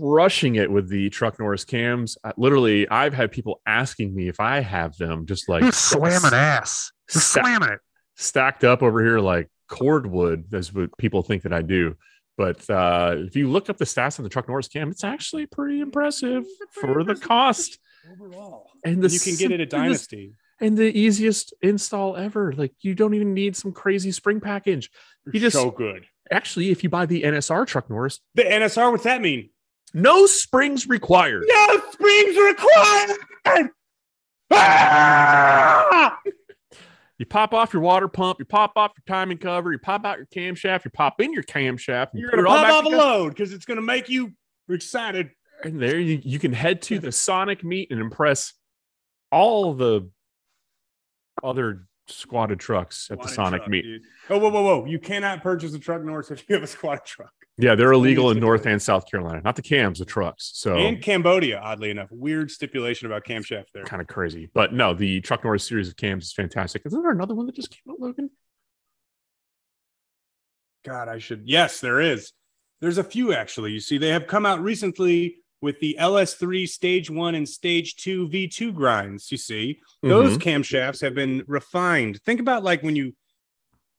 crushing 0.00 0.56
it 0.56 0.70
with 0.70 0.88
the 0.88 1.10
Truck 1.10 1.38
Norris 1.38 1.64
cams. 1.64 2.16
Uh, 2.22 2.32
literally, 2.36 2.88
I've 2.88 3.14
had 3.14 3.32
people 3.32 3.60
asking 3.66 4.14
me 4.14 4.28
if 4.28 4.38
I 4.40 4.60
have 4.60 4.96
them, 4.98 5.26
just 5.26 5.48
like 5.48 5.72
slamming 5.74 6.32
ass. 6.32 6.92
Sta- 7.08 7.42
it. 7.72 7.80
stacked 8.16 8.64
up 8.64 8.82
over 8.82 9.02
here 9.02 9.18
like 9.18 9.48
cordwood. 9.68 10.44
That's 10.50 10.72
what 10.72 10.96
people 10.98 11.22
think 11.22 11.42
that 11.42 11.52
I 11.52 11.62
do. 11.62 11.96
But 12.38 12.68
uh, 12.70 13.16
if 13.18 13.36
you 13.36 13.50
look 13.50 13.68
up 13.68 13.76
the 13.76 13.84
stats 13.84 14.18
on 14.18 14.22
the 14.22 14.28
Truck 14.30 14.48
Norris 14.48 14.68
cam, 14.68 14.90
it's 14.90 15.04
actually 15.04 15.46
pretty 15.46 15.80
impressive 15.80 16.44
for 16.80 17.04
the 17.04 17.14
cost 17.14 17.78
Overall. 18.10 18.70
and 18.84 19.02
the 19.02 19.08
you 19.10 19.20
can 19.20 19.36
get 19.36 19.50
it 19.50 19.60
at 19.60 19.70
sim- 19.70 19.80
the- 19.80 19.84
Dynasty. 19.88 20.34
And 20.62 20.78
the 20.78 20.96
easiest 20.98 21.52
install 21.60 22.16
ever. 22.16 22.52
Like 22.52 22.72
you 22.80 22.94
don't 22.94 23.12
even 23.14 23.34
need 23.34 23.56
some 23.56 23.72
crazy 23.72 24.12
spring 24.12 24.40
package. 24.40 24.90
You 25.30 25.40
just 25.40 25.56
so 25.56 25.70
good. 25.70 26.06
actually, 26.30 26.70
if 26.70 26.82
you 26.82 26.88
buy 26.88 27.04
the 27.06 27.22
NSR 27.22 27.66
Truck 27.66 27.90
Norris, 27.90 28.20
The 28.34 28.44
NSR, 28.44 28.90
what's 28.90 29.04
that 29.04 29.20
mean? 29.20 29.50
no 29.94 30.24
springs 30.24 30.88
required. 30.88 31.44
No 31.46 31.80
springs 31.90 32.36
required. 32.36 33.70
Ah! 34.50 36.18
You 37.18 37.26
pop 37.26 37.54
off 37.54 37.72
your 37.72 37.82
water 37.82 38.08
pump, 38.08 38.38
you 38.40 38.44
pop 38.44 38.72
off 38.76 38.92
your 38.96 39.04
timing 39.06 39.38
cover, 39.38 39.70
you 39.70 39.78
pop 39.78 40.04
out 40.04 40.18
your 40.18 40.26
camshaft, 40.26 40.84
you 40.84 40.90
pop 40.90 41.20
in 41.20 41.32
your 41.32 41.44
camshaft, 41.44 42.08
You're 42.14 42.30
gonna 42.30 42.42
pop 42.44 42.66
off 42.66 42.84
a 42.84 42.88
load 42.88 43.28
because 43.30 43.52
it's 43.52 43.64
gonna 43.64 43.80
make 43.82 44.08
you 44.08 44.32
excited. 44.68 45.30
And 45.62 45.80
there 45.80 46.00
you, 46.00 46.20
you 46.24 46.38
can 46.40 46.52
head 46.52 46.82
to 46.82 46.98
the 46.98 47.12
Sonic 47.12 47.62
meet 47.62 47.90
and 47.92 48.00
impress 48.00 48.54
all 49.30 49.72
the 49.74 50.10
other 51.42 51.86
squatted 52.08 52.58
trucks 52.60 53.08
at 53.10 53.20
the 53.22 53.28
Sonic 53.28 53.60
truck, 53.62 53.70
meet. 53.70 53.82
dude. 53.82 54.02
Oh, 54.30 54.38
whoa, 54.38 54.50
whoa, 54.50 54.62
whoa! 54.62 54.84
You 54.86 54.98
cannot 54.98 55.42
purchase 55.42 55.72
a 55.74 55.78
Truck 55.78 56.02
Norris 56.02 56.30
if 56.30 56.48
you 56.48 56.54
have 56.54 56.62
a 56.62 56.66
squatted 56.66 57.04
truck. 57.04 57.32
Yeah, 57.58 57.74
they're 57.74 57.92
illegal 57.92 58.30
in 58.30 58.40
North 58.40 58.64
and 58.66 58.80
South 58.80 59.08
Carolina, 59.10 59.42
not 59.44 59.56
the 59.56 59.62
cams, 59.62 59.98
the 59.98 60.06
trucks. 60.06 60.52
So 60.54 60.74
And 60.74 61.02
Cambodia, 61.02 61.60
oddly 61.60 61.90
enough, 61.90 62.08
weird 62.10 62.50
stipulation 62.50 63.06
about 63.06 63.24
camshaft 63.24 63.66
there. 63.74 63.84
kind 63.84 64.00
of 64.00 64.08
crazy. 64.08 64.50
But 64.54 64.72
no, 64.72 64.94
the 64.94 65.20
Truck 65.20 65.44
Norris 65.44 65.66
series 65.68 65.88
of 65.88 65.96
cams 65.96 66.24
is 66.24 66.32
fantastic. 66.32 66.82
Isn't 66.86 67.02
there 67.02 67.10
another 67.12 67.34
one 67.34 67.44
that 67.46 67.54
just 67.54 67.70
came 67.70 67.92
out, 67.92 68.00
Logan? 68.00 68.30
God, 70.84 71.08
I 71.08 71.18
should. 71.18 71.42
Yes, 71.44 71.80
there 71.80 72.00
is. 72.00 72.32
There's 72.80 72.98
a 72.98 73.04
few 73.04 73.32
actually. 73.32 73.72
You 73.72 73.80
see, 73.80 73.98
they 73.98 74.08
have 74.08 74.26
come 74.26 74.44
out 74.46 74.60
recently 74.62 75.36
with 75.62 75.80
the 75.80 75.96
LS3 75.98 76.66
Stage 76.68 77.08
1 77.08 77.34
and 77.34 77.48
Stage 77.48 77.96
2 77.96 78.28
V2 78.28 78.74
grinds. 78.74 79.30
You 79.32 79.38
see, 79.38 79.80
those 80.02 80.36
Mhm. 80.36 80.42
camshafts 80.42 81.00
have 81.00 81.14
been 81.14 81.44
refined. 81.46 82.20
Think 82.22 82.40
about 82.40 82.62
like 82.62 82.82
when 82.82 82.96
you 82.96 83.14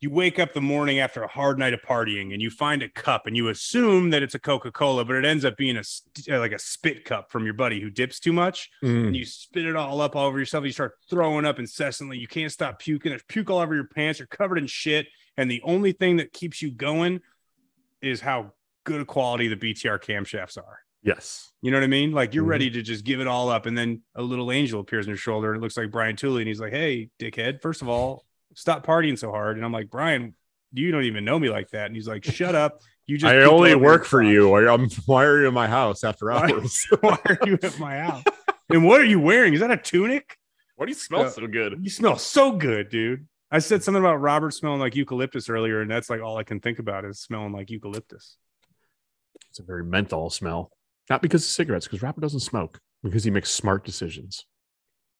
you 0.01 0.09
wake 0.09 0.37
up 0.37 0.51
the 0.53 0.59
morning 0.59 0.99
after 0.99 1.23
a 1.23 1.27
hard 1.29 1.57
night 1.57 1.73
of 1.73 1.81
partying 1.81 2.33
and 2.33 2.41
you 2.41 2.49
find 2.49 2.83
a 2.83 2.89
cup 2.89 3.25
and 3.25 3.37
you 3.37 3.47
assume 3.47 4.09
that 4.09 4.21
it's 4.21 4.35
a 4.35 4.39
Coca-Cola, 4.39 5.05
but 5.05 5.15
it 5.15 5.23
ends 5.23 5.45
up 5.45 5.55
being 5.55 5.77
a 5.77 5.83
uh, 6.29 6.39
like 6.39 6.51
a 6.51 6.59
spit 6.59 7.05
cup 7.05 7.31
from 7.31 7.45
your 7.45 7.53
buddy 7.53 7.79
who 7.79 7.89
dips 7.89 8.19
too 8.19 8.33
much 8.33 8.69
Mm. 8.83 9.07
and 9.07 9.15
you 9.15 9.23
spit 9.23 9.65
it 9.65 9.77
all 9.77 10.01
up 10.01 10.17
all 10.17 10.27
over 10.27 10.37
yourself. 10.37 10.65
You 10.65 10.73
start 10.73 10.95
throwing 11.09 11.45
up 11.45 11.57
incessantly. 11.57 12.17
You 12.17 12.27
can't 12.27 12.51
stop 12.51 12.79
puking. 12.79 13.11
There's 13.11 13.23
puke 13.29 13.49
all 13.49 13.59
over 13.59 13.73
your 13.73 13.87
pants. 13.87 14.19
You're 14.19 14.27
covered 14.27 14.57
in 14.57 14.67
shit. 14.67 15.07
And 15.37 15.49
the 15.49 15.61
only 15.63 15.93
thing 15.93 16.17
that 16.17 16.33
keeps 16.33 16.61
you 16.61 16.69
going 16.71 17.21
is 18.01 18.19
how 18.19 18.51
good 18.83 18.99
a 18.99 19.05
quality 19.05 19.47
the 19.47 19.55
BTR 19.55 19.99
camshafts 19.99 20.57
are. 20.57 20.79
Yes. 21.03 21.51
You 21.61 21.71
know 21.71 21.77
what 21.77 21.83
I 21.83 21.87
mean? 21.87 22.11
Like 22.11 22.33
you're 22.33 22.45
Mhm. 22.45 22.49
ready 22.49 22.69
to 22.71 22.81
just 22.81 23.03
give 23.03 23.19
it 23.19 23.27
all 23.27 23.49
up, 23.49 23.65
and 23.65 23.77
then 23.77 24.01
a 24.15 24.21
little 24.21 24.51
angel 24.51 24.79
appears 24.79 25.05
on 25.05 25.09
your 25.09 25.17
shoulder, 25.17 25.51
and 25.53 25.57
it 25.57 25.61
looks 25.61 25.77
like 25.77 25.91
Brian 25.91 26.15
Tooley, 26.15 26.41
and 26.41 26.47
he's 26.47 26.59
like, 26.61 26.71
"Hey, 26.73 27.09
dickhead! 27.19 27.61
First 27.61 27.81
of 27.81 27.89
all, 27.89 28.25
stop 28.55 28.85
partying 28.85 29.17
so 29.17 29.29
hard." 29.31 29.57
And 29.57 29.65
I'm 29.65 29.71
like, 29.73 29.89
"Brian, 29.89 30.35
you 30.71 30.91
don't 30.91 31.03
even 31.03 31.25
know 31.25 31.37
me 31.39 31.49
like 31.49 31.69
that." 31.71 31.87
And 31.87 31.95
he's 31.95 32.07
like, 32.07 32.23
"Shut 32.23 32.55
up! 32.55 32.81
You 33.05 33.17
just 33.17 33.31
I 33.33 33.41
only 33.41 33.75
work 33.75 34.05
for 34.05 34.21
you. 34.23 34.55
I'm, 34.55 34.89
why 35.05 35.25
are 35.25 35.41
you 35.41 35.47
in 35.49 35.53
my 35.53 35.67
house 35.67 36.03
after 36.05 36.27
Why- 36.31 36.49
hours? 36.51 36.87
Why 37.01 37.17
are 37.25 37.37
you 37.45 37.59
at 37.61 37.77
my 37.79 37.97
house? 37.97 38.23
And 38.69 38.85
what 38.85 39.01
are 39.01 39.05
you 39.05 39.19
wearing? 39.19 39.53
Is 39.53 39.59
that 39.59 39.71
a 39.71 39.77
tunic? 39.77 40.37
Why 40.77 40.85
do 40.85 40.91
you 40.91 40.95
smell 40.97 41.23
Uh, 41.23 41.29
so 41.29 41.47
good? 41.47 41.79
You 41.81 41.89
smell 41.89 42.17
so 42.17 42.53
good, 42.53 42.89
dude." 42.89 43.27
I 43.51 43.59
said 43.59 43.83
something 43.83 44.01
about 44.01 44.15
Robert 44.21 44.51
smelling 44.51 44.79
like 44.79 44.95
eucalyptus 44.95 45.47
earlier, 45.47 45.81
and 45.81 45.91
that's 45.91 46.09
like 46.09 46.21
all 46.21 46.37
I 46.37 46.43
can 46.43 46.59
think 46.59 46.79
about 46.79 47.05
is 47.05 47.19
smelling 47.19 47.51
like 47.53 47.69
eucalyptus. 47.69 48.37
It's 49.49 49.59
a 49.59 49.63
very 49.63 49.83
menthol 49.85 50.31
smell. 50.31 50.71
Not 51.09 51.21
because 51.21 51.43
of 51.43 51.49
cigarettes, 51.49 51.85
because 51.87 52.01
Rapper 52.01 52.21
doesn't 52.21 52.39
smoke, 52.41 52.79
because 53.03 53.23
he 53.23 53.31
makes 53.31 53.51
smart 53.51 53.83
decisions. 53.85 54.45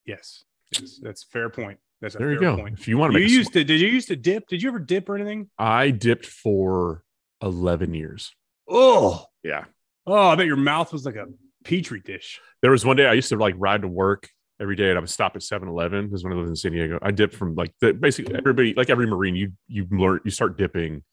Yes, 0.06 0.44
yes 0.72 1.00
that's 1.02 1.24
a 1.24 1.28
fair 1.28 1.50
point. 1.50 1.80
That's 2.02 2.16
a 2.16 2.18
There 2.18 2.34
you 2.34 2.40
go. 2.40 2.58
point. 2.58 2.78
If 2.80 2.88
you 2.88 2.98
want 2.98 3.14
to 3.14 3.20
You 3.20 3.26
make 3.26 3.32
a 3.32 3.36
used 3.36 3.54
to? 3.54 3.64
Did 3.64 3.80
you 3.80 3.88
used 3.88 4.08
to 4.10 4.16
dip? 4.16 4.48
Did 4.48 4.62
you 4.62 4.70
ever 4.70 4.80
dip 4.80 5.08
or 5.10 5.16
anything? 5.16 5.50
I 5.58 5.92
dipped 5.92 6.26
for 6.26 7.04
11 7.42 7.94
years. 7.94 8.34
Oh, 8.68 9.26
Yeah. 9.44 9.66
oh! 10.06 10.30
I 10.30 10.36
bet 10.36 10.46
your 10.46 10.56
mouth 10.58 10.92
was 10.94 11.06
like 11.06 11.16
a 11.16 11.26
petri 11.64 12.02
dish. 12.02 12.40
There 12.62 12.72
was 12.72 12.86
one 12.86 12.98
day 12.98 13.06
I 13.08 13.14
used 13.14 13.30
to 13.30 13.38
like 13.38 13.56
ride 13.58 13.82
to 13.84 13.88
work 13.88 14.30
every 14.62 14.76
day 14.76 14.90
and 14.90 14.98
I 14.98 15.02
would 15.02 15.10
stop 15.10 15.36
at 15.36 15.44
7 15.44 15.68
Eleven. 15.68 16.10
This 16.10 16.20
is 16.20 16.24
when 16.24 16.34
I 16.34 16.36
lived 16.38 16.50
in 16.50 16.56
San 16.56 16.72
Diego. 16.74 17.00
I 17.02 17.12
dipped 17.12 17.36
from 17.36 17.56
like 17.56 17.74
the 17.82 17.94
basically 17.94 18.36
everybody, 18.36 18.74
like 18.74 18.90
every 18.90 19.06
Marine, 19.08 19.36
you 19.36 19.52
you 19.68 19.88
learn, 19.92 20.20
you 20.26 20.32
start 20.32 20.58
dipping 20.58 21.04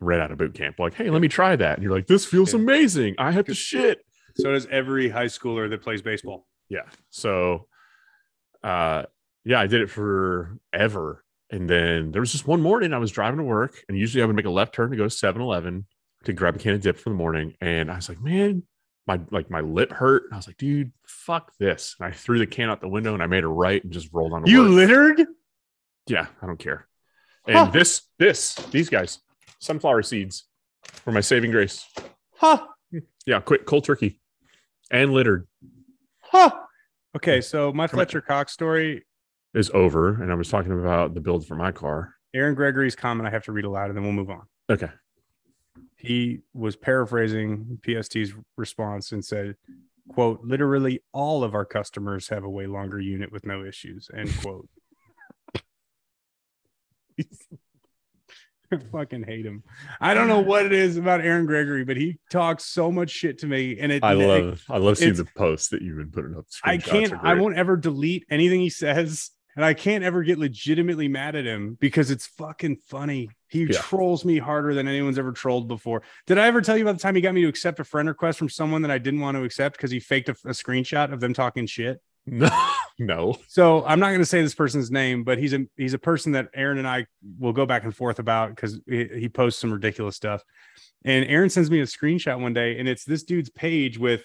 right 0.00 0.20
out 0.20 0.30
of 0.30 0.38
boot 0.38 0.54
camp. 0.54 0.78
Like, 0.78 0.94
hey, 0.94 1.10
let 1.10 1.22
me 1.22 1.28
try 1.28 1.56
that. 1.56 1.74
And 1.78 1.82
you're 1.82 1.94
like, 1.94 2.06
this 2.06 2.24
feels 2.24 2.52
Yeah. 2.52 2.60
amazing. 2.60 3.14
I 3.18 3.30
have 3.32 3.46
to 3.46 3.54
shit. 3.54 4.04
So 4.36 4.52
does 4.52 4.66
every 4.66 5.08
high 5.08 5.26
schooler 5.26 5.68
that 5.70 5.82
plays 5.82 6.02
baseball. 6.02 6.46
Yeah. 6.68 6.82
So, 7.10 7.68
uh, 8.62 9.04
yeah, 9.44 9.60
I 9.60 9.66
did 9.66 9.80
it 9.80 9.90
for 9.90 10.58
ever. 10.72 11.24
And 11.50 11.70
then 11.70 12.10
there 12.10 12.20
was 12.20 12.32
just 12.32 12.46
one 12.46 12.60
morning 12.60 12.92
I 12.92 12.98
was 12.98 13.12
driving 13.12 13.38
to 13.38 13.44
work, 13.44 13.76
and 13.88 13.96
usually 13.96 14.22
I 14.22 14.26
would 14.26 14.34
make 14.34 14.46
a 14.46 14.50
left 14.50 14.74
turn 14.74 14.90
to 14.90 14.96
go 14.96 15.04
to 15.04 15.10
7 15.10 15.40
Eleven 15.40 15.86
to 16.24 16.32
grab 16.32 16.56
a 16.56 16.58
can 16.58 16.74
of 16.74 16.80
dip 16.80 16.98
for 16.98 17.10
the 17.10 17.14
morning. 17.16 17.54
And 17.60 17.90
I 17.90 17.96
was 17.96 18.08
like, 18.08 18.20
man, 18.20 18.64
my 19.06 19.20
like 19.30 19.48
my 19.48 19.60
lip 19.60 19.92
hurt. 19.92 20.24
And 20.24 20.32
I 20.34 20.36
was 20.38 20.48
like, 20.48 20.56
dude, 20.56 20.90
fuck 21.06 21.52
this. 21.60 21.94
And 22.00 22.08
I 22.08 22.10
threw 22.10 22.40
the 22.40 22.46
can 22.48 22.68
out 22.68 22.80
the 22.80 22.88
window 22.88 23.14
and 23.14 23.22
I 23.22 23.28
made 23.28 23.44
a 23.44 23.48
right 23.48 23.82
and 23.82 23.92
just 23.92 24.08
rolled 24.12 24.32
on 24.32 24.44
You 24.46 24.62
work. 24.62 24.70
littered? 24.72 25.26
yeah, 26.08 26.26
I 26.42 26.46
don't 26.46 26.58
care. 26.58 26.88
And 27.46 27.56
Huh. 27.56 27.66
this, 27.66 28.02
this, 28.18 28.54
these 28.72 28.88
guys, 28.90 29.20
sunflower 29.66 30.02
seeds 30.02 30.44
for 30.84 31.12
my 31.12 31.20
saving 31.20 31.50
grace. 31.50 31.84
Huh? 32.36 32.64
Yeah, 33.26 33.40
quick 33.40 33.66
cold 33.66 33.84
turkey 33.84 34.20
and 34.90 35.12
littered 35.12 35.46
Huh? 36.22 36.50
Okay, 37.16 37.40
so 37.40 37.72
my 37.72 37.86
Come 37.86 37.98
on. 37.98 38.06
Fletcher 38.06 38.20
Cox 38.20 38.52
story. 38.52 39.04
is 39.54 39.70
over. 39.74 40.22
And 40.22 40.30
I 40.30 40.34
was 40.34 40.48
talking 40.48 40.72
about 40.72 41.14
the 41.14 41.20
build 41.20 41.46
for 41.46 41.54
my 41.54 41.72
car. 41.72 42.14
Aaron 42.34 42.54
Gregory's 42.54 42.94
comment 42.94 43.26
I 43.26 43.30
have 43.30 43.44
to 43.44 43.52
read 43.52 43.64
aloud, 43.64 43.88
and 43.88 43.96
then 43.96 44.04
we'll 44.04 44.12
move 44.12 44.28
on. 44.30 44.42
Okay. 44.70 44.90
He 45.96 46.40
was 46.52 46.76
paraphrasing 46.76 47.80
PST's 47.84 48.34
response 48.56 49.12
and 49.12 49.24
said, 49.24 49.56
"quote 50.08 50.40
Literally 50.44 51.00
all 51.12 51.42
of 51.42 51.54
our 51.54 51.64
customers 51.64 52.28
have 52.28 52.44
a 52.44 52.50
way 52.50 52.66
longer 52.66 53.00
unit 53.00 53.32
with 53.32 53.46
no 53.46 53.64
issues." 53.64 54.10
End 54.14 54.30
quote. 54.42 54.68
I 58.72 58.76
fucking 58.92 59.24
hate 59.24 59.44
him. 59.46 59.62
I 60.00 60.14
don't 60.14 60.28
know 60.28 60.40
what 60.40 60.66
it 60.66 60.72
is 60.72 60.96
about 60.96 61.20
Aaron 61.20 61.46
Gregory, 61.46 61.84
but 61.84 61.96
he 61.96 62.18
talks 62.30 62.64
so 62.64 62.90
much 62.90 63.10
shit 63.10 63.38
to 63.38 63.46
me, 63.46 63.78
and 63.78 63.92
it. 63.92 64.02
I 64.04 64.12
it- 64.14 64.16
love 64.26 64.64
I 64.68 64.78
love 64.78 64.98
seeing 64.98 65.14
the 65.14 65.24
posts 65.36 65.68
that 65.68 65.82
you've 65.82 65.96
been 65.98 66.10
putting 66.10 66.36
up. 66.36 66.46
I 66.64 66.78
can't. 66.78 67.12
I 67.22 67.34
won't 67.34 67.56
ever 67.56 67.76
delete 67.76 68.24
anything 68.30 68.60
he 68.60 68.70
says, 68.70 69.30
and 69.54 69.64
I 69.64 69.74
can't 69.74 70.04
ever 70.04 70.22
get 70.22 70.38
legitimately 70.38 71.08
mad 71.08 71.36
at 71.36 71.44
him 71.44 71.76
because 71.80 72.10
it's 72.10 72.26
fucking 72.26 72.76
funny. 72.88 73.30
He 73.48 73.62
Yeah. 73.64 73.78
trolls 73.80 74.24
me 74.24 74.38
harder 74.38 74.74
than 74.74 74.88
anyone's 74.88 75.18
ever 75.18 75.32
trolled 75.32 75.68
before. 75.68 76.02
Did 76.26 76.38
I 76.38 76.46
ever 76.46 76.60
tell 76.60 76.76
you 76.76 76.82
about 76.84 76.96
the 76.96 77.02
time 77.02 77.14
he 77.14 77.20
got 77.20 77.34
me 77.34 77.42
to 77.42 77.48
accept 77.48 77.78
a 77.80 77.84
friend 77.84 78.08
request 78.08 78.38
from 78.38 78.48
someone 78.48 78.82
that 78.82 78.90
I 78.90 78.98
didn't 78.98 79.20
want 79.20 79.36
to 79.36 79.44
accept 79.44 79.76
because 79.76 79.90
he 79.90 80.00
faked 80.00 80.28
a, 80.28 80.32
a 80.44 80.50
screenshot 80.52 81.12
of 81.12 81.20
them 81.20 81.32
talking 81.32 81.66
shit? 81.66 82.00
No, 82.26 82.50
no. 82.98 83.36
So 83.48 83.84
I'm 83.84 84.00
not 84.00 84.08
going 84.08 84.20
to 84.20 84.26
say 84.26 84.42
this 84.42 84.54
person's 84.54 84.90
name, 84.90 85.24
but 85.24 85.38
he's 85.38 85.52
a 85.52 85.66
he's 85.76 85.94
a 85.94 85.98
person 85.98 86.32
that 86.32 86.48
Aaron 86.54 86.78
and 86.78 86.88
I 86.88 87.06
will 87.38 87.52
go 87.52 87.66
back 87.66 87.84
and 87.84 87.94
forth 87.94 88.18
about 88.18 88.50
because 88.50 88.80
he, 88.86 89.04
he 89.14 89.28
posts 89.28 89.60
some 89.60 89.72
ridiculous 89.72 90.16
stuff. 90.16 90.42
And 91.04 91.24
Aaron 91.26 91.50
sends 91.50 91.70
me 91.70 91.80
a 91.80 91.84
screenshot 91.84 92.40
one 92.40 92.52
day, 92.52 92.78
and 92.78 92.88
it's 92.88 93.04
this 93.04 93.22
dude's 93.22 93.50
page 93.50 93.98
with, 93.98 94.24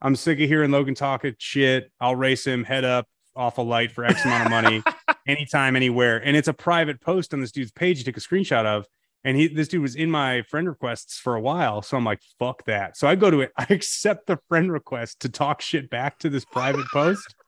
"I'm 0.00 0.16
sick 0.16 0.40
of 0.40 0.48
hearing 0.48 0.70
Logan 0.70 0.94
talk 0.94 1.24
it 1.24 1.36
shit. 1.38 1.90
I'll 2.00 2.16
race 2.16 2.46
him 2.46 2.64
head 2.64 2.84
up 2.84 3.06
off 3.34 3.58
a 3.58 3.62
light 3.62 3.92
for 3.92 4.04
X 4.04 4.24
amount 4.24 4.46
of 4.46 4.50
money, 4.50 4.82
anytime, 5.28 5.76
anywhere." 5.76 6.16
And 6.24 6.36
it's 6.36 6.48
a 6.48 6.54
private 6.54 7.00
post 7.00 7.34
on 7.34 7.40
this 7.40 7.52
dude's 7.52 7.72
page. 7.72 7.98
He 7.98 8.04
took 8.04 8.16
a 8.16 8.20
screenshot 8.20 8.64
of. 8.64 8.86
And 9.24 9.36
he, 9.36 9.48
this 9.48 9.68
dude 9.68 9.82
was 9.82 9.96
in 9.96 10.10
my 10.10 10.42
friend 10.42 10.68
requests 10.68 11.18
for 11.18 11.34
a 11.34 11.40
while. 11.40 11.82
So 11.82 11.96
I'm 11.96 12.04
like, 12.04 12.20
fuck 12.38 12.64
that. 12.66 12.96
So 12.96 13.08
I 13.08 13.16
go 13.16 13.30
to 13.30 13.40
it. 13.40 13.52
I 13.58 13.66
accept 13.70 14.26
the 14.26 14.38
friend 14.48 14.70
request 14.70 15.20
to 15.20 15.28
talk 15.28 15.60
shit 15.60 15.90
back 15.90 16.18
to 16.20 16.28
this 16.30 16.44
private 16.44 16.86
post. 16.92 17.34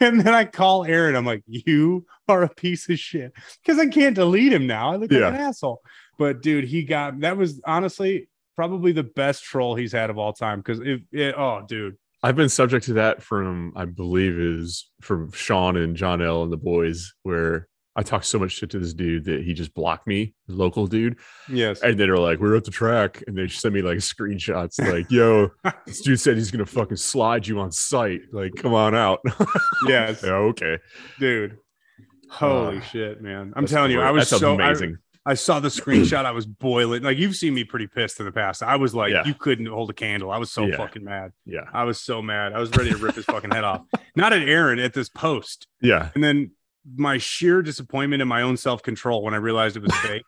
And 0.00 0.20
then 0.20 0.32
I 0.32 0.44
call 0.44 0.84
Aaron. 0.84 1.16
I'm 1.16 1.26
like, 1.26 1.42
you 1.46 2.06
are 2.28 2.44
a 2.44 2.48
piece 2.48 2.88
of 2.88 3.00
shit 3.00 3.32
because 3.64 3.80
I 3.80 3.86
can't 3.86 4.14
delete 4.14 4.52
him 4.52 4.66
now. 4.66 4.92
I 4.92 4.96
look 4.96 5.10
Yeah. 5.10 5.22
like 5.26 5.34
an 5.34 5.40
asshole. 5.40 5.80
But 6.18 6.40
dude, 6.40 6.62
he 6.64 6.84
got 6.84 7.18
that 7.22 7.36
was 7.36 7.60
honestly 7.66 8.28
probably 8.54 8.92
the 8.92 9.02
best 9.02 9.42
troll 9.42 9.74
he's 9.74 9.90
had 9.90 10.08
of 10.10 10.16
all 10.16 10.32
time. 10.32 10.60
Because 10.60 10.78
it, 10.78 11.02
it, 11.10 11.34
oh, 11.36 11.64
dude, 11.66 11.96
I've 12.22 12.36
been 12.36 12.48
subject 12.48 12.84
to 12.86 12.92
that 12.92 13.24
from 13.24 13.72
I 13.74 13.86
believe 13.86 14.38
is 14.38 14.88
from 15.00 15.32
Sean 15.32 15.76
and 15.76 15.96
John 15.96 16.22
L 16.22 16.44
and 16.44 16.52
the 16.52 16.56
boys 16.56 17.12
where 17.24 17.66
I 17.98 18.02
talked 18.02 18.26
so 18.26 18.38
much 18.38 18.52
shit 18.52 18.70
to 18.70 18.78
this 18.78 18.94
dude 18.94 19.24
that 19.24 19.42
he 19.42 19.52
just 19.54 19.74
blocked 19.74 20.06
me, 20.06 20.32
local 20.46 20.86
dude. 20.86 21.16
yes, 21.50 21.80
And 21.82 21.98
they're 21.98 22.16
like, 22.16 22.38
we're 22.38 22.54
at 22.54 22.64
the 22.64 22.70
track. 22.70 23.24
And 23.26 23.36
they 23.36 23.48
sent 23.48 23.74
me 23.74 23.82
like 23.82 23.98
screenshots 23.98 24.78
like, 24.80 25.10
yo, 25.10 25.50
this 25.86 26.00
dude 26.02 26.20
said 26.20 26.36
he's 26.36 26.52
gonna 26.52 26.64
fucking 26.64 26.96
slide 26.96 27.46
you 27.46 27.58
on 27.58 27.72
site. 27.72 28.20
Like, 28.32 28.54
come 28.54 28.72
on 28.72 28.94
out. 28.94 29.18
yes, 29.88 30.22
yeah, 30.22 30.30
okay. 30.30 30.78
dude. 31.18 31.58
Holy 32.30 32.76
Uh, 32.78 32.80
shit, 32.82 33.20
man! 33.22 33.52
I'm 33.56 33.66
telling 33.66 33.90
you, 33.90 34.00
I 34.00 34.10
was 34.12 34.30
That's 34.30 34.40
so 34.42 34.52
I- 34.52 34.54
amazing. 34.54 34.98
I 35.26 35.34
saw 35.34 35.60
the 35.60 35.68
screenshot. 35.68 36.24
I 36.24 36.30
was 36.30 36.46
boiling. 36.46 37.02
Like 37.02 37.18
you've 37.18 37.36
seen 37.36 37.52
me 37.52 37.62
pretty 37.62 37.86
pissed 37.86 38.18
in 38.18 38.24
the 38.24 38.32
past. 38.32 38.62
I 38.62 38.76
was 38.76 38.94
like, 38.94 39.12
Yeah. 39.12 39.26
you 39.26 39.34
couldn't 39.34 39.66
hold 39.66 39.90
a 39.90 39.92
candle. 39.92 40.30
I 40.30 40.38
was 40.38 40.50
so 40.50 40.64
Yeah. 40.64 40.76
fucking 40.78 41.04
mad. 41.04 41.32
yeah. 41.44 41.64
I 41.70 41.84
was 41.84 42.00
so 42.00 42.22
mad. 42.22 42.54
I 42.54 42.58
was 42.60 42.70
ready 42.70 42.90
to 42.90 42.96
rip 42.96 43.14
his 43.14 43.26
fucking 43.26 43.50
head 43.50 43.62
off. 43.64 43.82
Not 44.16 44.32
at 44.32 44.40
Aaron, 44.48 44.78
at 44.78 44.94
this 44.94 45.10
post. 45.10 45.66
Yeah. 45.82 46.08
And 46.14 46.24
then 46.24 46.52
my 46.96 47.18
sheer 47.18 47.60
disappointment 47.62 48.22
in 48.22 48.28
my 48.28 48.42
own 48.42 48.56
self 48.56 48.82
control 48.82 49.22
when 49.22 49.34
I 49.34 49.38
realized 49.38 49.76
it 49.76 49.82
was 49.82 49.94
fake. 49.96 50.22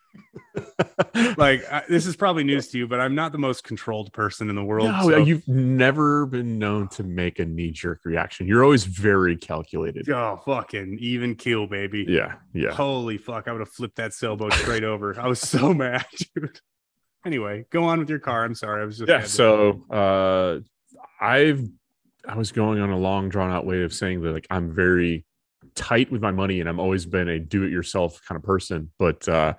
like 1.39 1.63
I, 1.71 1.83
this 1.89 2.07
is 2.07 2.17
probably 2.17 2.45
news 2.45 2.69
to 2.69 2.79
you, 2.79 2.87
but 2.87 3.01
I'm 3.01 3.15
not 3.15 3.33
the 3.33 3.39
most 3.39 3.65
controlled 3.65 4.13
person 4.13 4.51
in 4.51 4.57
the 4.57 4.65
world. 4.65 4.89
no, 4.89 5.03
so- 5.03 5.17
you've 5.19 5.47
never 5.49 6.27
been 6.27 6.59
known 6.59 6.89
to 6.89 7.03
make 7.03 7.39
a 7.39 7.45
knee 7.45 7.71
jerk 7.71 8.01
reaction. 8.05 8.47
You're 8.47 8.65
always 8.65 8.85
very 8.85 9.37
calculated. 9.37 10.09
oh 10.11 10.41
fucking 10.45 10.99
even 11.01 11.35
keel, 11.35 11.67
baby. 11.67 12.05
Yeah. 12.09 12.35
Yeah. 12.53 12.73
Holy 12.73 13.17
fuck! 13.19 13.49
I 13.49 13.53
would 13.53 13.61
have 13.61 13.71
flipped 13.71 13.97
that 13.97 14.13
sailboat 14.13 14.53
straight 14.55 14.85
over. 14.85 15.19
I 15.19 15.29
was 15.29 15.41
so 15.41 15.73
mad, 15.75 16.05
dude. 16.35 16.61
Anyway, 17.25 17.65
go 17.71 17.85
on 17.85 17.99
with 18.01 18.09
your 18.11 18.19
car. 18.19 18.45
I'm 18.45 18.55
sorry. 18.55 18.83
I 18.83 18.85
was 18.85 18.99
just 18.99 19.09
yeah 19.09 19.25
so 19.25 19.85
uh 19.91 20.59
i've 21.21 21.63
i 22.27 22.35
was 22.37 22.53
going 22.53 22.81
on 22.81 22.91
a 22.91 22.99
long 22.99 23.29
drawn 23.29 23.51
out 23.51 23.65
way 23.65 23.83
of 23.83 23.93
saying 23.95 24.21
that 24.23 24.31
like 24.33 24.47
i'm 24.51 24.75
very 24.75 25.25
tight 25.75 26.11
with 26.11 26.23
my 26.23 26.31
money 26.31 26.61
and 26.61 26.69
i've 26.69 26.79
always 26.79 27.07
been 27.07 27.29
a 27.29 27.39
do 27.39 27.65
it 27.65 27.71
yourself 27.71 28.21
kind 28.27 28.37
of 28.37 28.43
person. 28.43 28.91
But 28.99 29.29
uh 29.29 29.55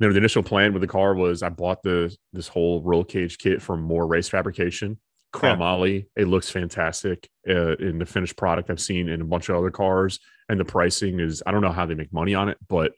you 0.00 0.06
know 0.06 0.12
the 0.12 0.18
initial 0.18 0.42
plan 0.42 0.72
with 0.72 0.82
the 0.82 0.88
car 0.88 1.14
was 1.14 1.42
i 1.42 1.48
bought 1.48 1.82
the 1.82 2.14
this 2.32 2.48
whole 2.48 2.82
roll 2.82 3.04
cage 3.04 3.38
kit 3.38 3.62
from 3.62 3.82
more 3.82 4.06
race 4.06 4.28
fabrication. 4.28 4.98
Chromoly 5.32 6.06
it 6.16 6.28
looks 6.28 6.48
fantastic 6.48 7.28
uh, 7.48 7.74
in 7.76 7.98
the 7.98 8.06
finished 8.06 8.36
product 8.36 8.70
i've 8.70 8.80
seen 8.80 9.08
in 9.08 9.20
a 9.20 9.24
bunch 9.24 9.48
of 9.48 9.56
other 9.56 9.70
cars 9.70 10.20
and 10.48 10.60
the 10.60 10.64
pricing 10.64 11.18
is 11.18 11.42
i 11.44 11.50
don't 11.50 11.60
know 11.60 11.72
how 11.72 11.86
they 11.86 11.94
make 11.94 12.12
money 12.12 12.36
on 12.36 12.48
it 12.48 12.56
but 12.68 12.92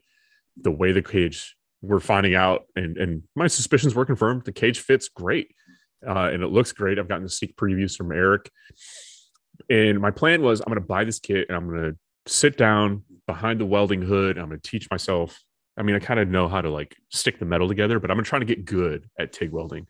the 0.61 0.71
way 0.71 0.93
the 0.93 1.01
cage 1.01 1.57
we're 1.81 1.99
finding 1.99 2.35
out 2.35 2.67
and 2.77 2.99
and 2.99 3.23
my 3.35 3.47
suspicions 3.47 3.95
were 3.95 4.05
confirmed 4.05 4.45
the 4.45 4.53
cage 4.53 4.81
fits 4.81 5.09
great 5.09 5.55
uh, 6.07 6.31
and 6.33 6.43
it 6.43 6.49
looks 6.49 6.73
great. 6.73 6.99
I've 6.99 7.09
gotten 7.09 7.25
the 7.25 7.31
sneak 7.31 7.57
previews 7.57 7.97
from 7.97 8.13
eric. 8.13 8.51
And 9.71 10.01
my 10.01 10.11
plan 10.11 10.43
was 10.43 10.61
i'm 10.61 10.67
going 10.67 10.81
to 10.81 10.87
buy 10.87 11.05
this 11.05 11.19
kit 11.19 11.47
and 11.49 11.57
i'm 11.57 11.69
going 11.69 11.93
to 11.93 11.99
sit 12.27 12.57
down 12.57 13.05
behind 13.27 13.61
the 13.61 13.67
welding 13.67 14.03
hood. 14.03 14.39
I'm 14.39 14.49
going 14.49 14.61
to 14.61 14.71
teach 14.71 14.89
myself. 14.91 15.41
I 15.79 15.83
mean 15.83 15.95
i 15.95 15.99
kind 15.99 16.19
of 16.19 16.29
know 16.29 16.49
how 16.49 16.63
to 16.63 16.71
like 16.71 16.97
stick 17.11 17.39
the 17.39 17.45
metal 17.45 17.69
together 17.69 18.01
but 18.01 18.11
i'm 18.11 18.17
trying 18.25 18.41
to 18.41 18.47
try 18.47 18.55
to 18.55 18.57
get 18.57 18.65
good 18.65 19.11
at 19.19 19.33
TIG 19.35 19.53
welding. 19.53 19.87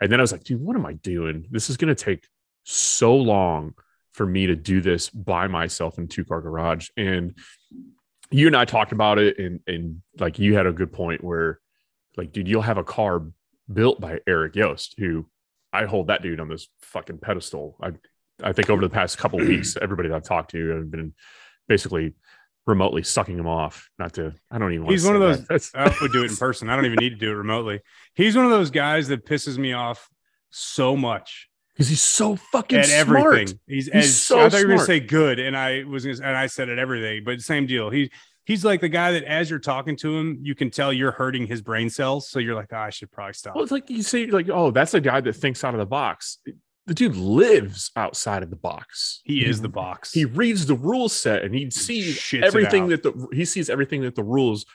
And 0.00 0.12
then 0.12 0.20
i 0.20 0.22
was 0.22 0.30
like 0.30 0.44
dude 0.44 0.60
what 0.60 0.76
am 0.76 0.84
i 0.84 0.92
doing? 0.92 1.46
This 1.50 1.70
is 1.70 1.78
going 1.78 1.94
to 1.94 2.04
take 2.04 2.26
so 2.64 3.16
long 3.16 3.74
for 4.12 4.26
me 4.26 4.46
to 4.46 4.54
do 4.54 4.80
this 4.80 5.08
by 5.08 5.46
myself 5.48 5.98
in 5.98 6.06
two 6.06 6.24
car 6.24 6.40
garage. 6.40 6.90
And 6.96 7.36
you 8.30 8.46
and 8.46 8.56
I 8.56 8.64
talked 8.64 8.92
about 8.92 9.18
it 9.18 9.38
and 9.38 9.60
and 9.66 10.02
like 10.18 10.38
you 10.38 10.54
had 10.54 10.66
a 10.66 10.72
good 10.72 10.92
point 10.92 11.24
where 11.24 11.60
like 12.16 12.32
dude 12.32 12.48
you'll 12.48 12.62
have 12.62 12.78
a 12.78 12.84
car 12.84 13.22
built 13.72 14.00
by 14.00 14.20
Eric 14.26 14.56
Yost, 14.56 14.94
who 14.98 15.26
I 15.72 15.86
hold 15.86 16.08
that 16.08 16.22
dude 16.22 16.40
on 16.40 16.48
this 16.48 16.68
fucking 16.82 17.18
pedestal. 17.18 17.76
I 17.80 17.92
I 18.42 18.52
think 18.52 18.70
over 18.70 18.82
the 18.82 18.90
past 18.90 19.18
couple 19.18 19.38
weeks, 19.38 19.76
everybody 19.80 20.08
that 20.08 20.16
I've 20.16 20.24
talked 20.24 20.50
to 20.52 20.68
have 20.70 20.90
been 20.90 21.14
basically 21.68 22.14
remotely 22.66 23.02
sucking 23.02 23.38
him 23.38 23.46
off. 23.46 23.90
Not 23.98 24.14
to, 24.14 24.34
I 24.50 24.58
don't 24.58 24.72
even. 24.72 24.84
Want 24.84 24.92
He's 24.92 25.02
to 25.02 25.12
one 25.12 25.22
of 25.22 25.48
those. 25.48 25.70
that. 25.70 25.78
I 25.78 25.94
would 26.00 26.12
do 26.12 26.24
it 26.24 26.30
in 26.30 26.36
person. 26.38 26.68
I 26.68 26.76
don't 26.76 26.86
even 26.86 26.98
need 26.98 27.10
to 27.10 27.16
do 27.16 27.30
it 27.30 27.34
remotely. 27.34 27.80
He's 28.14 28.36
one 28.36 28.44
of 28.44 28.50
those 28.50 28.70
guys 28.70 29.08
that 29.08 29.26
pisses 29.26 29.58
me 29.58 29.72
off 29.72 30.08
so 30.50 30.96
much 30.96 31.48
because 31.74 31.88
he's 31.88 32.02
so 32.02 32.36
fucking 32.36 32.78
at 32.78 32.86
smart. 32.86 33.34
everything. 33.34 33.58
He's, 33.66 33.86
He's 33.86 33.88
as, 33.88 34.22
so 34.22 34.40
I 34.40 34.48
thought 34.48 34.58
you 34.60 34.66
were 34.66 34.74
going 34.74 34.78
to 34.80 34.84
say 34.84 35.00
good, 35.00 35.38
and 35.38 35.56
I 35.56 35.84
was, 35.84 36.04
gonna, 36.04 36.18
and 36.18 36.36
I 36.36 36.46
said 36.46 36.68
at 36.68 36.78
everything, 36.78 37.24
but 37.24 37.40
same 37.40 37.66
deal. 37.66 37.90
He 37.90 38.10
he's 38.44 38.64
like 38.64 38.80
the 38.80 38.88
guy 38.88 39.12
that 39.12 39.24
as 39.24 39.50
you're 39.50 39.58
talking 39.58 39.96
to 39.96 40.16
him, 40.16 40.38
you 40.42 40.54
can 40.54 40.70
tell 40.70 40.92
you're 40.92 41.12
hurting 41.12 41.46
his 41.46 41.62
brain 41.62 41.90
cells. 41.90 42.28
So 42.28 42.38
you're 42.38 42.54
like, 42.54 42.72
oh, 42.72 42.76
I 42.76 42.90
should 42.90 43.10
probably 43.10 43.34
stop. 43.34 43.54
Well, 43.54 43.62
it's 43.62 43.72
like 43.72 43.88
you 43.90 44.02
say, 44.02 44.26
like, 44.26 44.48
oh, 44.50 44.70
that's 44.70 44.94
a 44.94 45.00
guy 45.00 45.20
that 45.20 45.32
thinks 45.34 45.64
out 45.64 45.74
of 45.74 45.80
the 45.80 45.86
box. 45.86 46.38
The 46.86 46.94
dude 46.94 47.16
lives 47.16 47.90
outside 47.94 48.42
of 48.42 48.50
the 48.50 48.56
box. 48.56 49.20
he 49.24 49.44
is 49.44 49.60
the 49.60 49.68
mm-hmm. 49.68 49.74
box. 49.74 50.12
He 50.12 50.24
reads 50.24 50.66
the 50.66 50.74
rule 50.74 51.08
set 51.08 51.44
and 51.44 51.54
he 51.54 51.70
sees 51.70 52.18
shits 52.18 52.42
everything 52.42 52.88
that 52.88 53.02
the 53.02 53.28
he 53.32 53.44
sees 53.44 53.70
everything 53.70 54.02
that 54.02 54.16
the 54.16 54.24
rules 54.24 54.66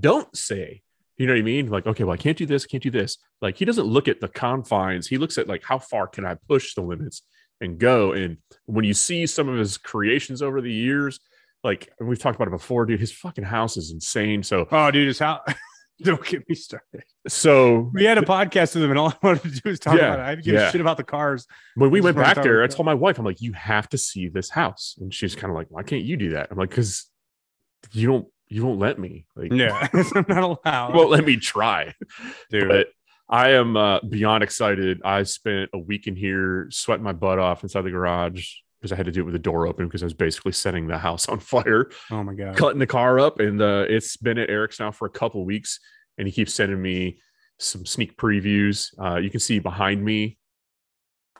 don't 0.00 0.34
say. 0.36 0.82
You 1.16 1.26
know 1.26 1.32
what 1.32 1.38
I 1.38 1.42
mean? 1.42 1.68
Like, 1.68 1.86
okay, 1.86 2.04
well, 2.04 2.14
I 2.14 2.18
can't 2.18 2.36
do 2.36 2.44
this, 2.44 2.66
can't 2.66 2.82
do 2.82 2.90
this. 2.90 3.18
Like, 3.40 3.56
he 3.56 3.64
doesn't 3.64 3.86
look 3.86 4.08
at 4.08 4.20
the 4.20 4.28
confines. 4.28 5.06
He 5.06 5.16
looks 5.16 5.38
at 5.38 5.46
like 5.46 5.62
how 5.62 5.78
far 5.78 6.06
can 6.06 6.26
I 6.26 6.36
push 6.48 6.74
the 6.74 6.82
limits 6.82 7.22
and 7.60 7.78
go. 7.78 8.12
And 8.12 8.38
when 8.66 8.84
you 8.84 8.94
see 8.94 9.26
some 9.26 9.48
of 9.48 9.56
his 9.56 9.78
creations 9.78 10.42
over 10.42 10.60
the 10.60 10.72
years, 10.72 11.20
like 11.62 11.90
and 11.98 12.08
we've 12.08 12.18
talked 12.18 12.36
about 12.36 12.48
it 12.48 12.58
before, 12.58 12.84
dude, 12.84 13.00
his 13.00 13.12
fucking 13.12 13.44
house 13.44 13.76
is 13.76 13.90
insane. 13.90 14.42
So, 14.42 14.66
oh, 14.70 14.90
dude, 14.90 15.08
his 15.08 15.18
how. 15.18 15.40
don't 16.02 16.24
get 16.26 16.48
me 16.48 16.54
started. 16.54 17.04
so 17.28 17.90
We 17.94 18.04
had 18.04 18.18
a 18.18 18.22
podcast 18.22 18.74
with 18.74 18.84
him, 18.84 18.90
and 18.90 18.98
all 18.98 19.08
I 19.10 19.16
wanted 19.22 19.42
to 19.42 19.60
do 19.60 19.68
was 19.70 19.78
talk 19.78 19.96
Yeah, 19.96 20.14
about 20.14 20.18
it. 20.20 20.22
I 20.22 20.34
didn't 20.34 20.44
give 20.44 20.54
yeah. 20.54 20.68
a 20.68 20.72
shit 20.72 20.80
about 20.80 20.96
the 20.96 21.04
cars. 21.04 21.46
when 21.76 21.90
we 21.90 22.00
went 22.00 22.16
back 22.16 22.42
there, 22.42 22.62
I 22.62 22.66
told 22.66 22.86
my 22.86 22.94
wife, 22.94 23.18
I'm 23.18 23.24
like, 23.24 23.40
you 23.40 23.52
have 23.52 23.88
to 23.90 23.98
see 23.98 24.28
this 24.28 24.50
house. 24.50 24.96
And 25.00 25.12
she's 25.12 25.34
kind 25.34 25.50
of 25.50 25.56
like, 25.56 25.68
why 25.70 25.82
can't 25.82 26.02
you 26.02 26.16
do 26.16 26.30
that? 26.30 26.48
I'm 26.50 26.58
like, 26.58 26.70
because 26.70 27.06
you 27.92 28.06
don't 28.08 28.26
you 28.48 28.64
won't 28.64 28.78
let 28.78 28.98
me. 28.98 29.26
Like, 29.36 29.52
Yeah, 29.52 29.88
I'm 30.14 30.24
not 30.28 30.58
allowed. 30.64 30.88
you 30.90 30.94
won't 30.98 31.10
let 31.10 31.24
me 31.24 31.36
try. 31.36 31.94
dude. 32.50 32.68
But 32.68 32.88
I 33.28 33.50
am 33.52 33.76
uh, 33.76 34.00
beyond 34.00 34.44
excited. 34.44 35.00
I 35.04 35.22
spent 35.22 35.70
a 35.72 35.78
week 35.78 36.06
in 36.06 36.14
here 36.14 36.68
sweating 36.70 37.04
my 37.04 37.12
butt 37.12 37.38
off 37.38 37.62
inside 37.62 37.82
the 37.82 37.90
garage 37.90 38.48
because 38.84 38.92
I 38.92 38.96
had 38.96 39.06
to 39.06 39.12
do 39.12 39.22
it 39.22 39.24
with 39.24 39.32
the 39.32 39.38
door 39.38 39.66
open 39.66 39.86
because 39.86 40.02
I 40.02 40.04
was 40.04 40.12
basically 40.12 40.52
setting 40.52 40.86
the 40.86 40.98
house 40.98 41.26
on 41.26 41.38
fire, 41.40 41.90
oh 42.10 42.22
my 42.22 42.34
god. 42.34 42.54
cutting 42.54 42.78
the 42.78 42.86
car 42.86 43.18
up. 43.18 43.40
And 43.40 43.62
uh, 43.62 43.86
it's 43.88 44.18
been 44.18 44.36
at 44.36 44.50
Eric's 44.50 44.78
now 44.78 44.90
for 44.90 45.06
a 45.06 45.10
couple 45.10 45.40
of 45.40 45.46
weeks, 45.46 45.80
and 46.18 46.28
he 46.28 46.32
keeps 46.32 46.52
sending 46.52 46.82
me 46.82 47.18
some 47.58 47.86
sneak 47.86 48.18
previews. 48.18 48.90
Uh, 49.02 49.16
you 49.16 49.30
can 49.30 49.40
see 49.40 49.58
behind 49.58 50.04
me 50.04 50.36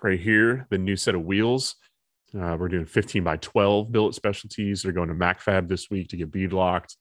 right 0.02 0.18
here 0.18 0.66
the 0.70 0.78
new 0.78 0.96
set 0.96 1.14
of 1.14 1.20
wheels. 1.20 1.74
Uh, 2.34 2.56
we're 2.58 2.68
doing 2.68 2.86
15 2.86 3.22
by 3.22 3.36
12 3.36 3.92
billet 3.92 4.14
specialties. 4.14 4.82
They're 4.82 4.92
going 4.92 5.10
to 5.10 5.14
MacFab 5.14 5.68
this 5.68 5.90
week 5.90 6.08
to 6.08 6.16
get 6.16 6.32
bead 6.32 6.54
locked. 6.54 6.96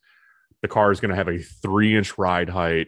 The 0.62 0.68
car 0.68 0.92
is 0.92 1.00
going 1.00 1.12
to 1.12 1.16
have 1.16 1.30
a 1.30 1.40
three 1.40 1.96
inch 1.96 2.18
ride 2.18 2.50
height. 2.50 2.88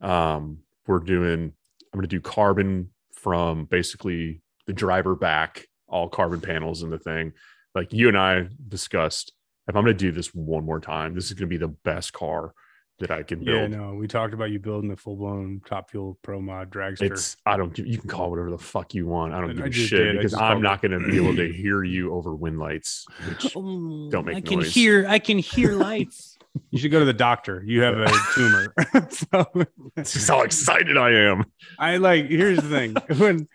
Um, 0.00 0.60
we're 0.86 1.00
doing, 1.00 1.52
I'm 1.92 1.98
going 1.98 2.02
to 2.02 2.08
do 2.08 2.22
carbon 2.22 2.92
from 3.12 3.66
basically 3.66 4.40
the 4.66 4.72
driver 4.72 5.14
back, 5.14 5.66
all 5.88 6.08
carbon 6.08 6.40
panels 6.40 6.82
in 6.82 6.90
the 6.90 6.98
thing. 6.98 7.32
Like 7.74 7.92
you 7.92 8.08
and 8.08 8.18
I 8.18 8.48
discussed, 8.68 9.32
if 9.68 9.76
I'm 9.76 9.84
going 9.84 9.96
to 9.96 10.04
do 10.04 10.12
this 10.12 10.34
one 10.34 10.64
more 10.64 10.80
time, 10.80 11.14
this 11.14 11.26
is 11.26 11.34
going 11.34 11.48
to 11.48 11.58
be 11.58 11.58
the 11.58 11.68
best 11.68 12.12
car 12.12 12.54
that 12.98 13.10
I 13.10 13.22
can 13.22 13.44
build. 13.44 13.70
Yeah, 13.70 13.78
no, 13.78 13.94
we 13.94 14.08
talked 14.08 14.34
about 14.34 14.50
you 14.50 14.58
building 14.58 14.90
the 14.90 14.96
full 14.96 15.16
blown 15.16 15.60
Top 15.64 15.90
Fuel 15.90 16.18
Pro 16.22 16.40
Mod 16.40 16.70
dragster. 16.70 17.02
It's 17.02 17.36
I 17.46 17.56
don't 17.56 17.72
give 17.72 17.86
you 17.86 17.98
can 17.98 18.08
call 18.08 18.30
whatever 18.30 18.50
the 18.50 18.58
fuck 18.58 18.94
you 18.94 19.06
want. 19.06 19.34
I 19.34 19.40
don't 19.40 19.54
give 19.54 19.66
a 19.66 19.72
shit 19.72 19.98
did. 19.98 20.16
Because 20.16 20.34
I'm 20.34 20.60
not 20.60 20.82
going 20.82 21.00
to 21.00 21.08
be 21.08 21.16
able 21.16 21.36
to 21.36 21.52
hear 21.52 21.84
you 21.84 22.12
over 22.12 22.34
wind 22.34 22.58
lights. 22.58 23.06
Which 23.28 23.52
oh, 23.56 24.08
don't 24.10 24.26
make 24.26 24.36
I 24.36 24.40
can 24.40 24.60
noise. 24.60 24.74
hear. 24.74 25.06
I 25.08 25.18
can 25.18 25.38
hear 25.38 25.74
lights. 25.74 26.34
You 26.70 26.78
should 26.80 26.90
go 26.90 26.98
to 26.98 27.04
the 27.04 27.12
doctor. 27.12 27.62
You 27.64 27.82
have 27.82 27.98
a 27.98 28.10
tumor. 28.34 28.74
so, 29.10 29.46
this 29.94 30.16
is 30.16 30.26
how 30.26 30.40
excited 30.42 30.96
I 30.96 31.12
am. 31.12 31.44
I 31.78 31.98
like. 31.98 32.26
Here's 32.26 32.58
the 32.58 32.68
thing. 32.68 32.96
When 33.16 33.46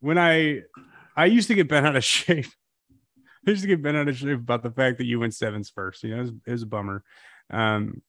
when 0.00 0.18
I 0.18 0.60
I 1.16 1.26
used 1.26 1.48
to 1.48 1.54
get 1.54 1.68
bent 1.68 1.86
out 1.86 1.96
of 1.96 2.04
shape. 2.16 2.46
I 3.46 3.50
used 3.50 3.62
to 3.62 3.68
get 3.68 3.82
bent 3.82 3.96
out 3.96 4.08
of 4.08 4.16
shape 4.16 4.38
about 4.38 4.62
the 4.62 4.70
fact 4.70 4.98
that 4.98 5.04
you 5.04 5.20
went 5.20 5.34
sevens 5.34 5.70
first. 5.70 6.02
You 6.02 6.10
know, 6.10 6.16
it 6.16 6.20
was, 6.20 6.30
it 6.46 6.52
was 6.52 6.62
a 6.62 6.66
bummer. 6.66 7.04
Um, 7.50 8.02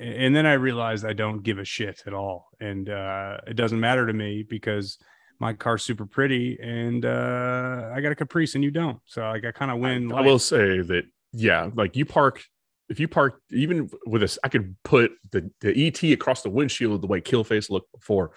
and 0.00 0.34
then 0.34 0.46
I 0.46 0.52
realized 0.52 1.04
I 1.04 1.12
don't 1.12 1.42
give 1.42 1.58
a 1.58 1.64
shit 1.64 2.02
at 2.06 2.14
all, 2.14 2.50
and 2.60 2.88
uh, 2.88 3.38
it 3.48 3.54
doesn't 3.54 3.80
matter 3.80 4.06
to 4.06 4.12
me 4.12 4.44
because 4.48 4.96
my 5.40 5.52
car's 5.52 5.82
super 5.82 6.06
pretty, 6.06 6.56
and 6.60 7.04
uh, 7.04 7.90
I 7.92 8.00
got 8.00 8.12
a 8.12 8.14
Caprice, 8.14 8.54
and 8.54 8.62
you 8.62 8.70
don't. 8.70 9.00
So 9.06 9.22
like, 9.22 9.44
I 9.44 9.50
kind 9.50 9.72
of 9.72 9.78
win. 9.78 10.12
I 10.12 10.20
will 10.20 10.38
say 10.38 10.82
that 10.82 11.04
yeah, 11.32 11.70
like 11.74 11.96
you 11.96 12.04
park 12.04 12.44
if 12.88 12.98
you 12.98 13.08
park 13.08 13.40
even 13.50 13.90
with 14.06 14.22
this, 14.22 14.38
I 14.42 14.48
could 14.48 14.76
put 14.82 15.12
the 15.30 15.50
the 15.60 15.86
ET 15.86 16.02
across 16.12 16.42
the 16.42 16.50
windshield 16.50 17.02
the 17.02 17.06
way 17.06 17.20
Killface 17.20 17.70
looked 17.70 17.92
before, 17.92 18.32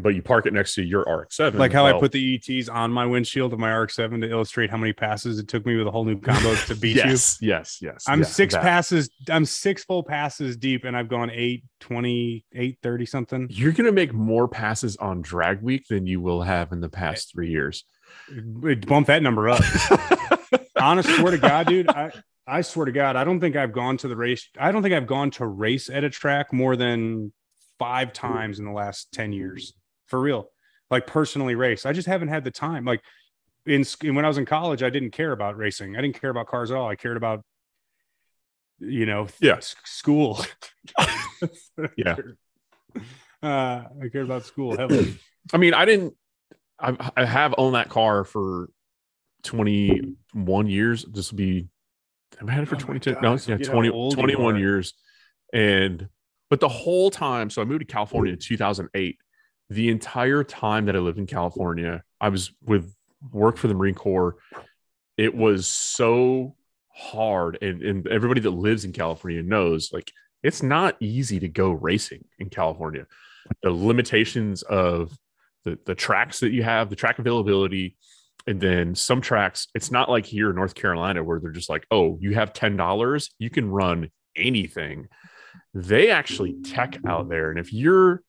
but 0.00 0.14
you 0.14 0.22
park 0.22 0.46
it 0.46 0.52
next 0.52 0.74
to 0.74 0.82
your 0.82 1.02
RX-7, 1.02 1.54
like 1.54 1.72
how 1.72 1.84
I 1.84 1.98
put 1.98 2.12
the 2.12 2.34
ETs 2.34 2.68
on 2.68 2.90
my 2.90 3.04
windshield 3.04 3.52
of 3.52 3.58
my 3.58 3.70
RX-7 3.72 4.22
to 4.22 4.30
illustrate 4.30 4.70
how 4.70 4.78
many 4.78 4.92
passes 4.92 5.38
it 5.38 5.48
took 5.48 5.66
me 5.66 5.76
with 5.76 5.86
a 5.86 5.90
whole 5.90 6.04
new 6.04 6.18
combo 6.18 6.54
to 6.66 6.74
beat 6.74 6.96
you. 6.96 7.02
yes, 7.02 7.38
yes, 7.40 7.78
yes. 7.82 8.04
I'm 8.08 8.20
yeah, 8.20 8.26
six 8.26 8.54
that. 8.54 8.62
passes. 8.62 9.10
I'm 9.28 9.44
six 9.44 9.84
full 9.84 10.02
passes 10.02 10.56
deep, 10.56 10.84
and 10.84 10.96
I've 10.96 11.08
gone 11.08 11.30
eight, 11.30 11.64
20, 11.80 12.44
8, 12.54 12.78
30 12.82 13.06
something. 13.06 13.46
You're 13.50 13.72
gonna 13.72 13.92
make 13.92 14.14
more 14.14 14.48
passes 14.48 14.96
on 14.96 15.20
drag 15.20 15.60
week 15.62 15.86
than 15.88 16.06
you 16.06 16.20
will 16.20 16.42
have 16.42 16.72
in 16.72 16.80
the 16.80 16.88
past 16.88 17.32
three 17.32 17.50
years. 17.50 17.84
Eh, 18.30 18.70
eh, 18.70 18.74
bump 18.86 19.08
that 19.08 19.22
number 19.22 19.48
up. 19.48 19.62
Honest 20.80 21.08
swear 21.16 21.32
to 21.32 21.38
God, 21.38 21.66
dude. 21.66 21.88
I, 21.90 22.12
I 22.46 22.62
swear 22.62 22.86
to 22.86 22.92
God, 22.92 23.16
I 23.16 23.24
don't 23.24 23.40
think 23.40 23.56
I've 23.56 23.72
gone 23.72 23.98
to 23.98 24.08
the 24.08 24.16
race. 24.16 24.48
I 24.58 24.72
don't 24.72 24.82
think 24.82 24.94
I've 24.94 25.06
gone 25.06 25.30
to 25.32 25.46
race 25.46 25.88
at 25.88 26.02
a 26.02 26.10
track 26.10 26.52
more 26.52 26.76
than 26.76 27.32
five 27.78 28.12
times 28.12 28.58
in 28.58 28.64
the 28.64 28.72
last 28.72 29.12
10 29.12 29.32
years. 29.32 29.74
For 30.12 30.20
real. 30.20 30.50
Like 30.90 31.06
personally 31.06 31.54
race. 31.54 31.86
I 31.86 31.94
just 31.94 32.06
haven't 32.06 32.28
had 32.28 32.44
the 32.44 32.50
time. 32.50 32.84
Like 32.84 33.00
in 33.64 33.82
when 34.02 34.26
I 34.26 34.28
was 34.28 34.36
in 34.36 34.44
college, 34.44 34.82
I 34.82 34.90
didn't 34.90 35.12
care 35.12 35.32
about 35.32 35.56
racing. 35.56 35.96
I 35.96 36.02
didn't 36.02 36.20
care 36.20 36.28
about 36.28 36.48
cars 36.48 36.70
at 36.70 36.76
all. 36.76 36.86
I 36.86 36.96
cared 36.96 37.16
about, 37.16 37.42
you 38.78 39.06
know, 39.06 39.26
Yeah. 39.40 39.60
school. 39.60 40.44
Yeah. 41.96 42.16
Uh, 43.42 43.84
I 44.02 44.08
cared 44.12 44.26
about 44.26 44.44
school 44.44 44.76
heavily. 44.76 45.16
I 45.54 45.56
mean, 45.56 45.72
I 45.72 45.86
didn't. 45.86 46.14
I, 46.78 47.10
I 47.16 47.24
have 47.24 47.54
owned 47.56 47.74
that 47.74 47.88
car 47.88 48.22
for 48.24 48.68
21 49.44 50.66
years. 50.68 51.06
This 51.10 51.32
will 51.32 51.38
be. 51.38 51.68
I've 52.40 52.50
had 52.50 52.62
it 52.64 52.66
for 52.66 52.76
Oh 52.76 52.80
22. 52.80 53.14
God, 53.14 53.22
no, 53.22 53.32
yeah, 53.46 53.56
20, 53.56 53.88
21 54.14 54.58
years. 54.58 54.92
And 55.54 56.08
but 56.50 56.60
the 56.60 56.68
whole 56.68 57.10
time, 57.10 57.48
so 57.48 57.62
I 57.62 57.64
moved 57.64 57.80
to 57.80 57.86
California 57.86 58.34
in 58.34 58.38
2008. 58.38 59.16
The 59.72 59.88
entire 59.88 60.44
time 60.44 60.86
that 60.86 60.96
I 60.96 60.98
lived 60.98 61.18
in 61.18 61.26
California, 61.26 62.02
I 62.20 62.28
was 62.28 62.52
with 62.62 62.94
work 63.30 63.56
for 63.56 63.68
the 63.68 63.74
Marine 63.74 63.94
Corps. 63.94 64.36
It 65.16 65.34
was 65.34 65.66
so 65.66 66.56
hard, 66.94 67.58
and 67.62 67.82
and 67.82 68.06
everybody 68.06 68.42
that 68.42 68.50
lives 68.50 68.84
in 68.84 68.92
California 68.92 69.42
knows 69.42 69.90
like 69.90 70.12
it's 70.42 70.62
not 70.62 70.96
easy 71.00 71.40
to 71.40 71.48
go 71.48 71.70
racing 71.70 72.24
in 72.38 72.50
California. 72.50 73.06
The 73.62 73.70
limitations 73.70 74.62
of 74.62 75.16
the 75.64 75.78
the 75.86 75.94
tracks 75.94 76.40
that 76.40 76.52
you 76.52 76.62
have, 76.62 76.90
the 76.90 76.96
track 76.96 77.18
availability, 77.18 77.96
and 78.46 78.60
then 78.60 78.94
some 78.94 79.22
tracks. 79.22 79.68
It's 79.74 79.90
not 79.90 80.10
like 80.10 80.26
here 80.26 80.50
in 80.50 80.56
North 80.56 80.74
Carolina 80.74 81.24
where 81.24 81.40
they're 81.40 81.50
just 81.50 81.70
like, 81.70 81.86
oh, 81.90 82.18
you 82.20 82.34
have 82.34 82.52
ten 82.52 82.76
dollars, 82.76 83.30
you 83.38 83.48
can 83.48 83.70
run 83.70 84.10
anything. 84.36 85.08
They 85.72 86.10
actually 86.10 86.60
tech 86.62 86.98
out 87.06 87.30
there, 87.30 87.50
and 87.50 87.58
if 87.58 87.72
your 87.72 88.22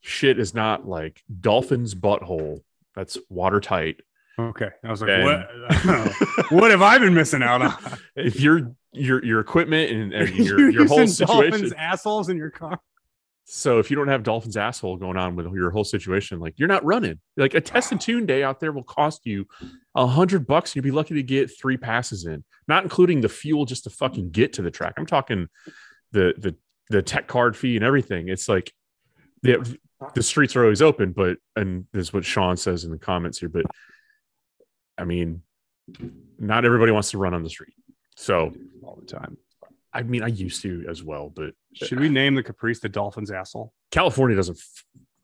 shit 0.00 0.38
is 0.38 0.54
not 0.54 0.86
like 0.86 1.22
Dolphin's 1.40 1.94
butthole, 1.94 2.62
that's 2.94 3.18
watertight. 3.28 4.00
Okay. 4.38 4.70
I 4.84 4.90
was 4.90 5.02
like, 5.02 5.08
then- 5.08 5.24
what? 5.24 6.50
what 6.50 6.70
have 6.70 6.82
I 6.82 6.98
been 6.98 7.14
missing 7.14 7.42
out 7.42 7.62
on? 7.62 7.74
if 8.16 8.40
your 8.40 8.74
your 8.92 9.24
your 9.24 9.40
equipment 9.40 9.92
and, 9.92 10.12
and 10.12 10.28
your 10.36 10.70
your 10.70 10.86
whole 10.86 11.06
situation 11.06 11.50
Dolphins 11.50 11.72
assholes 11.74 12.28
in 12.28 12.36
your 12.36 12.50
car. 12.50 12.80
So 13.52 13.80
if 13.80 13.90
you 13.90 13.96
don't 13.96 14.06
have 14.06 14.22
Dolphins 14.22 14.56
asshole 14.56 14.96
going 14.98 15.16
on 15.16 15.34
with 15.34 15.52
your 15.52 15.70
whole 15.70 15.82
situation, 15.82 16.38
like 16.38 16.54
you're 16.56 16.68
not 16.68 16.84
running. 16.84 17.18
Like 17.36 17.54
a 17.54 17.60
test 17.60 17.90
and 17.90 18.00
tune 18.00 18.24
day 18.24 18.44
out 18.44 18.60
there 18.60 18.70
will 18.70 18.84
cost 18.84 19.26
you 19.26 19.46
a 19.96 20.06
hundred 20.06 20.46
bucks. 20.46 20.76
You'd 20.76 20.82
be 20.82 20.92
lucky 20.92 21.14
to 21.14 21.22
get 21.24 21.50
three 21.58 21.76
passes 21.76 22.26
in, 22.26 22.44
not 22.68 22.84
including 22.84 23.20
the 23.20 23.28
fuel 23.28 23.64
just 23.64 23.84
to 23.84 23.90
fucking 23.90 24.30
get 24.30 24.52
to 24.54 24.62
the 24.62 24.70
track. 24.70 24.94
I'm 24.98 25.06
talking 25.06 25.48
the 26.12 26.34
the 26.38 26.54
the 26.90 27.02
tech 27.02 27.26
card 27.26 27.56
fee 27.56 27.74
and 27.74 27.84
everything. 27.84 28.28
It's 28.28 28.48
like 28.48 28.72
the 29.42 29.78
the 30.14 30.22
streets 30.22 30.56
are 30.56 30.62
always 30.62 30.82
open, 30.82 31.12
but 31.12 31.38
and 31.56 31.86
this 31.92 32.08
is 32.08 32.12
what 32.12 32.24
Sean 32.24 32.56
says 32.56 32.84
in 32.84 32.90
the 32.90 32.98
comments 32.98 33.38
here. 33.38 33.48
But 33.48 33.66
I 34.98 35.04
mean, 35.04 35.42
not 36.38 36.64
everybody 36.64 36.92
wants 36.92 37.10
to 37.12 37.18
run 37.18 37.34
on 37.34 37.42
the 37.42 37.50
street. 37.50 37.74
So 38.16 38.52
all 38.82 38.96
the 39.00 39.06
time. 39.06 39.36
I 39.92 40.02
mean, 40.02 40.22
I 40.22 40.28
used 40.28 40.62
to 40.62 40.84
as 40.88 41.02
well, 41.02 41.30
but 41.34 41.52
Should 41.74 41.98
we 41.98 42.08
name 42.08 42.34
the 42.36 42.42
Caprice 42.44 42.78
the 42.80 42.88
Dolphins 42.88 43.30
asshole? 43.30 43.72
California 43.90 44.36
doesn't. 44.36 44.58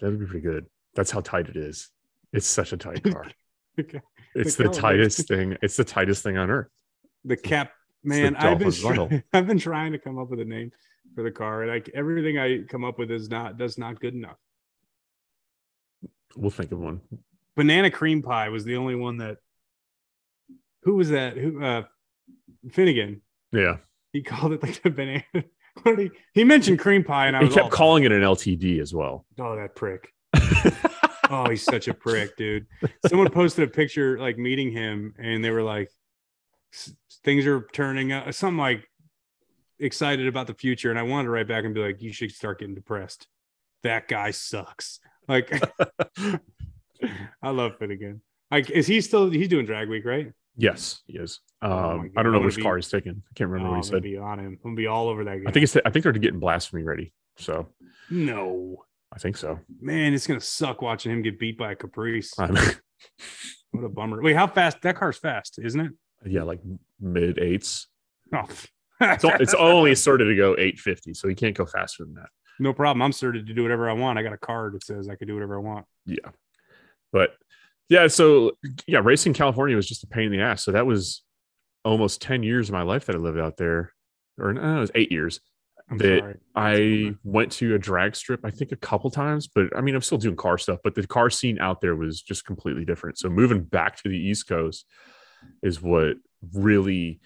That 0.00 0.10
would 0.10 0.18
be 0.18 0.26
pretty 0.26 0.40
good. 0.40 0.66
That's 0.94 1.10
how 1.10 1.20
tight 1.20 1.48
it 1.48 1.56
is. 1.56 1.88
It's 2.32 2.46
such 2.46 2.72
a 2.72 2.76
tight 2.76 3.02
car. 3.04 3.26
Okay. 3.78 4.00
It's 4.34 4.56
The 4.56 4.64
the, 4.64 4.70
tightest 4.70 5.28
thing. 5.28 5.54
It's 5.60 5.76
the 5.76 5.84
tightest 5.84 6.22
thing 6.22 6.38
on 6.38 6.48
earth. 6.48 6.68
The 7.26 7.36
cap, 7.36 7.72
the 8.02 8.08
man. 8.08 8.34
I've 8.36 8.58
been 8.58 8.68
Dolphins 8.70 8.82
bundle. 8.82 9.08
try- 9.08 9.22
I've 9.34 9.46
been 9.46 9.58
trying 9.58 9.92
to 9.92 9.98
come 9.98 10.18
up 10.18 10.30
with 10.30 10.40
a 10.40 10.46
name 10.46 10.72
for 11.14 11.22
the 11.22 11.30
car, 11.30 11.60
and 11.62 11.70
like 11.70 11.90
everything 11.92 12.38
I 12.38 12.62
come 12.62 12.84
up 12.84 12.98
with 12.98 13.10
is 13.10 13.28
not 13.28 13.58
does 13.58 13.76
not 13.76 14.00
good 14.00 14.14
enough. 14.14 14.38
We'll 16.34 16.50
think 16.50 16.72
of 16.72 16.78
one. 16.78 17.00
Banana 17.54 17.90
cream 17.90 18.22
pie 18.22 18.48
was 18.48 18.64
the 18.64 18.76
only 18.76 18.94
one 18.94 19.18
that. 19.18 19.38
Who 20.82 20.94
was 20.96 21.10
that? 21.10 21.36
Who? 21.36 21.62
uh 21.62 21.84
Finnegan. 22.70 23.22
Yeah, 23.52 23.76
He 24.12 24.22
called 24.22 24.52
it 24.52 24.62
like 24.62 24.82
the 24.82 24.90
banana. 24.90 25.24
What 25.82 25.98
he? 25.98 26.10
He 26.32 26.42
mentioned 26.42 26.78
cream 26.78 27.04
pie, 27.04 27.26
and 27.26 27.36
I 27.36 27.44
he 27.44 27.50
kept 27.50 27.70
calling 27.70 28.04
it 28.04 28.10
an 28.12 28.22
LTD 28.22 28.80
as 28.80 28.94
well. 28.94 29.26
Oh, 29.38 29.56
that 29.56 29.74
prick. 29.76 30.12
Oh, 31.28 31.50
he's 31.50 31.64
such 31.64 31.88
a 31.88 31.92
prick, 31.94 32.36
dude. 32.36 32.66
Someone 33.08 33.28
posted 33.30 33.68
a 33.68 33.70
picture 33.70 34.16
like 34.18 34.38
meeting 34.38 34.70
him, 34.70 35.12
and 35.18 35.44
they 35.44 35.50
were 35.50 35.62
like, 35.64 35.90
"Things 37.24 37.44
are 37.46 37.66
turning 37.72 38.12
out." 38.12 38.32
Something 38.32 38.58
like 38.58 38.88
excited 39.80 40.28
about 40.28 40.46
the 40.46 40.54
future, 40.54 40.88
and 40.90 40.98
I 40.98 41.02
wanted 41.02 41.24
to 41.24 41.30
write 41.30 41.48
back 41.48 41.64
and 41.64 41.74
be 41.74 41.80
like, 41.80 42.00
"You 42.00 42.12
should 42.12 42.30
start 42.30 42.60
getting 42.60 42.76
depressed. 42.76 43.26
That 43.82 44.06
guy 44.06 44.30
sucks." 44.30 45.00
Like, 45.28 45.50
I 47.42 47.50
love 47.50 47.76
Finnegan. 47.78 48.22
Like, 48.50 48.70
is 48.70 48.86
he 48.86 49.00
still? 49.00 49.30
He's 49.30 49.48
doing 49.48 49.66
drag 49.66 49.88
week, 49.88 50.04
right? 50.04 50.32
yes, 50.58 51.02
he 51.06 51.18
is. 51.18 51.40
Um, 51.60 51.70
Oh 51.72 52.04
I 52.16 52.22
don't 52.22 52.32
know 52.32 52.40
which 52.40 52.56
be- 52.56 52.62
car 52.62 52.76
he's 52.76 52.88
taking. 52.88 53.12
I 53.12 53.32
can't 53.34 53.50
remember 53.50 53.68
Oh, 53.74 53.76
what 53.78 53.84
he 53.84 53.90
gonna 53.90 53.96
said. 53.98 54.02
be 54.02 54.16
on 54.16 54.38
him. 54.38 54.46
I'm 54.46 54.58
gonna 54.62 54.74
be 54.76 54.86
all 54.86 55.08
over 55.08 55.24
that 55.24 55.36
guy. 55.42 55.48
I 55.48 55.52
think 55.52 55.64
it's. 55.64 55.76
I 55.84 55.90
think 55.90 56.02
they're 56.04 56.12
getting 56.12 56.40
blasphemy 56.40 56.82
ready. 56.82 57.12
So 57.36 57.68
no, 58.10 58.84
I 59.12 59.18
think 59.18 59.36
so. 59.36 59.58
man. 59.80 60.14
It's 60.14 60.26
gonna 60.26 60.40
suck 60.40 60.80
watching 60.80 61.12
him 61.12 61.22
get 61.22 61.38
beat 61.38 61.58
by 61.58 61.72
a 61.72 61.76
Caprice. 61.76 62.32
What 63.72 63.84
a 63.84 63.88
bummer. 63.90 64.22
Wait, 64.22 64.34
how 64.36 64.46
fast? 64.46 64.80
That 64.82 64.96
car's 64.96 65.18
fast, 65.18 65.58
isn't 65.62 65.78
it? 65.80 65.92
yeah, 66.24 66.44
like 66.44 66.60
mid 66.98 67.38
eights. 67.38 67.88
Oh, 68.34 68.44
It's, 69.02 69.24
it's 69.24 69.54
only 69.58 69.94
started 69.94 70.24
to 70.26 70.34
go 70.34 70.52
850, 70.52 71.12
so 71.12 71.28
he 71.28 71.34
can't 71.34 71.54
go 71.54 71.66
faster 71.66 72.04
than 72.06 72.14
that. 72.14 72.28
No 72.58 72.72
problem. 72.72 73.02
I'm 73.02 73.12
certified 73.12 73.46
to 73.46 73.54
do 73.54 73.62
whatever 73.62 73.88
I 73.88 73.92
want. 73.92 74.18
I 74.18 74.22
got 74.22 74.32
a 74.32 74.38
card 74.38 74.74
that 74.74 74.84
says 74.84 75.08
I 75.08 75.16
can 75.16 75.28
do 75.28 75.34
whatever 75.34 75.56
I 75.56 75.60
want. 75.60 75.86
Yeah. 76.04 76.30
But 77.12 77.30
yeah, 77.88 78.06
so 78.08 78.52
yeah, 78.86 79.00
racing 79.02 79.34
California 79.34 79.76
was 79.76 79.88
just 79.88 80.04
a 80.04 80.06
pain 80.06 80.26
in 80.26 80.32
the 80.32 80.40
ass. 80.40 80.64
So 80.64 80.72
that 80.72 80.86
was 80.86 81.22
almost 81.84 82.20
10 82.20 82.42
years 82.42 82.68
of 82.68 82.72
my 82.72 82.82
life 82.82 83.06
that 83.06 83.16
I 83.16 83.18
lived 83.18 83.38
out 83.38 83.56
there. 83.56 83.92
Or 84.38 84.52
no, 84.52 84.78
it 84.78 84.80
was 84.80 84.90
eight 84.94 85.12
years. 85.12 85.40
I'm 85.88 85.98
That 85.98 86.20
sorry. 86.20 86.36
I 86.56 87.14
went 87.22 87.52
to 87.52 87.74
a 87.74 87.78
drag 87.78 88.16
strip, 88.16 88.40
I 88.44 88.50
think 88.50 88.72
a 88.72 88.76
couple 88.76 89.10
times, 89.10 89.46
but 89.46 89.74
I 89.76 89.80
mean, 89.80 89.94
I'm 89.94 90.02
still 90.02 90.18
doing 90.18 90.34
car 90.34 90.58
stuff, 90.58 90.80
but 90.82 90.96
the 90.96 91.06
car 91.06 91.30
scene 91.30 91.60
out 91.60 91.80
there 91.80 91.94
was 91.94 92.20
just 92.20 92.44
completely 92.44 92.84
different. 92.84 93.18
So 93.18 93.28
moving 93.28 93.62
back 93.62 93.96
to 94.02 94.08
the 94.08 94.18
East 94.18 94.48
Coast 94.48 94.84
is 95.62 95.80
what 95.80 96.16
really 96.52 97.20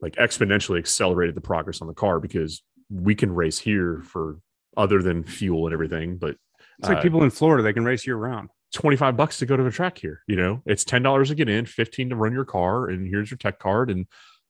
like 0.00 0.16
exponentially 0.16 0.78
accelerated 0.78 1.36
the 1.36 1.40
progress 1.40 1.80
on 1.80 1.86
the 1.86 1.94
car 1.94 2.18
because 2.18 2.62
we 2.90 3.14
can 3.14 3.34
race 3.34 3.58
here 3.58 4.02
for 4.04 4.38
other 4.76 5.02
than 5.02 5.24
fuel 5.24 5.66
and 5.66 5.72
everything, 5.72 6.16
but 6.16 6.36
It's 6.78 6.88
like 6.88 6.98
uh, 6.98 7.02
people 7.02 7.22
in 7.22 7.30
Florida, 7.30 7.62
they 7.62 7.72
can 7.72 7.84
race 7.84 8.06
year 8.06 8.16
round. 8.16 8.50
25 8.74 9.16
bucks 9.16 9.38
to 9.38 9.46
go 9.46 9.56
to 9.56 9.62
the 9.62 9.70
track 9.70 9.98
here. 9.98 10.22
You 10.28 10.36
know, 10.36 10.62
it's 10.64 10.84
$10 10.84 11.26
to 11.28 11.34
get 11.34 11.48
in, 11.48 11.66
15 11.66 12.10
to 12.10 12.16
run 12.16 12.32
your 12.32 12.44
car, 12.44 12.88
and 12.88 13.06
here's 13.06 13.30
your 13.30 13.38
tech 13.38 13.58
card, 13.58 13.90
and 13.90 14.06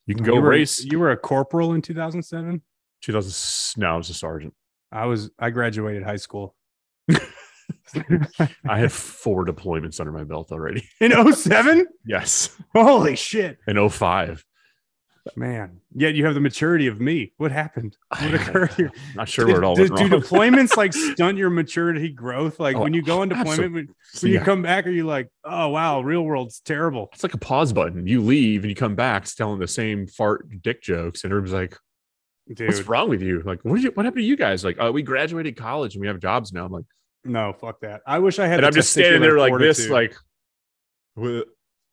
you 0.07 0.15
can 0.15 0.25
go 0.25 0.35
you 0.35 0.41
were, 0.43 0.49
race. 0.51 0.85
You 0.85 0.99
were 0.99 1.11
a 1.11 1.17
corporal 1.17 1.73
in 1.73 1.83
2007. 1.83 2.63
2000, 3.03 3.81
no, 3.81 3.95
I 3.95 3.97
was 3.97 4.11
a 4.11 4.15
sergeant. 4.15 4.53
I 4.93 5.07
was. 5.07 5.31
I 5.39 5.51
graduated 5.51 6.03
high 6.03 6.17
school 6.17 6.55
I 8.69 8.79
had 8.79 8.93
four 8.93 9.45
deployments 9.45 10.01
under 10.01 10.13
my 10.13 10.25
belt 10.25 10.53
already. 10.53 10.89
in 11.01 11.33
07. 11.33 11.87
Yes. 12.05 12.57
Holy 12.75 13.17
shit, 13.17 13.59
In 13.67 13.89
05. 13.89 14.45
Man! 15.37 15.81
Yet 15.95 16.15
you 16.15 16.25
have 16.25 16.35
the 16.35 16.41
maturity 16.41 16.87
of 16.87 17.01
me. 17.01 17.33
What 17.37 17.53
happened? 17.53 17.97
What 18.09 18.35
occurred 18.35 18.73
here? 18.75 18.91
Not 19.15 19.29
sure 19.29 19.47
where 19.47 19.57
it 19.59 19.65
all 19.65 19.75
do, 19.75 19.83
went 19.83 19.97
do 19.97 20.03
wrong. 20.09 20.23
deployments 20.23 20.77
like 20.77 20.93
stunt 20.95 21.39
your 21.39 21.51
maturity 21.51 22.09
growth? 22.09 22.59
Like 22.61 22.77
Oh, 22.77 22.81
when 22.83 22.95
you 22.95 23.03
go 23.03 23.23
on 23.23 23.29
deployment, 23.29 23.73
when, 23.75 23.89
when 24.21 24.33
you 24.33 24.41
come 24.41 24.63
back, 24.63 24.87
are 24.87 24.91
you 24.91 25.05
like, 25.07 25.29
oh 25.45 25.69
wow, 25.69 26.01
real 26.01 26.23
world's 26.23 26.61
terrible? 26.61 27.09
It's 27.13 27.23
like 27.23 27.35
a 27.35 27.39
pause 27.39 27.73
button. 27.73 28.07
You 28.07 28.23
leave 28.23 28.63
and 28.63 28.71
you 28.71 28.77
come 28.77 28.95
back 28.95 29.25
telling 29.25 29.59
the 29.61 29.69
same 29.69 30.07
fart 30.07 30.49
dick 30.63 30.83
jokes, 30.83 31.25
and 31.25 31.33
everybody's 31.33 31.55
like, 31.55 31.77
Dude, 32.53 32.69
"What's 32.69 32.83
wrong 32.83 33.09
with 33.09 33.23
you? 33.23 33.43
Like, 33.45 33.61
what 33.63 33.77
did 33.77 33.85
you? 33.85 33.91
What 33.93 34.05
happened 34.05 34.23
to 34.23 34.27
you 34.27 34.37
guys? 34.37 34.65
Like, 34.65 34.77
oh, 34.81 34.91
we 34.91 35.03
graduated 35.03 35.57
college 35.57 35.95
and 35.95 36.01
we 36.01 36.09
have 36.09 36.19
jobs 36.19 36.53
now." 36.53 36.65
I'm 36.67 36.73
like, 36.73 36.85
no, 37.25 37.53
fuck 37.53 37.81
that. 37.83 38.01
I 38.07 38.19
wish 38.19 38.39
I 38.39 38.47
had. 38.47 38.59
and 38.61 38.67
I'm 38.67 38.73
just 38.73 38.91
standing 38.91 39.21
there 39.21 39.39
like 39.39 39.57
this, 39.59 39.89
like, 39.89 40.17
what, 41.15 41.47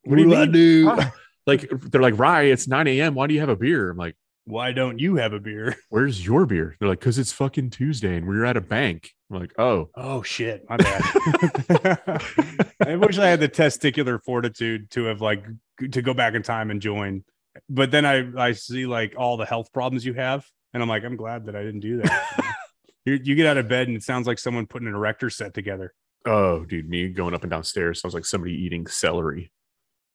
What 0.04 0.16
do 0.16 0.24
you 0.24 0.36
I 0.36 0.46
do? 0.46 0.88
Ah. 0.90 1.14
like, 1.48 1.70
they're 1.70 2.02
like, 2.02 2.20
Rye, 2.20 2.44
it's 2.44 2.68
9 2.68 2.88
a.m. 2.88 3.16
Why 3.16 3.28
do 3.28 3.34
you 3.34 3.40
have 3.40 3.50
a 3.50 3.56
beer? 3.56 3.90
I'm 3.90 3.98
like. 3.98 4.16
why 4.46 4.72
don't 4.72 5.00
you 5.00 5.16
have 5.16 5.34
a 5.34 5.40
beer? 5.40 5.76
where's 5.90 6.26
your 6.26 6.46
beer? 6.46 6.76
They're 6.80 6.90
like, 6.90 7.00
because 7.00 7.18
it's 7.18 7.32
fucking 7.32 7.72
Tuesday 7.72 8.16
and 8.16 8.28
we 8.28 8.38
were 8.38 8.46
at 8.46 8.58
a 8.58 8.62
bank. 8.62 9.12
I'm 9.32 9.40
like, 9.40 9.54
oh, 9.58 9.90
Oh 9.96 10.22
shit, 10.24 10.66
my 10.70 10.78
bad. 10.78 11.04
I 12.86 12.96
wish 12.96 13.18
I 13.18 13.28
had 13.28 13.40
the 13.42 13.50
testicular 13.50 14.22
fortitude 14.24 14.90
to 14.92 15.06
have 15.06 15.20
like 15.22 15.46
to 15.92 16.02
go 16.02 16.14
back 16.14 16.34
in 16.34 16.44
time 16.44 16.72
and 16.72 16.82
join. 16.82 17.24
But 17.70 17.92
then 17.92 18.06
I 18.06 18.26
I 18.38 18.52
see 18.54 18.86
like 18.86 19.16
all 19.18 19.36
the 19.36 19.46
health 19.46 19.74
problems 19.74 20.06
you 20.06 20.14
have, 20.14 20.46
and 20.74 20.82
I'm 20.82 20.88
like, 20.88 21.04
I'm 21.04 21.18
glad 21.18 21.48
that 21.48 21.56
I 21.56 21.64
didn't 21.64 21.82
do 21.82 21.98
that. 22.02 22.56
you, 23.06 23.20
you 23.22 23.36
get 23.36 23.48
out 23.48 23.58
of 23.58 23.68
bed 23.68 23.88
and 23.88 23.98
it 23.98 24.04
sounds 24.04 24.28
like 24.28 24.40
someone 24.40 24.66
putting 24.68 24.88
an 24.88 24.94
erector 24.96 25.30
set 25.30 25.54
together. 25.54 25.94
oh, 26.26 26.64
dude, 26.66 26.88
me 26.88 27.10
going 27.10 27.34
up 27.34 27.42
and 27.44 27.50
down 27.52 27.64
stairs 27.64 28.00
sounds 28.00 28.14
like 28.14 28.26
somebody 28.26 28.54
eating 28.54 28.88
celery. 28.88 29.52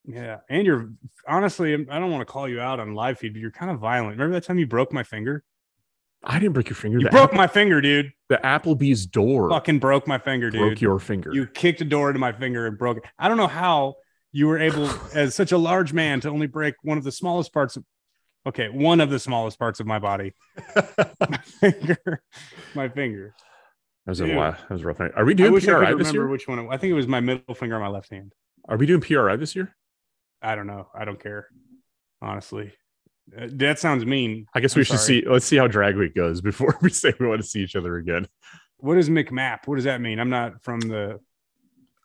Yeah, 0.05 0.39
and 0.49 0.67
you're 0.67 0.91
honestly, 1.29 1.75
I 1.75 1.77
don't 1.99 2.11
want 2.11 2.21
to 2.27 2.33
call 2.33 2.49
you 2.49 2.61
out 2.61 2.81
on 2.81 2.95
live 2.95 3.19
feed, 3.19 3.35
but 3.35 3.41
you're 3.41 3.53
kind 3.53 3.71
of 3.71 3.79
violent. 3.79 4.13
Remember 4.13 4.35
that 4.35 4.45
time 4.45 4.59
you 4.59 4.67
broke 4.67 4.93
my 4.93 5.05
finger? 5.05 5.45
I 6.25 6.39
didn't 6.39 6.53
break 6.55 6.69
your 6.69 6.77
finger. 6.77 6.99
You 6.99 7.05
the, 7.05 7.11
broke 7.11 7.31
App- 7.31 7.37
my 7.37 7.47
finger, 7.47 7.81
dude. 7.81 8.13
the 8.29 8.37
Applebee's 8.45 9.07
door 9.07 9.51
Fucking 9.51 9.79
broke 9.81 10.07
my 10.07 10.19
finger, 10.19 10.51
dude. 10.51 10.61
broke 10.61 10.81
your 10.81 10.99
finger. 10.99 11.33
You 11.33 11.47
kicked 11.47 11.81
a 11.81 11.85
door 11.85 12.09
into 12.11 12.21
my 12.21 12.33
finger 12.33 12.67
and 12.67 12.77
broke 12.79 12.99
it. 12.99 13.05
I 13.19 13.29
don't 13.29 13.37
know 13.37 13.47
how 13.49 13.95
you 14.33 14.47
were 14.49 14.59
able, 14.59 14.89
as 15.15 15.35
such 15.35 15.53
a 15.53 15.59
large 15.59 15.93
man, 15.93 16.21
to 16.21 16.29
only 16.31 16.47
break 16.49 16.75
one 16.83 16.99
of 16.99 17.05
the 17.05 17.13
smallest 17.13 17.53
parts 17.53 17.77
of. 17.77 17.85
Okay, 18.45 18.69
one 18.69 19.01
of 19.01 19.09
the 19.11 19.21
smallest 19.21 19.57
parts 19.59 19.79
of 19.79 19.87
my 19.87 20.01
body. 20.01 20.33
my 20.77 21.39
finger. 21.39 22.23
My 22.75 22.89
finger. 22.89 23.35
that 24.07 24.11
was 24.11 24.21
a 24.21 24.27
Dude. 24.27 24.37
lot. 24.37 24.59
That 24.59 24.71
was 24.71 24.83
a 24.83 24.87
rough 24.87 24.99
night. 24.99 25.13
Are 25.17 25.25
we 25.25 25.33
I 25.33 25.37
doing 25.37 25.53
wish 25.53 25.63
I 25.69 25.73
could 25.73 25.79
PRI 25.79 25.91
this 25.95 25.99
remember 26.09 26.19
year? 26.23 26.29
which 26.29 26.49
one. 26.49 26.59
it- 26.59 26.69
I 26.71 26.77
think 26.77 26.91
it 26.91 26.95
was 26.95 27.07
my 27.07 27.21
middle 27.21 27.55
finger 27.55 27.77
on 27.77 27.83
my 27.83 27.89
left 27.89 28.11
hand. 28.11 28.33
Are 28.69 28.77
we 28.77 28.87
doing 28.87 29.01
PRI 29.01 29.37
this 29.37 29.55
year? 29.57 29.77
I 30.43 30.55
don't 30.55 30.67
know. 30.67 30.89
I 30.95 31.05
don't 31.05 31.21
care. 31.23 31.49
Honestly, 32.21 32.73
Uh, 33.37 33.47
that 33.53 33.79
sounds 33.79 34.05
mean. 34.05 34.47
I 34.55 34.61
guess 34.61 34.75
we 34.77 34.81
I'm 34.81 34.85
should 34.85 34.99
sorry. 35.01 35.23
see. 35.23 35.29
Let's 35.29 35.47
see 35.47 35.57
how 35.57 35.67
drag 35.69 35.97
week 35.97 36.15
goes 36.15 36.41
before 36.51 36.77
we 36.83 36.91
say 36.91 37.13
we 37.19 37.27
want 37.27 37.41
to 37.41 37.47
see 37.47 37.61
each 37.61 37.77
other 37.77 37.97
again. 37.97 38.27
What 38.79 38.99
is 38.99 39.09
MCMAP? 39.09 39.61
What 39.67 39.77
does 39.77 39.85
that 39.85 40.01
mean? 40.01 40.19
I'm 40.19 40.31
not 40.31 40.63
from 40.63 40.81
the. 40.81 41.21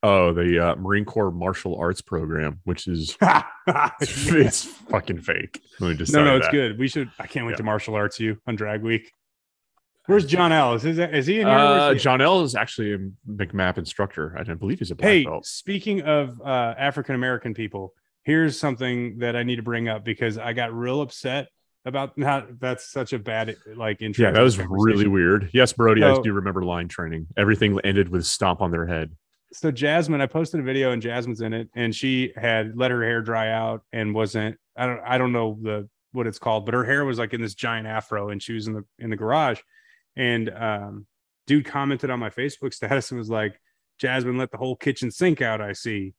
Oh, 0.04 0.32
the 0.32 0.60
uh, 0.60 0.76
Marine 0.76 1.06
Corps 1.06 1.32
Martial 1.32 1.76
Arts 1.76 2.02
Program, 2.02 2.60
which 2.66 2.88
is 2.88 3.18
it's 3.68 4.64
fucking 4.64 5.22
fake. 5.22 5.60
Let 5.80 5.90
me 5.90 5.96
just 5.96 6.14
no, 6.14 6.24
no, 6.24 6.38
it's 6.38 6.46
that. 6.48 6.52
good. 6.52 6.78
We 6.80 6.88
should. 6.88 7.10
I 7.20 7.26
can't 7.28 7.46
wait 7.46 7.54
Yeah. 7.54 7.58
to 7.58 7.64
martial 7.64 7.96
arts 7.96 8.20
you 8.20 8.40
on 8.48 8.56
Drag 8.56 8.84
Week. 8.84 9.12
Where's 10.06 10.26
John 10.26 10.52
L? 10.54 10.76
Is, 10.76 10.84
his, 10.84 11.00
is 11.00 11.26
he 11.28 11.42
in 11.42 11.48
here? 11.48 11.56
Uh, 11.56 11.94
he- 11.94 12.00
John 12.00 12.22
L 12.22 12.42
is 12.44 12.56
actually 12.56 12.94
a 12.94 12.98
MCMAP 13.30 13.78
instructor. 13.80 14.36
I 14.40 14.44
don't 14.44 14.60
believe 14.60 14.80
he's 14.80 14.92
a 14.92 14.96
black 14.96 15.10
hey, 15.10 15.24
belt. 15.26 15.46
speaking 15.46 16.02
of 16.04 16.40
uh, 16.42 16.76
African 16.78 17.16
American 17.16 17.54
people, 17.54 17.94
here's 18.28 18.60
something 18.60 19.20
that 19.20 19.38
I 19.38 19.44
need 19.44 19.56
to 19.56 19.64
bring 19.64 19.88
up 19.88 20.04
because 20.04 20.38
I 20.38 20.52
got 20.52 20.74
real 20.74 21.00
upset 21.00 21.48
about 21.86 22.18
not. 22.18 22.60
That's 22.60 22.92
such 22.92 23.14
a 23.14 23.20
bad 23.20 23.56
like 23.76 24.02
intro. 24.02 24.26
Yeah, 24.26 24.32
that 24.32 24.42
was 24.42 24.60
really 24.60 25.08
weird. 25.08 25.50
Yes, 25.54 25.74
Brody, 25.74 26.04
I 26.04 26.22
do 26.22 26.34
remember 26.34 26.64
line 26.64 26.90
training. 26.90 27.28
Everything 27.36 27.80
ended 27.84 28.10
with 28.10 28.26
stomp 28.26 28.62
on 28.62 28.70
their 28.70 28.86
head. 28.86 29.16
So 29.54 29.72
Jasmine, 29.72 30.20
I 30.20 30.26
posted 30.26 30.60
a 30.60 30.64
video 30.64 30.92
and 30.92 31.02
Jasmine's 31.02 31.40
in 31.40 31.54
it, 31.54 31.70
and 31.74 31.96
she 31.96 32.34
had 32.36 32.78
let 32.78 32.92
her 32.92 33.02
hair 33.02 33.22
dry 33.22 33.50
out 33.50 33.82
and 33.94 34.14
wasn't. 34.14 34.58
I 34.76 34.86
don't. 34.86 35.00
I 35.04 35.18
don't 35.18 35.32
know 35.32 35.58
the 35.60 35.90
what 36.12 36.28
it's 36.28 36.40
called, 36.40 36.66
but 36.66 36.74
her 36.74 36.84
hair 36.84 37.06
was 37.06 37.18
like 37.18 37.34
in 37.34 37.42
this 37.42 37.56
giant 37.56 37.88
afro, 37.88 38.30
and 38.30 38.44
she 38.44 38.54
was 38.54 38.68
in 38.68 38.74
the 38.74 38.84
in 39.00 39.10
the 39.10 39.16
garage, 39.16 39.62
and 40.18 40.50
um, 40.50 41.08
dude 41.48 41.66
commented 41.66 42.10
on 42.10 42.20
my 42.20 42.30
Facebook 42.30 42.74
status 42.74 43.10
and 43.12 43.18
was 43.18 43.30
like, 43.30 43.60
"Jasmine 44.00 44.38
let 44.38 44.52
the 44.52 44.58
whole 44.58 44.76
kitchen 44.76 45.12
sink 45.12 45.42
out." 45.42 45.62
I 45.62 45.72
see, 45.72 46.14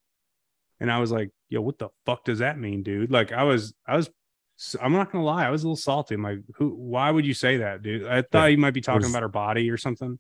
and 0.81 0.91
I 0.93 0.99
was 1.01 1.11
like, 1.11 1.31
"Yo, 1.49 1.61
what 1.61 1.79
the 1.79 1.89
fuck 2.07 2.24
does 2.24 2.39
that 2.41 2.59
mean, 2.59 2.83
dude?" 2.83 3.11
Like, 3.11 3.33
I 3.33 3.43
was, 3.45 3.74
I 3.87 3.97
was. 3.97 4.11
I'm 4.83 4.93
not 4.93 5.12
gonna 5.12 5.24
lie, 5.24 5.47
I 5.47 5.51
was 5.51 5.62
a 5.62 5.66
little 5.66 5.76
salty. 5.76 6.16
I'm 6.16 6.22
like, 6.22 6.41
who? 6.57 6.70
Why 6.70 7.11
would 7.11 7.24
you 7.24 7.35
say 7.35 7.59
that, 7.59 7.83
dude? 7.83 8.07
I 8.07 8.22
thought 8.22 8.45
Yeah. 8.45 8.47
you 8.49 8.59
might 8.59 8.72
be 8.74 8.81
talking 8.81 9.05
is- 9.05 9.11
about 9.11 9.22
her 9.22 9.29
body 9.29 9.70
or 9.70 9.76
something, 9.76 10.18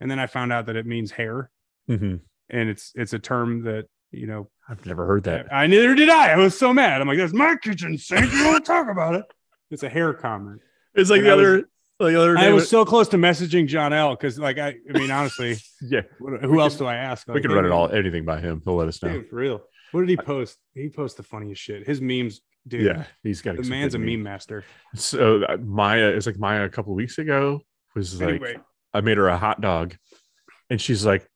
and 0.00 0.10
then 0.10 0.18
I 0.20 0.26
found 0.26 0.52
out 0.52 0.66
that 0.66 0.76
it 0.76 0.86
means 0.86 1.10
hair 1.10 1.50
Mhm. 1.90 2.20
and 2.48 2.68
it's 2.68 2.92
it's 2.94 3.12
a 3.12 3.18
term 3.18 3.64
that 3.64 3.86
you 4.12 4.26
know 4.28 4.50
I've 4.68 4.86
never 4.86 5.04
heard 5.06 5.24
that. 5.24 5.52
I 5.52 5.66
neither 5.66 5.94
did 5.96 6.08
I. 6.08 6.30
I 6.30 6.36
was 6.36 6.56
so 6.56 6.72
mad. 6.72 7.00
I'm 7.00 7.08
like, 7.08 7.18
that's 7.18 7.32
my 7.32 7.56
kitchen 7.56 7.98
sink. 7.98 8.32
You 8.32 8.44
want 8.46 8.64
to 8.64 8.68
talk 8.72 8.88
about 8.88 9.16
it? 9.16 9.24
It's 9.72 9.82
a 9.82 9.88
hair 9.88 10.12
comment. 10.14 10.60
It's 10.94 11.10
like 11.10 11.18
And 11.20 11.26
the 11.26 11.32
I 11.32 11.34
was- 11.34 11.44
other, 11.46 11.56
Like, 11.98 12.12
the 12.14 12.20
other 12.20 12.38
I 12.38 12.50
was 12.52 12.68
so 12.68 12.84
close 12.84 13.08
to 13.08 13.16
messaging 13.16 13.66
John 13.66 13.92
L. 13.92 14.10
Because, 14.10 14.38
like, 14.38 14.58
I, 14.58 14.74
I 14.92 14.98
mean, 14.98 15.10
honestly, 15.10 15.56
yeah, 15.82 16.02
who 16.18 16.60
else 16.60 16.76
do 16.76 16.84
I 16.86 16.96
ask? 16.96 17.26
we 17.28 17.34
Like, 17.34 17.42
can 17.42 17.52
run 17.52 17.64
it 17.64 17.70
all 17.72 17.88
anything 17.90 18.24
by 18.24 18.40
him. 18.40 18.60
He'll 18.64 18.74
let 18.76 18.88
us 18.88 19.02
know. 19.02 19.08
Dude, 19.12 19.28
for 19.28 19.36
real. 19.36 19.62
What 19.92 20.00
did 20.00 20.10
he 20.10 20.16
post? 20.16 20.58
He 20.74 20.88
posts 20.88 21.16
the 21.16 21.22
funniest 21.22 21.62
shit. 21.62 21.86
His 21.86 22.00
memes, 22.00 22.40
dude. 22.66 22.82
yeah, 22.82 23.04
he's 23.22 23.40
got 23.42 23.56
the 23.56 23.62
man's 23.62 23.94
a 23.94 23.98
good 23.98 24.06
meme 24.06 24.22
master. 24.22 24.64
So 24.94 25.42
uh, 25.44 25.56
Maya 25.58 26.10
is 26.10 26.26
like 26.26 26.38
Maya 26.38 26.64
a 26.64 26.68
couple 26.68 26.94
weeks 26.94 27.18
ago 27.18 27.60
was 27.94 28.20
like 28.20 28.30
Anyway, 28.30 28.56
I 28.94 29.00
made 29.02 29.18
her 29.18 29.28
a 29.28 29.36
hot 29.36 29.60
dog, 29.60 29.94
and 30.70 30.80
she's 30.80 31.04
like, 31.04 31.28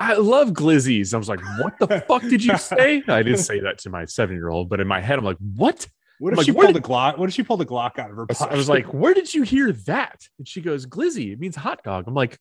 "I 0.00 0.14
love 0.14 0.50
glizzies." 0.50 1.14
I 1.14 1.18
was 1.18 1.28
like, 1.28 1.40
"What 1.60 1.78
the 1.78 2.00
fuck 2.08 2.22
did 2.22 2.44
you 2.44 2.56
say?" 2.58 3.02
I 3.08 3.22
didn't 3.22 3.38
say 3.38 3.60
that 3.60 3.78
to 3.78 3.90
my 3.90 4.04
seven 4.04 4.34
year 4.36 4.48
old, 4.48 4.68
but 4.68 4.80
in 4.80 4.86
my 4.88 5.00
head, 5.00 5.18
I'm 5.18 5.24
like, 5.24 5.38
"What?" 5.38 5.86
what 6.18 6.32
if 6.32 6.36
like, 6.38 6.46
she 6.46 6.52
pulled 6.52 6.66
did- 6.66 6.76
a 6.76 6.80
Glock? 6.80 7.16
What 7.16 7.28
if 7.28 7.34
she 7.34 7.42
pulled 7.42 7.62
a 7.62 7.64
Glock 7.64 7.98
out 7.98 8.10
of 8.10 8.16
her 8.16 8.26
pocket? 8.26 8.52
I 8.52 8.56
was 8.56 8.68
like, 8.68 8.92
"Where 8.92 9.14
did 9.14 9.32
you 9.32 9.42
hear 9.42 9.72
that?" 9.86 10.20
And 10.38 10.46
she 10.48 10.60
goes, 10.60 10.84
"Glizzy. 10.86 11.32
It 11.32 11.38
means 11.40 11.56
hot 11.56 11.82
dog." 11.84 12.04
I'm 12.08 12.14
like, 12.14 12.38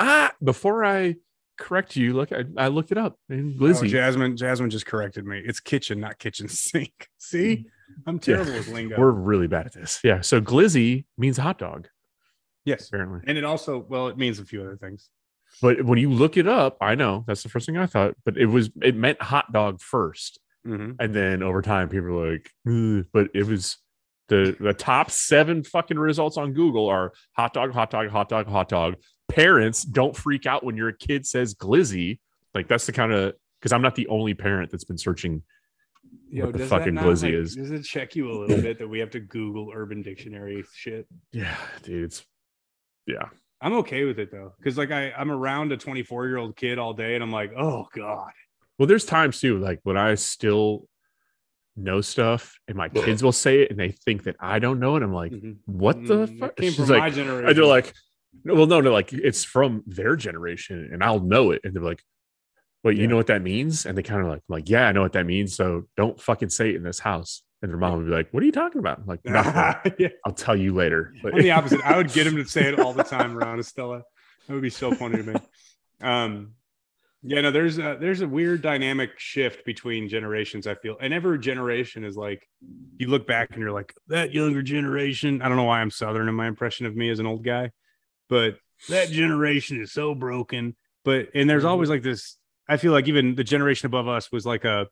"Ah!" 0.00 0.32
Before 0.42 0.84
I 0.84 1.16
correct 1.58 1.96
you, 1.96 2.12
look, 2.14 2.32
I, 2.32 2.44
I 2.56 2.68
looked 2.68 2.92
it 2.92 2.98
up, 2.98 3.18
and 3.28 3.54
Oh, 3.60 3.64
glizzy. 3.64 3.88
Jasmine, 3.88 4.36
Jasmine 4.36 4.70
just 4.70 4.86
corrected 4.86 5.24
me. 5.26 5.42
It's 5.44 5.60
kitchen, 5.60 6.00
not 6.00 6.18
kitchen 6.18 6.48
sink. 6.48 7.08
See, 7.18 7.66
I'm 8.06 8.18
terrible 8.18 8.52
with 8.52 8.68
lingo. 8.68 8.98
We're 8.98 9.10
really 9.10 9.46
bad 9.46 9.66
at 9.66 9.72
this. 9.72 10.00
Yeah. 10.02 10.20
So 10.20 10.40
glizzy 10.40 11.04
means 11.18 11.36
hot 11.36 11.58
dog, 11.58 11.88
yes, 12.64 12.88
apparently. 12.88 13.20
and 13.26 13.38
it 13.38 13.44
also, 13.44 13.84
well, 13.88 14.08
it 14.08 14.16
means 14.18 14.38
a 14.38 14.44
few 14.44 14.60
other 14.62 14.76
things. 14.76 15.10
But 15.62 15.84
when 15.84 15.98
you 15.98 16.10
look 16.10 16.36
it 16.36 16.48
up, 16.48 16.76
I 16.80 16.96
know 16.96 17.24
that's 17.28 17.44
the 17.44 17.48
first 17.48 17.66
thing 17.66 17.76
I 17.78 17.86
thought, 17.86 18.14
but 18.24 18.36
it 18.36 18.46
was 18.46 18.70
it 18.82 18.96
meant 18.96 19.22
hot 19.22 19.52
dog 19.52 19.80
first. 19.80 20.40
Mhm. 20.66 20.96
And 20.98 21.14
then 21.14 21.42
over 21.44 21.62
time, 21.62 21.88
people 21.88 22.08
were 22.08 22.32
like, 22.32 22.50
"Ugh," 22.66 23.04
but 23.12 23.28
it 23.34 23.46
was 23.46 23.76
the 24.28 24.56
the 24.58 24.72
top 24.72 25.10
seven 25.12 25.62
fucking 25.62 25.98
results 25.98 26.36
on 26.38 26.54
Google 26.54 26.88
are 26.88 27.12
hot 27.36 27.52
dog, 27.52 27.72
hot 27.72 27.90
dog, 27.90 28.08
hot 28.08 28.28
dog, 28.28 28.48
hot 28.48 28.68
dog. 28.68 28.94
Parents 29.28 29.82
don't 29.84 30.16
freak 30.16 30.46
out 30.46 30.64
when 30.64 30.76
your 30.76 30.92
kid 30.92 31.26
says 31.26 31.54
glizzy. 31.54 32.18
Like 32.54 32.68
that's 32.68 32.86
the 32.86 32.92
kind 32.92 33.12
of 33.12 33.34
because 33.60 33.72
I'm 33.72 33.82
not 33.82 33.94
the 33.94 34.06
only 34.08 34.34
parent 34.34 34.70
that's 34.70 34.84
been 34.84 34.98
searching. 34.98 35.42
what 36.32 36.52
the 36.52 36.66
fucking 36.66 36.94
not, 36.94 37.04
glizzy 37.04 37.22
like, 37.24 37.34
is. 37.34 37.56
Does 37.56 37.70
it 37.70 37.82
check 37.84 38.14
you 38.14 38.30
a 38.30 38.36
little 38.38 38.60
bit 38.60 38.78
that 38.78 38.86
we 38.88 38.98
have 38.98 39.10
to 39.10 39.20
Google 39.20 39.72
Urban 39.74 40.02
Dictionary 40.02 40.64
shit? 40.74 41.06
Yeah, 41.32 41.56
dude, 41.82 42.04
it's 42.04 42.24
yeah. 43.06 43.28
I'm 43.60 43.72
okay 43.74 44.04
with 44.04 44.18
it 44.18 44.30
though, 44.30 44.52
because 44.58 44.76
like 44.76 44.90
I, 44.90 45.10
I'm 45.12 45.30
around 45.30 45.72
a 45.72 45.76
24 45.76 46.26
year 46.26 46.36
old 46.36 46.54
kid 46.56 46.78
all 46.78 46.92
day, 46.92 47.14
and 47.14 47.24
I'm 47.24 47.32
like, 47.32 47.52
oh 47.56 47.86
god, 47.94 48.30
Well, 48.78 48.86
there's 48.86 49.06
times 49.06 49.40
too, 49.40 49.58
like 49.58 49.80
when 49.84 49.96
I 49.96 50.14
still 50.16 50.86
know 51.76 52.00
stuff 52.00 52.56
and 52.68 52.76
my 52.76 52.88
kids 52.88 53.20
will 53.22 53.32
say 53.32 53.62
it 53.62 53.70
and 53.70 53.80
they 53.80 53.90
think 53.90 54.22
that 54.24 54.36
I 54.38 54.60
don't 54.60 54.78
know 54.78 54.94
it. 54.96 55.02
I'm 55.02 55.12
like, 55.12 55.32
Mhm. 55.32 55.56
what 55.64 56.04
the 56.06 56.26
Mm, 56.28 56.38
fuck? 56.38 56.56
Came 56.56 56.72
She's 56.72 56.76
from 56.76 56.88
like, 56.88 57.00
my 57.00 57.10
generation. 57.10 57.48
And 57.48 57.56
they're 57.58 57.64
like, 57.64 57.92
well, 58.44 58.66
no, 58.66 58.80
no, 58.80 58.92
like 58.92 59.12
it's 59.12 59.44
from 59.44 59.82
their 59.86 60.16
generation 60.16 60.90
and 60.92 61.02
I'll 61.02 61.20
know 61.20 61.50
it. 61.50 61.60
And 61.64 61.74
they're 61.74 61.82
like, 61.82 62.02
wait, 62.82 62.98
you 62.98 63.06
know 63.06 63.16
what 63.16 63.28
that 63.28 63.42
means? 63.42 63.86
And 63.86 63.96
they 63.96 64.02
kind 64.02 64.20
of 64.20 64.28
like, 64.28 64.42
I'm 64.48 64.52
like, 64.52 64.68
yeah, 64.68 64.86
I 64.86 64.92
know 64.92 65.02
what 65.02 65.14
that 65.14 65.26
means. 65.26 65.56
So 65.56 65.84
don't 65.96 66.20
fucking 66.20 66.50
say 66.50 66.70
it 66.70 66.76
in 66.76 66.82
this 66.82 66.98
house. 66.98 67.42
And 67.62 67.70
their 67.70 67.78
mom 67.78 67.96
would 67.96 68.06
be 68.06 68.12
like, 68.12 68.28
what 68.30 68.42
are 68.42 68.46
you 68.46 68.52
talking 68.52 68.78
about? 68.78 68.98
I'm 68.98 69.06
like, 69.06 69.20
yeah, 69.24 70.08
I'll 70.26 70.34
tell 70.34 70.54
you 70.54 70.74
later. 70.74 71.14
But 71.22 71.34
I'm 71.34 71.40
the 71.40 71.50
opposite. 71.50 71.80
I 71.82 71.96
would 71.96 72.12
get 72.12 72.26
him 72.28 72.36
to 72.36 72.44
say 72.44 72.68
it 72.68 72.78
all 72.78 72.92
the 72.92 73.02
time 73.02 73.38
around 73.38 73.58
Estella. 73.58 74.02
That 74.46 74.52
would 74.52 74.62
be 74.62 74.70
so 74.70 74.92
funny 74.92 75.16
to 75.16 75.22
me. 75.22 75.34
Um, 76.02 76.52
yeah, 77.26 77.40
no, 77.40 77.50
there's 77.50 77.78
a 77.78 77.96
there's 77.98 78.20
a 78.20 78.28
weird 78.28 78.60
dynamic 78.60 79.18
shift 79.18 79.64
between 79.64 80.10
generations. 80.10 80.66
I 80.66 80.74
feel, 80.74 80.98
and 81.00 81.14
every 81.14 81.38
generation 81.38 82.04
is 82.04 82.18
like, 82.18 82.46
you 82.98 83.08
look 83.08 83.26
back 83.26 83.48
and 83.52 83.60
you're 83.60 83.72
like, 83.72 83.94
that 84.08 84.34
younger 84.34 84.60
generation. 84.60 85.40
I 85.40 85.48
don't 85.48 85.56
know 85.56 85.64
why 85.64 85.80
I'm 85.80 85.90
southern 85.90 86.28
in 86.28 86.34
my 86.34 86.46
impression 86.46 86.84
of 86.84 86.94
me 86.94 87.08
as 87.08 87.20
an 87.20 87.26
old 87.26 87.42
guy, 87.42 87.70
but 88.28 88.56
that 88.88 89.08
generation 89.08 89.80
is 89.80 89.92
so 89.92 90.14
broken. 90.14 90.76
But 91.04 91.28
and 91.34 91.48
there's 91.48 91.64
always 91.64 91.88
like 91.90 92.02
this. 92.02 92.36
I 92.68 92.76
feel 92.78 92.92
like 92.92 93.08
even 93.08 93.34
the 93.34 93.44
generation 93.44 93.86
above 93.86 94.08
us 94.08 94.32
was 94.32 94.46
like 94.46 94.64
a 94.64 94.86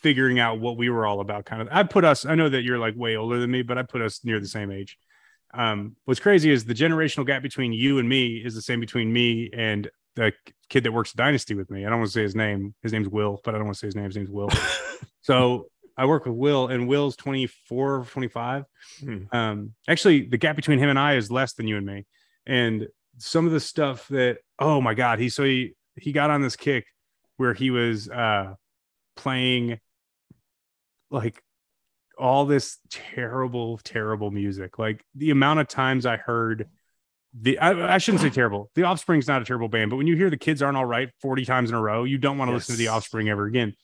figuring 0.00 0.38
out 0.38 0.60
what 0.60 0.76
we 0.76 0.90
were 0.90 1.06
all 1.06 1.20
about 1.20 1.44
kind 1.46 1.62
of 1.62 1.68
i 1.70 1.82
put 1.82 2.04
us 2.04 2.26
i 2.26 2.34
know 2.34 2.48
that 2.48 2.62
you're 2.62 2.78
like 2.78 2.94
way 2.96 3.16
older 3.16 3.38
than 3.38 3.50
me 3.50 3.62
but 3.62 3.78
i 3.78 3.82
put 3.82 4.02
us 4.02 4.20
near 4.24 4.40
the 4.40 4.48
same 4.48 4.70
age 4.70 4.98
um 5.54 5.94
what's 6.04 6.20
crazy 6.20 6.50
is 6.50 6.64
the 6.64 6.74
generational 6.74 7.24
gap 7.24 7.40
between 7.40 7.72
you 7.72 7.98
and 7.98 8.08
me 8.08 8.36
is 8.44 8.54
the 8.54 8.60
same 8.60 8.80
between 8.80 9.12
me 9.12 9.48
and 9.56 9.88
the 10.16 10.32
kid 10.68 10.82
that 10.84 10.92
works 10.92 11.12
at 11.12 11.16
dynasty 11.16 11.54
with 11.54 11.70
me 11.70 11.86
i 11.86 11.88
don't 11.88 12.00
want 12.00 12.08
to 12.08 12.12
say 12.12 12.22
his 12.22 12.34
name 12.34 12.74
his 12.82 12.92
name's 12.92 13.08
will 13.08 13.40
but 13.44 13.54
i 13.54 13.58
don't 13.58 13.66
want 13.66 13.76
to 13.76 13.78
say 13.78 13.86
his 13.86 13.94
name 13.96 14.06
his 14.06 14.16
name's 14.16 14.28
will 14.30 14.50
so 15.22 15.68
i 15.96 16.04
work 16.04 16.26
with 16.26 16.34
will 16.34 16.66
and 16.66 16.88
will's 16.88 17.16
24 17.16 18.06
25 18.10 18.64
Hmm. 19.00 19.18
um 19.32 19.72
actually 19.88 20.26
the 20.26 20.36
gap 20.36 20.56
between 20.56 20.78
him 20.78 20.88
and 20.90 20.98
i 20.98 21.14
is 21.14 21.30
less 21.30 21.54
than 21.54 21.66
you 21.68 21.76
and 21.76 21.86
me 21.86 22.04
and 22.46 22.88
some 23.18 23.46
of 23.46 23.52
the 23.52 23.60
stuff 23.60 24.08
that 24.08 24.38
oh 24.58 24.80
my 24.80 24.94
god 24.94 25.18
he 25.18 25.28
so 25.28 25.44
he 25.44 25.74
he 25.96 26.12
got 26.12 26.30
on 26.30 26.42
this 26.42 26.56
kick 26.56 26.86
where 27.36 27.54
he 27.54 27.70
was 27.70 28.08
uh 28.08 28.54
playing 29.16 29.78
like 31.10 31.42
all 32.18 32.46
this 32.46 32.78
terrible 32.90 33.78
terrible 33.78 34.30
music. 34.30 34.78
Like 34.78 35.04
the 35.14 35.30
amount 35.30 35.60
of 35.60 35.68
times 35.68 36.06
i 36.06 36.16
heard 36.16 36.68
the 37.36 37.58
I, 37.58 37.94
I 37.94 37.98
shouldn't 37.98 38.22
say 38.22 38.30
terrible. 38.30 38.70
The 38.76 38.84
offspring's 38.84 39.26
not 39.26 39.42
a 39.42 39.44
terrible 39.44 39.68
band 39.68 39.90
but 39.90 39.96
when 39.96 40.06
you 40.06 40.16
hear 40.16 40.30
the 40.30 40.36
kids 40.36 40.62
aren't 40.62 40.76
all 40.76 40.84
right 40.84 41.10
40 41.20 41.44
times 41.44 41.70
in 41.70 41.76
a 41.76 41.80
row 41.80 42.04
you 42.04 42.18
don't 42.18 42.38
want 42.38 42.50
to 42.50 42.54
listen 42.54 42.74
to 42.74 42.78
the 42.78 42.88
offspring 42.88 43.28
ever 43.28 43.46
again. 43.46 43.74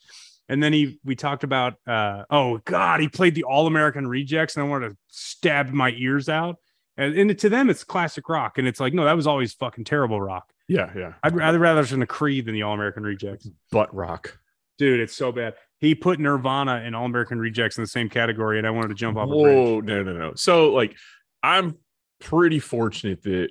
And 0.49 0.63
then 0.63 0.73
he 0.73 0.99
we 1.05 1.15
talked 1.15 1.45
about 1.45 1.75
uh 1.87 2.25
oh 2.31 2.59
god 2.59 3.01
he 3.01 3.09
played 3.09 3.35
the 3.35 3.45
all-american 3.45 4.07
rejects 4.07 4.57
and 4.57 4.65
i 4.65 4.69
wanted 4.69 4.91
to 4.91 4.97
stab 5.09 5.71
my 5.71 5.93
ears 5.97 6.29
out 6.29 6.57
and, 7.01 7.16
and 7.16 7.38
to 7.38 7.48
them 7.48 7.70
it's 7.70 7.84
classic 7.84 8.28
rock 8.28 8.59
and 8.59 8.68
it's 8.68 8.80
like 8.80 8.94
no 8.94 9.05
that 9.05 9.16
was 9.16 9.26
always 9.26 9.53
fucking 9.53 9.84
terrible 9.84 10.20
rock 10.20 10.53
yeah, 10.68 10.90
yeah. 10.96 11.14
i'd 11.24 11.34
rather 11.34 11.59
rather 11.59 11.80
listen 11.80 12.01
to 12.01 12.07
creed 12.07 12.46
than 12.46 12.55
the 12.55 12.62
all-american 12.62 13.03
rejects 13.03 13.48
Butt 13.72 13.92
rock. 13.94 14.38
dude 14.78 15.01
it's 15.01 15.16
so 15.16 15.32
bad 15.32 15.55
he 15.78 15.94
put 15.94 16.20
nirvana 16.20 16.82
and 16.84 16.94
all-american 16.94 17.38
rejects 17.38 17.76
in 17.78 17.82
the 17.82 17.88
same 17.88 18.09
category 18.09 18.59
and 18.59 18.66
i 18.66 18.70
wanted 18.70 18.88
to 18.88 18.94
jump 18.94 19.16
off 19.16 19.28
Whoa, 19.28 19.80
no, 19.80 20.03
no, 20.03 20.12
no. 20.12 20.34
So 20.34 20.72
like 20.72 20.96
I'm 21.42 21.76
pretty 22.20 22.59
fortunate 22.59 23.22
that 23.22 23.51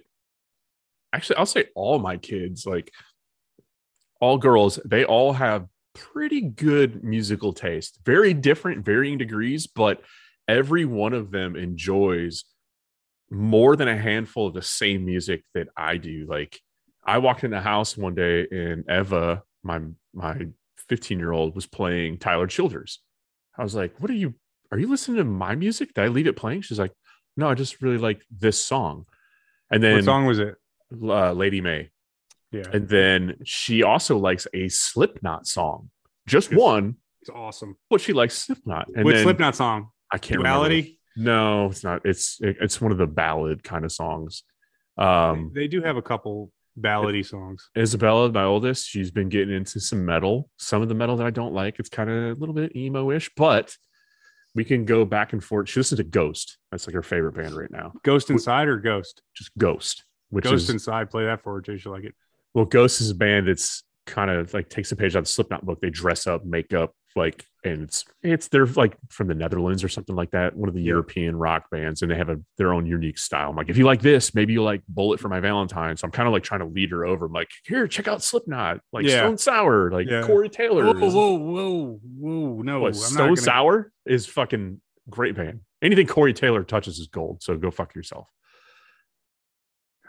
actually 1.14 1.38
I'll 1.38 1.46
say 1.46 1.66
all 1.76 2.00
my 2.00 2.18
kids, 2.18 2.66
like 2.66 2.92
all 4.22 4.38
girls, 4.38 4.80
they 4.86 5.06
all 5.06 5.34
have 5.34 5.68
pretty 5.94 6.42
good 6.42 7.04
musical 7.04 7.54
taste. 7.54 8.00
Very 8.06 8.34
different, 8.34 8.86
varying 8.86 9.18
degrees, 9.18 9.68
but 9.68 10.02
every 10.48 10.86
one 10.86 11.14
of 11.14 11.32
them 11.32 11.56
enjoys 11.56 12.46
more 13.32 13.76
than 13.76 13.88
a 13.88 13.98
handful 13.98 14.48
of 14.48 14.54
the 14.54 14.62
same 14.62 15.06
music 15.06 15.44
that 15.54 15.68
I 15.78 15.98
do. 15.98 16.26
Like 16.28 16.60
I 17.06 17.20
walked 17.20 17.44
in 17.44 17.52
the 17.52 17.62
house 17.62 17.98
one 17.98 18.16
day 18.16 18.48
and 18.52 18.84
Eva, 18.90 19.44
my 19.64 19.82
my 20.14 20.48
15 20.90 21.20
year 21.20 21.32
old, 21.32 21.56
was 21.56 21.68
playing 21.68 22.18
Tyler 22.18 22.48
Childers. 22.48 23.00
I 23.58 23.64
was 23.64 23.76
like, 23.76 24.00
"What 24.00 24.10
are 24.10 24.16
you? 24.16 24.34
Are 24.72 24.80
you 24.80 24.88
listening 24.90 25.18
to 25.18 25.24
my 25.24 25.56
music? 25.56 25.94
Did 25.94 26.04
I 26.06 26.08
leave 26.08 26.28
it 26.28 26.36
playing?" 26.36 26.62
She's 26.62 26.80
like, 26.80 26.94
"No, 27.38 27.50
I 27.50 27.54
just 27.56 27.82
really 27.82 27.98
like 27.98 28.22
this 28.32 28.64
song." 28.64 29.06
And 29.72 29.84
then 29.84 29.96
what 29.96 30.04
song 30.06 30.26
was 30.26 30.40
it 30.40 30.56
uh, 31.04 31.32
Lady 31.34 31.62
May, 31.62 31.90
yeah 32.52 32.64
and 32.74 32.90
then 32.90 33.38
she 33.44 33.84
also 33.84 34.18
likes 34.18 34.48
a 34.54 34.68
Slipknot 34.70 35.46
song, 35.46 35.92
just 36.26 36.50
Yes. 36.52 36.60
one, 36.60 36.96
it's 37.22 37.30
awesome 37.30 37.78
but 37.90 38.02
she 38.02 38.14
likes 38.14 38.36
Slipknot. 38.36 38.88
And 38.96 39.06
which 39.06 39.18
then 39.18 39.26
slipknot 39.26 39.56
song 39.56 39.90
I 40.12 40.18
can't 40.18 40.40
remember. 40.40 40.88
No, 41.20 41.68
it's 41.68 41.84
not. 41.84 42.06
It's 42.06 42.38
it's 42.42 42.80
one 42.80 42.92
of 42.92 42.98
the 42.98 43.08
ballad 43.08 43.64
kind 43.64 43.86
of 43.86 43.92
songs. 43.92 44.44
Um, 44.98 45.52
they 45.54 45.68
do 45.68 45.82
have 45.82 45.98
a 45.98 46.02
couple 46.02 46.52
ballady 46.80 47.26
songs 47.26 47.70
Isabella, 47.78 48.32
my 48.32 48.44
oldest, 48.44 48.88
she's 48.88 49.12
been 49.12 49.28
getting 49.28 49.54
into 49.54 49.80
some 49.80 50.06
metal. 50.06 50.50
Some 50.58 50.82
of 50.82 50.88
the 50.88 50.96
metal 50.96 51.18
that 51.18 51.26
I 51.26 51.30
don't 51.30 51.54
like, 51.54 51.80
it's 51.80 51.90
kind 51.90 52.10
of 52.10 52.38
a 52.38 52.40
little 52.40 52.56
bit 52.56 52.76
emo-ish, 52.76 53.32
but 53.36 53.76
we 54.56 54.64
can 54.64 54.86
go 54.86 55.06
back 55.06 55.34
and 55.34 55.44
forth. 55.44 55.70
She 55.70 55.80
listens 55.80 55.98
to 55.98 56.04
Ghost. 56.04 56.58
That's 56.72 56.88
like 56.88 56.94
her 56.94 57.04
favorite 57.04 57.34
band 57.34 57.56
right 57.56 57.72
now. 57.72 57.94
ghost 58.04 58.30
inside 58.30 58.68
or 58.68 58.78
ghost 58.78 59.22
Just 59.36 59.52
Ghost, 59.58 60.06
which 60.30 60.46
ghost 60.46 60.64
is 60.64 60.70
inside 60.70 61.10
play 61.10 61.26
that 61.26 61.44
for 61.44 61.54
her 61.56 61.62
too 61.62 61.78
she'll 61.78 61.92
like 61.92 62.06
it 62.06 62.16
well, 62.54 62.66
Ghost 62.66 63.02
is 63.02 63.12
a 63.12 63.16
band 63.16 63.48
that's 63.48 63.84
kind 64.06 64.32
of 64.32 64.54
like 64.54 64.70
takes 64.70 64.92
a 64.92 64.96
page 64.96 65.16
out 65.16 65.20
of 65.20 65.26
the 65.26 65.32
Slipknot 65.32 65.66
book. 65.66 65.80
They 65.82 65.90
dress 65.90 66.28
up, 66.28 66.46
make 66.46 66.74
up, 66.74 66.96
like, 67.16 67.44
and 67.64 67.82
it's 67.84 68.06
it's 68.24 68.48
they're 68.48 68.66
like 68.66 68.96
from 69.10 69.28
the 69.28 69.34
Netherlands 69.36 69.84
or 69.84 69.90
something 69.90 70.16
like 70.16 70.32
that, 70.32 70.56
one 70.56 70.70
of 70.70 70.76
the 70.76 70.82
Yeah. 70.82 70.90
European 70.90 71.36
rock 71.36 71.70
bands, 71.72 72.02
and 72.02 72.10
they 72.12 72.16
have 72.16 72.30
a 72.30 72.40
their 72.58 72.72
own 72.74 72.86
unique 72.86 73.18
style. 73.18 73.50
I'm 73.50 73.56
like, 73.56 73.70
if 73.70 73.78
you 73.78 73.86
like 73.86 74.02
this, 74.02 74.34
maybe 74.36 74.54
you'll 74.54 74.64
like 74.64 74.82
Bullet 74.88 75.20
for 75.20 75.28
My 75.28 75.40
Valentine. 75.40 75.98
So 75.98 76.06
I'm 76.06 76.12
kind 76.12 76.28
of 76.28 76.34
like 76.34 76.44
trying 76.44 76.62
to 76.62 76.68
lead 76.68 76.92
her 76.92 77.06
over. 77.06 77.26
I'm 77.26 77.34
like, 77.34 77.50
here, 77.66 77.88
check 77.88 78.08
out 78.08 78.22
Slipknot, 78.24 78.80
like 78.94 79.06
Yeah. 79.06 79.18
Stone 79.20 79.38
Sour, 79.40 79.92
like 79.92 80.08
Yeah. 80.10 80.26
Corey 80.26 80.50
Taylor. 80.50 80.86
whoa 80.94 81.10
whoa 81.10 81.38
whoa 81.38 82.00
whoa 82.20 82.62
no 82.62 82.80
What, 82.82 82.88
I'm 82.90 82.94
Stone 82.94 83.28
gonna, 83.30 83.38
Sour 83.38 83.92
is 84.06 84.26
fucking 84.26 84.80
great 85.10 85.36
band. 85.36 85.62
Anything 85.82 86.08
Corey 86.08 86.34
Taylor 86.34 86.64
touches 86.64 87.00
is 87.00 87.08
gold. 87.08 87.42
So 87.44 87.58
go 87.58 87.72
fuck 87.72 87.96
yourself. 87.96 88.28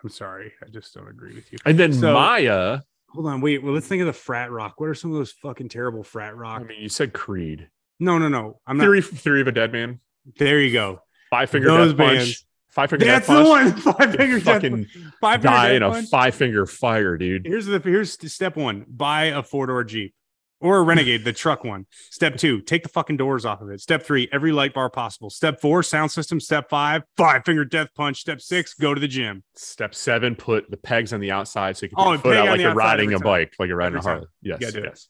i'm 0.03 0.09
sorry 0.09 0.53
i 0.65 0.69
just 0.71 0.95
don't 0.95 1.09
agree 1.09 1.35
with 1.35 1.53
you 1.53 1.59
And 1.67 1.79
then 1.79 1.93
So- 1.93 2.13
Maya, 2.15 2.81
hold 3.13 3.27
on 3.27 3.41
wait 3.41 3.63
well 3.63 3.73
let's 3.75 3.87
think 3.87 4.01
of 4.01 4.07
the 4.07 4.13
frat 4.13 4.51
rock 4.51 4.79
what 4.81 4.89
are 4.89 4.95
some 4.95 5.11
of 5.11 5.17
those 5.19 5.33
fucking 5.33 5.69
terrible 5.69 6.03
frat 6.03 6.37
rock? 6.37 6.61
I 6.61 6.65
mean, 6.65 6.81
you 6.81 6.89
said 6.89 7.13
Creed. 7.13 7.69
no 7.99 8.19
no 8.19 8.29
no 8.29 8.61
i'm 8.67 8.77
not 8.77 8.85
Theory 8.85 9.03
Theory 9.03 9.41
of 9.41 9.49
a 9.49 9.53
Dead 9.53 9.73
Man. 9.73 10.01
there 10.39 10.61
you 10.61 10.73
go 10.73 11.03
Five 11.31 11.49
Finger 11.51 11.69
those 11.69 11.95
Death 11.95 12.07
Punch. 12.17 12.45
Five 12.71 12.91
finger 12.91 13.05
That's 13.05 13.27
the 13.27 13.45
one. 13.45 13.73
Five 13.77 14.15
finger 14.15 14.37
death 14.39 14.45
Fucking 14.45 14.87
Five 15.21 15.43
finger 15.43 15.57
die 15.57 15.73
in 15.73 15.83
a 15.83 15.91
punch. 15.91 16.09
five 16.09 16.35
finger 16.37 16.67
fire, 16.67 17.17
dude. 17.17 17.45
Here's 17.47 17.67
the 17.67 17.81
here's 17.81 18.13
step 18.33 18.57
one: 18.57 18.85
buy 18.89 19.25
a 19.27 19.43
four 19.43 19.67
door 19.67 19.83
Jeep 19.83 20.15
or 20.61 20.79
a 20.79 20.83
Renegade, 20.83 21.25
the 21.25 21.33
truck 21.33 21.65
one. 21.65 21.87
Step 22.11 22.37
two: 22.37 22.61
take 22.61 22.83
the 22.83 22.89
fucking 22.89 23.17
doors 23.17 23.45
off 23.45 23.61
of 23.61 23.71
it. 23.71 23.81
Step 23.81 24.03
three: 24.03 24.29
every 24.33 24.53
light 24.53 24.75
bar 24.75 24.91
possible. 24.91 25.31
Step 25.31 25.61
four: 25.61 25.83
sound 25.83 26.11
system. 26.11 26.39
Step 26.41 26.69
five: 26.69 27.03
five 27.17 27.43
finger 27.45 27.65
death 27.65 27.89
punch. 27.95 28.21
Step 28.21 28.41
six: 28.41 28.75
go 28.75 28.95
to 28.95 29.01
the 29.01 29.09
gym. 29.09 29.43
Step 29.57 29.95
seven, 29.95 30.35
put 30.37 30.71
the 30.71 30.77
pegs 30.77 31.13
on 31.13 31.21
the 31.21 31.31
outside 31.31 31.77
so 31.77 31.87
you 31.87 31.91
can 31.91 31.99
Oh, 31.99 32.13
put 32.13 32.23
foot 32.23 32.37
out 32.37 32.47
like 32.49 32.61
you're 32.61 32.75
riding 32.75 33.11
a 33.11 33.19
time. 33.19 33.23
bike, 33.23 33.55
like 33.59 33.69
you're 33.69 33.77
riding 33.77 33.99
Every 33.99 34.01
a 34.01 34.03
time. 34.03 34.13
Harley. 34.43 34.61
Yes, 34.61 34.75
it. 34.75 34.85
yes. 34.85 35.09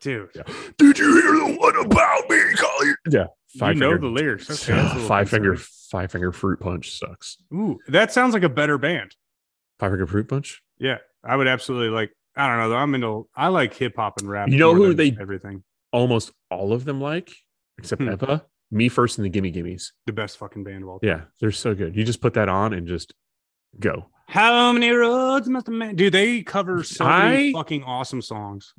Dude, 0.00 0.30
Yeah. 0.34 0.42
Did 0.78 0.98
you 0.98 1.12
hear 1.22 1.32
the 1.52 1.56
one 1.60 1.76
about 1.86 2.28
me, 2.28 2.40
Collier? 2.56 2.96
Yeah. 3.08 3.26
you 3.68 3.74
know 3.74 3.96
the 3.96 4.06
lyrics. 4.06 4.50
Okay, 4.50 4.72
that's 4.72 4.90
a 4.90 4.94
little 4.94 5.08
five 5.08 5.30
finger, 5.30 5.54
five 5.56 6.10
finger 6.10 6.32
fruit 6.32 6.58
punch 6.58 6.90
sucks. 6.98 7.36
Ooh, 7.54 7.78
that 7.88 8.12
sounds 8.12 8.34
like 8.34 8.42
a 8.42 8.48
better 8.48 8.78
band. 8.78 9.14
Five 9.78 9.92
finger 9.92 10.06
fruit 10.08 10.28
punch. 10.28 10.60
Yeah, 10.78 10.98
I 11.22 11.36
would 11.36 11.46
absolutely 11.46 11.90
like. 11.90 12.10
I 12.36 12.48
don't 12.48 12.58
know 12.58 12.68
though. 12.70 12.76
I'm 12.76 12.94
into. 12.94 13.28
I 13.36 13.48
like 13.48 13.74
hip 13.74 13.94
hop 13.96 14.18
and 14.20 14.28
rap. 14.28 14.48
You 14.48 14.56
know 14.56 14.74
who 14.74 14.94
they- 14.94 15.16
everything 15.20 15.62
Almost 15.92 16.32
all 16.50 16.72
of 16.72 16.84
them 16.86 17.00
like, 17.00 17.30
except 17.78 18.00
Hmm. 18.02 18.08
Epa. 18.08 18.42
Me 18.70 18.88
first 18.88 19.18
and 19.18 19.24
the 19.26 19.28
Gimme 19.28 19.52
Gimmes. 19.52 19.92
the 20.06 20.12
best 20.14 20.38
fucking 20.38 20.64
band 20.64 20.82
of 20.84 20.88
all 20.88 20.98
time. 21.00 21.08
Yeah, 21.08 21.20
they're 21.40 21.50
so 21.50 21.74
good. 21.74 21.94
You 21.94 22.04
just 22.04 22.22
put 22.22 22.32
that 22.34 22.48
on 22.48 22.72
and 22.72 22.88
just 22.88 23.12
go. 23.78 24.06
How 24.28 24.72
many 24.72 24.88
roads 24.90 25.46
must 25.50 25.68
a 25.68 25.70
man? 25.70 25.94
Dude, 25.94 26.14
they 26.14 26.42
cover 26.42 26.82
so 26.82 27.04
many 27.06 27.52
fucking 27.52 27.82
awesome 27.84 28.22
songs. 28.22 28.72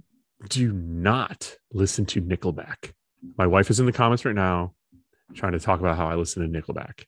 Do 0.50 0.74
not 0.74 1.56
listen 1.72 2.06
to 2.08 2.22
Nickelback. 2.24 2.94
My 3.38 3.46
wife 3.46 3.70
is 3.70 3.80
in 3.80 3.86
the 3.86 3.92
comments 3.94 4.26
right 4.26 4.34
now 4.34 4.74
trying 5.36 5.52
to 5.52 5.60
talk 5.60 5.80
about 5.80 5.96
how 5.96 6.08
I 6.08 6.16
listen 6.16 6.42
to 6.52 6.62
Nickelback. 6.62 7.06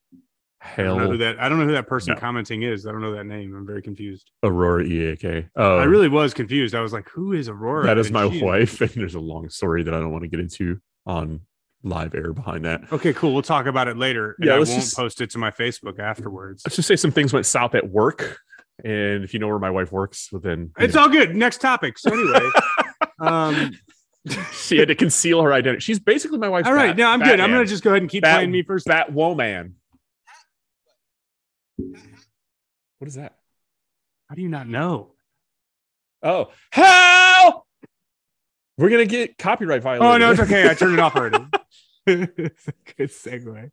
I 0.77 0.83
don't 0.83 0.97
know 0.97 1.11
who 1.11 1.17
that. 1.17 1.39
I 1.39 1.47
don't 1.49 1.59
know 1.59 1.65
who 1.65 1.71
that 1.73 1.87
person 1.87 2.13
no. 2.13 2.19
commenting 2.19 2.63
is. 2.63 2.85
I 2.85 2.91
don't 2.91 3.01
know 3.01 3.13
that 3.15 3.25
name. 3.25 3.55
I'm 3.55 3.65
very 3.65 3.81
confused. 3.81 4.31
Aurora 4.43 4.83
EAK. 4.85 5.45
Oh, 5.55 5.77
I 5.77 5.83
really 5.85 6.07
was 6.09 6.33
confused. 6.33 6.75
I 6.75 6.81
was 6.81 6.93
like, 6.93 7.07
"Who 7.09 7.33
is 7.33 7.49
Aurora?" 7.49 7.85
that 7.85 7.97
is 7.97 8.11
my 8.11 8.29
she- 8.29 8.41
wife, 8.43 8.81
and 8.81 8.89
there's 8.91 9.15
a 9.15 9.19
long 9.19 9.49
story 9.49 9.83
that 9.83 9.93
I 9.93 9.99
don't 9.99 10.11
want 10.11 10.23
to 10.23 10.27
get 10.27 10.39
into 10.39 10.79
on 11.05 11.41
live 11.83 12.15
air 12.15 12.33
behind 12.33 12.65
that. 12.65 12.81
Okay, 12.91 13.13
cool. 13.13 13.33
We'll 13.33 13.43
talk 13.43 13.67
about 13.67 13.87
it 13.87 13.95
later. 13.97 14.35
And 14.39 14.47
Yeah, 14.47 14.53
I 14.53 14.57
won't 14.57 14.69
just- 14.69 14.95
post 14.95 15.21
it 15.21 15.29
to 15.31 15.37
my 15.37 15.51
Facebook 15.51 15.99
afterwards. 15.99 16.63
Let's 16.65 16.75
just 16.75 16.87
say 16.87 16.95
some 16.95 17.11
things 17.11 17.31
went 17.33 17.45
south 17.45 17.75
at 17.75 17.87
work, 17.89 18.39
and 18.83 19.23
if 19.23 19.33
you 19.33 19.39
know 19.39 19.47
where 19.47 19.59
my 19.59 19.69
wife 19.71 19.91
works, 19.91 20.29
well, 20.31 20.41
then 20.41 20.71
It's 20.79 20.95
know, 20.95 21.01
all 21.01 21.09
good. 21.09 21.35
Next 21.35 21.61
topic. 21.61 21.97
So 21.99 22.11
anyway, 22.11 22.49
um, 23.19 23.71
she 24.53 24.77
had 24.77 24.87
to 24.87 24.95
conceal 24.95 25.41
her 25.43 25.53
identity. 25.53 25.81
She's 25.81 25.99
basically 25.99 26.39
my 26.39 26.49
wife. 26.49 26.65
all 26.65 26.73
right. 26.73 26.87
Bat- 26.87 26.97
No, 26.97 27.09
I'm 27.09 27.19
good. 27.21 27.39
I'm 27.39 27.51
gonna 27.51 27.65
just 27.65 27.83
go 27.83 27.91
ahead 27.91 28.01
and 28.01 28.09
keep 28.09 28.23
Bat- 28.23 28.37
playing 28.37 28.51
me 28.51 28.63
first. 28.63 28.87
Batwoman. 28.87 29.73
What 31.77 33.07
is 33.07 33.15
that? 33.15 33.35
How 34.29 34.35
do 34.35 34.41
you 34.41 34.49
not 34.49 34.67
know? 34.67 35.11
Oh, 36.23 36.51
hell! 36.71 37.67
We're 38.77 38.89
gonna 38.89 39.05
get 39.05 39.37
copyright 39.37 39.81
oh, 39.81 39.83
violated. 39.83 40.07
Oh 40.07 40.17
no, 40.17 40.31
it's 40.31 40.41
okay. 40.41 40.69
I 40.69 40.73
turned 40.73 40.93
it 40.93 40.99
off 40.99 41.15
already. 41.15 41.45
it's 42.07 42.67
a 42.67 42.73
good 42.97 43.09
segue. 43.09 43.69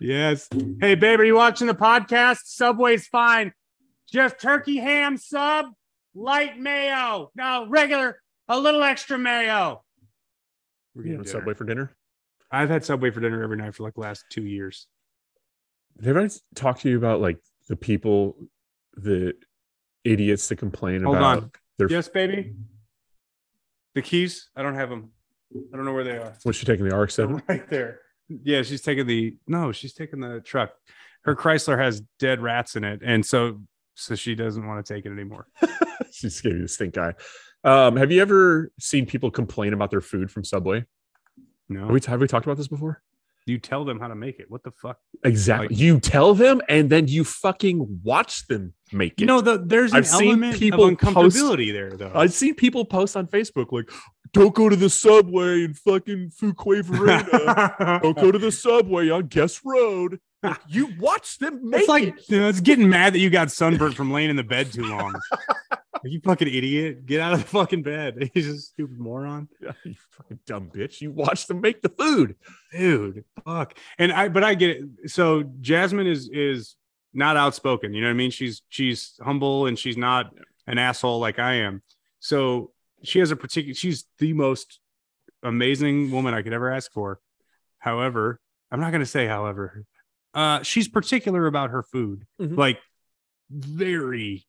Yes. 0.00 0.48
Hey, 0.80 0.94
babe, 0.94 1.20
are 1.20 1.24
you 1.24 1.34
watching 1.34 1.66
the 1.66 1.74
podcast? 1.74 2.40
Subway's 2.44 3.06
fine. 3.06 3.52
Just 4.10 4.40
turkey 4.40 4.76
ham 4.76 5.16
sub, 5.16 5.66
light 6.14 6.58
mayo. 6.58 7.30
No, 7.34 7.66
regular, 7.68 8.20
a 8.48 8.58
little 8.58 8.82
extra 8.82 9.18
mayo. 9.18 9.82
We're 10.94 11.02
getting. 11.02 11.26
Subway 11.26 11.54
for 11.54 11.64
dinner. 11.64 11.96
I've 12.50 12.68
had 12.68 12.84
Subway 12.84 13.10
for 13.10 13.20
dinner 13.20 13.42
every 13.42 13.56
night 13.56 13.74
for 13.74 13.82
like 13.82 13.94
the 13.94 14.00
last 14.00 14.24
two 14.30 14.44
years. 14.44 14.86
Have 16.04 16.16
I 16.16 16.28
talked 16.54 16.82
to 16.82 16.90
you 16.90 16.96
about 16.98 17.20
like 17.20 17.38
the 17.68 17.76
people, 17.76 18.36
the 18.94 19.34
idiots 20.04 20.48
that 20.48 20.56
complain 20.56 21.02
Hold 21.02 21.16
about 21.16 21.42
on. 21.42 21.50
their 21.78 21.90
Yes, 21.90 22.08
baby. 22.08 22.54
The 23.94 24.02
keys, 24.02 24.50
I 24.54 24.62
don't 24.62 24.74
have 24.74 24.90
them. 24.90 25.10
I 25.72 25.76
don't 25.76 25.84
know 25.86 25.94
where 25.94 26.04
they 26.04 26.18
are. 26.18 26.34
what's 26.42 26.58
she 26.58 26.66
taking 26.66 26.86
the 26.88 26.96
RX-7? 26.96 27.42
right 27.48 27.68
there. 27.70 28.00
Yeah, 28.28 28.62
she's 28.62 28.82
taking 28.82 29.06
the 29.06 29.36
no, 29.46 29.72
she's 29.72 29.94
taking 29.94 30.20
the 30.20 30.40
truck. 30.40 30.72
Her 31.22 31.34
Chrysler 31.34 31.78
has 31.78 32.02
dead 32.18 32.40
rats 32.42 32.76
in 32.76 32.84
it, 32.84 33.00
and 33.04 33.24
so 33.24 33.62
so 33.94 34.14
she 34.14 34.34
doesn't 34.34 34.66
want 34.66 34.84
to 34.84 34.94
take 34.94 35.06
it 35.06 35.12
anymore. 35.12 35.46
she's 36.12 36.44
you 36.44 36.62
the 36.62 36.68
stink 36.68 36.98
eye. 36.98 37.14
Um, 37.64 37.96
have 37.96 38.12
you 38.12 38.20
ever 38.20 38.70
seen 38.78 39.06
people 39.06 39.30
complain 39.30 39.72
about 39.72 39.90
their 39.90 40.00
food 40.00 40.30
from 40.30 40.44
Subway? 40.44 40.84
No, 41.68 41.80
Have 41.80 41.90
we, 41.90 42.00
have 42.06 42.20
we 42.20 42.28
talked 42.28 42.46
about 42.46 42.56
this 42.58 42.68
before? 42.68 43.02
You 43.46 43.58
tell 43.58 43.84
them 43.84 44.00
how 44.00 44.08
to 44.08 44.14
make 44.14 44.38
it. 44.40 44.50
What 44.50 44.64
the 44.64 44.72
fuck? 44.72 44.98
Exactly. 45.24 45.68
Like- 45.68 45.78
you 45.78 46.00
tell 46.00 46.34
them 46.34 46.60
and 46.68 46.90
then 46.90 47.08
you 47.08 47.24
fucking 47.24 48.00
watch 48.02 48.46
them 48.48 48.74
make 48.92 49.12
it. 49.14 49.20
You 49.20 49.26
know, 49.26 49.40
the, 49.40 49.58
there's 49.64 49.92
an 49.92 49.98
I've 49.98 50.12
element 50.12 50.58
people 50.58 50.84
of 50.84 50.96
uncomfortability 50.96 51.72
there, 51.72 51.90
though. 51.90 52.12
I've 52.14 52.32
seen 52.32 52.54
people 52.54 52.84
post 52.84 53.16
on 53.16 53.26
Facebook 53.28 53.70
like, 53.70 53.90
"Don't 54.32 54.54
go 54.54 54.68
to 54.68 54.76
the 54.76 54.90
subway 54.90 55.64
in 55.64 55.74
fucking 55.74 56.32
Fuquay. 56.40 56.82
Don't 58.02 58.16
go 58.18 58.32
to 58.32 58.38
the 58.38 58.52
subway 58.52 59.08
on 59.10 59.28
Guest 59.28 59.60
Road." 59.64 60.18
Like, 60.42 60.60
you 60.68 60.92
watch 60.98 61.38
them 61.38 61.70
make 61.70 61.80
it's 61.80 61.88
like 61.88 62.04
it. 62.04 62.14
you 62.28 62.40
know, 62.40 62.48
it's 62.48 62.60
getting 62.60 62.88
mad 62.88 63.14
that 63.14 63.18
you 63.18 63.30
got 63.30 63.50
sunburnt 63.50 63.94
from 63.96 64.12
laying 64.12 64.30
in 64.30 64.36
the 64.36 64.44
bed 64.44 64.72
too 64.72 64.84
long. 64.84 65.14
You 66.06 66.20
fucking 66.24 66.48
idiot? 66.48 67.04
Get 67.06 67.20
out 67.20 67.32
of 67.34 67.40
the 67.40 67.46
fucking 67.46 67.82
bed. 67.82 68.30
He's 68.34 68.48
a 68.48 68.58
stupid 68.58 68.98
moron. 68.98 69.48
you 69.84 69.94
fucking 70.10 70.38
dumb 70.46 70.70
bitch. 70.74 71.00
You 71.00 71.10
watch 71.10 71.46
them 71.46 71.60
make 71.60 71.82
the 71.82 71.88
food. 71.90 72.36
dude 72.72 73.24
fuck 73.44 73.78
and 73.98 74.12
i 74.12 74.28
but 74.28 74.42
i 74.42 74.54
get 74.54 74.70
it 74.70 74.84
so 75.10 75.44
jasmine 75.60 76.06
is 76.06 76.28
is 76.32 76.74
not 77.14 77.36
outspoken 77.36 77.94
you 77.94 78.00
know 78.00 78.08
what 78.08 78.10
i 78.10 78.14
mean 78.16 78.30
she's 78.30 78.62
she's 78.68 79.14
humble 79.22 79.66
and 79.66 79.78
she's 79.78 79.96
not 79.96 80.32
an 80.66 80.76
asshole 80.78 81.20
like 81.20 81.38
i 81.38 81.54
am 81.54 81.80
so 82.18 82.72
she 83.04 83.20
has 83.20 83.30
a 83.30 83.36
particular 83.36 83.72
she's 83.74 84.04
the 84.18 84.32
most 84.32 84.80
amazing 85.44 86.10
woman 86.10 86.34
i 86.34 86.42
could 86.42 86.52
ever 86.52 86.70
ask 86.72 86.92
for 86.92 87.20
however 87.78 88.40
i'm 88.72 88.80
not 88.80 88.90
going 88.90 89.00
to 89.00 89.06
say 89.06 89.26
however 89.26 89.84
uh 90.34 90.60
she's 90.62 90.88
particular 90.88 91.46
about 91.46 91.70
her 91.70 91.82
food 91.84 92.26
Mhm. 92.40 92.56
like 92.58 92.78
very 93.50 94.44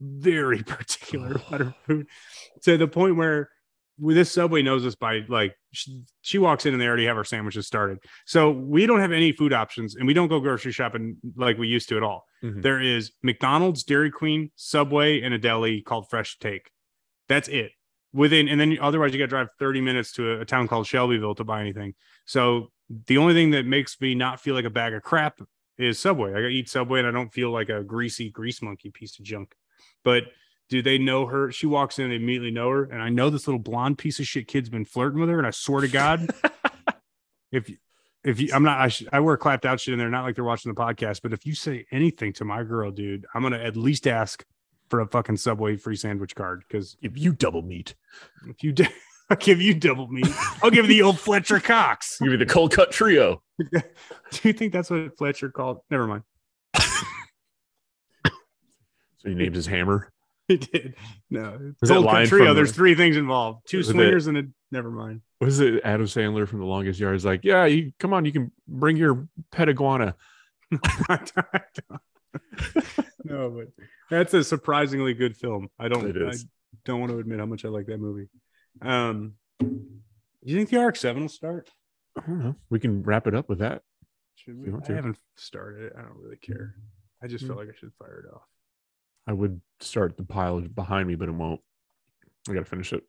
very 0.00 0.62
particular 0.64 1.32
about 1.48 1.60
her 1.60 1.74
food. 1.86 2.06
To 2.62 2.76
the 2.76 2.88
point 2.88 3.16
where 3.16 3.50
well, 4.00 4.14
this 4.14 4.30
subway 4.30 4.62
knows 4.62 4.86
us 4.86 4.94
by 4.94 5.22
like 5.28 5.56
she, 5.72 6.04
she 6.20 6.38
walks 6.38 6.66
in 6.66 6.72
and 6.72 6.80
they 6.80 6.86
already 6.86 7.06
have 7.06 7.16
our 7.16 7.24
sandwiches 7.24 7.66
started. 7.66 7.98
So 8.26 8.50
we 8.50 8.86
don't 8.86 9.00
have 9.00 9.12
any 9.12 9.32
food 9.32 9.52
options 9.52 9.96
and 9.96 10.06
we 10.06 10.14
don't 10.14 10.28
go 10.28 10.38
grocery 10.40 10.72
shopping 10.72 11.16
like 11.36 11.58
we 11.58 11.68
used 11.68 11.88
to 11.88 11.96
at 11.96 12.02
all. 12.02 12.24
Mhm. 12.44 12.62
there 12.62 12.80
is 12.80 13.10
mcdonald's 13.24 13.82
dairy 13.82 14.12
queen 14.12 14.52
subway 14.54 15.20
and 15.22 15.34
a 15.34 15.38
deli 15.38 15.82
called 15.82 16.08
fresh 16.08 16.38
take. 16.38 16.70
That's 17.28 17.48
it. 17.48 17.72
Within 18.12 18.48
and 18.48 18.60
then 18.60 18.78
otherwise 18.80 19.12
you 19.12 19.18
got 19.18 19.24
to 19.24 19.28
drive 19.28 19.48
30 19.58 19.80
minutes 19.80 20.12
to 20.12 20.30
a, 20.30 20.40
a 20.40 20.44
town 20.44 20.68
called 20.68 20.86
shelbyville 20.86 21.34
to 21.34 21.44
buy 21.44 21.60
anything. 21.60 21.94
So 22.26 22.70
the 23.06 23.18
only 23.18 23.34
thing 23.34 23.50
that 23.50 23.66
makes 23.66 24.00
me 24.00 24.14
not 24.14 24.40
feel 24.40 24.54
like 24.54 24.64
a 24.64 24.70
bag 24.70 24.94
of 24.94 25.02
crap 25.02 25.40
is 25.76 25.98
subway. 25.98 26.32
I 26.34 26.48
eat 26.48 26.68
subway 26.68 27.00
and 27.00 27.08
i 27.08 27.10
don't 27.10 27.32
feel 27.32 27.50
like 27.50 27.68
a 27.68 27.82
greasy 27.82 28.30
grease 28.30 28.62
monkey 28.62 28.90
piece 28.90 29.18
of 29.18 29.24
junk 29.24 29.54
but 30.04 30.24
do 30.68 30.82
they 30.82 30.98
know 30.98 31.26
her? 31.26 31.50
She 31.50 31.66
walks 31.66 31.98
in 31.98 32.10
they 32.10 32.16
immediately 32.16 32.50
know 32.50 32.68
her. 32.70 32.84
And 32.84 33.02
I 33.02 33.08
know 33.08 33.30
this 33.30 33.46
little 33.46 33.58
blonde 33.58 33.98
piece 33.98 34.18
of 34.20 34.26
shit 34.26 34.46
kid's 34.48 34.68
been 34.68 34.84
flirting 34.84 35.20
with 35.20 35.28
her. 35.30 35.38
And 35.38 35.46
I 35.46 35.50
swear 35.50 35.80
to 35.80 35.88
God, 35.88 36.28
if 37.52 37.70
if 38.24 38.40
you, 38.40 38.50
I'm 38.52 38.64
not, 38.64 38.78
I, 38.80 38.88
sh- 38.88 39.04
I 39.12 39.20
wear 39.20 39.36
clapped 39.36 39.64
out 39.64 39.80
shit 39.80 39.92
in 39.92 39.98
there, 39.98 40.10
not 40.10 40.24
like 40.24 40.34
they're 40.34 40.44
watching 40.44 40.72
the 40.72 40.78
podcast. 40.80 41.22
But 41.22 41.32
if 41.32 41.46
you 41.46 41.54
say 41.54 41.86
anything 41.90 42.32
to 42.34 42.44
my 42.44 42.64
girl, 42.64 42.90
dude, 42.90 43.24
I'm 43.34 43.42
gonna 43.42 43.58
at 43.58 43.76
least 43.76 44.06
ask 44.06 44.44
for 44.90 45.00
a 45.00 45.06
fucking 45.06 45.36
Subway 45.36 45.76
free 45.76 45.96
sandwich 45.96 46.34
card. 46.34 46.64
Because 46.66 46.96
If 47.00 47.16
you 47.16 47.32
double 47.32 47.62
meat, 47.62 47.94
if 48.48 48.62
you, 48.62 48.72
d- 48.72 48.88
I'll 49.30 49.36
give 49.36 49.60
you 49.62 49.74
double 49.74 50.08
meat. 50.08 50.26
I'll 50.62 50.70
give 50.70 50.86
you 50.86 50.88
the 50.94 51.02
old 51.02 51.18
Fletcher 51.20 51.60
Cox. 51.60 52.18
give 52.18 52.30
me 52.30 52.36
the 52.36 52.46
cold 52.46 52.72
cut 52.72 52.90
trio. 52.90 53.42
Do 53.70 53.80
you 54.42 54.52
think 54.52 54.72
that's 54.72 54.90
what 54.90 55.16
Fletcher 55.16 55.50
called? 55.50 55.80
Never 55.90 56.06
mind. 56.06 56.22
He 59.28 59.34
named 59.34 59.54
his 59.54 59.66
hammer. 59.66 60.12
He 60.48 60.56
did. 60.56 60.94
No, 61.28 61.74
Was 61.82 61.90
Cut 61.90 62.00
line 62.00 62.26
trio. 62.26 62.54
There's 62.54 62.70
the- 62.70 62.76
three 62.76 62.94
things 62.94 63.18
involved: 63.18 63.68
two 63.68 63.76
Was 63.78 63.90
it- 63.90 63.92
swingers 63.92 64.28
and 64.28 64.38
a. 64.38 64.42
Never 64.72 64.90
mind. 64.90 65.20
What 65.40 65.48
is 65.48 65.60
it? 65.60 65.82
Adam 65.84 66.06
Sandler 66.06 66.48
from 66.48 66.60
The 66.60 66.64
Longest 66.64 66.98
Yard 66.98 67.16
is 67.16 67.24
like, 67.26 67.40
yeah, 67.44 67.66
you 67.66 67.92
come 67.98 68.14
on, 68.14 68.24
you 68.24 68.32
can 68.32 68.50
bring 68.66 68.96
your 68.96 69.28
pet 69.52 69.68
iguana. 69.68 70.14
no, 73.24 73.50
but 73.50 73.68
that's 74.10 74.32
a 74.34 74.42
surprisingly 74.44 75.14
good 75.14 75.36
film. 75.36 75.68
I 75.78 75.88
don't. 75.88 76.04
I 76.16 76.32
don't 76.84 77.00
want 77.00 77.12
to 77.12 77.18
admit 77.18 77.38
how 77.40 77.46
much 77.46 77.64
I 77.64 77.68
like 77.68 77.86
that 77.86 77.98
movie. 78.00 78.28
Um, 78.80 79.34
you 79.60 80.56
think 80.56 80.70
the 80.70 80.78
RX 80.78 81.00
Seven 81.00 81.22
will 81.22 81.28
start? 81.28 81.68
I 82.16 82.22
don't 82.26 82.38
know. 82.42 82.54
We 82.70 82.80
can 82.80 83.02
wrap 83.02 83.26
it 83.26 83.34
up 83.34 83.48
with 83.48 83.58
that. 83.58 83.82
Should 84.36 84.58
we? 84.60 84.72
I 84.72 84.92
haven't 84.96 85.18
started 85.36 85.84
it. 85.86 85.92
I 85.98 86.02
don't 86.02 86.16
really 86.22 86.36
care. 86.38 86.74
I 87.22 87.26
just 87.26 87.42
Hmm. 87.44 87.48
felt 87.48 87.58
like 87.60 87.68
I 87.68 87.76
should 87.78 87.92
fire 87.98 88.24
it 88.26 88.34
off. 88.34 88.42
I 89.28 89.32
would 89.34 89.60
start 89.80 90.16
the 90.16 90.24
pile 90.24 90.60
behind 90.62 91.06
me, 91.06 91.14
but 91.14 91.28
it 91.28 91.32
won't. 91.32 91.60
I 92.48 92.54
gotta 92.54 92.64
finish 92.64 92.92
it. 92.94 93.04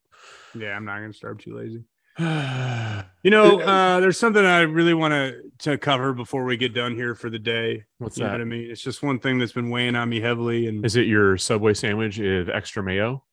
Yeah, 0.54 0.76
I'm 0.76 0.84
not 0.84 1.00
gonna 1.00 1.14
start. 1.14 1.40
Too 1.40 1.58
lazy. 1.58 1.84
You 3.22 3.32
know, 3.32 3.60
uh, 3.60 4.00
there's 4.00 4.18
something 4.18 4.46
I 4.46 4.62
really 4.62 4.94
want 4.94 5.12
to 5.14 5.42
to 5.72 5.78
cover 5.78 6.14
before 6.14 6.46
we 6.46 6.56
get 6.56 6.74
done 6.74 6.96
here 6.96 7.16
for 7.16 7.30
the 7.30 7.38
day. 7.40 7.84
What's 7.98 8.18
You 8.18 8.24
know 8.24 8.30
what 8.32 8.38
that? 8.38 8.42
I 8.42 8.46
mean? 8.46 8.72
It's 8.72 8.82
just 8.82 9.04
one 9.04 9.20
thing 9.20 9.40
that's 9.40 9.52
been 9.52 9.70
weighing 9.70 9.96
on 9.98 10.08
me 10.08 10.22
heavily. 10.22 10.68
And 10.68 10.86
Is 10.86 10.96
it 10.96 11.06
your 11.06 11.38
Subway 11.38 11.74
sandwich 11.74 12.18
with 12.18 12.50
extra 12.50 12.82
mayo? 12.82 13.26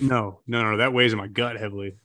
no, 0.00 0.40
no, 0.46 0.62
no, 0.70 0.76
that 0.78 0.92
weighs 0.94 1.12
in 1.12 1.18
my 1.18 1.26
gut 1.28 1.56
heavily. 1.58 1.96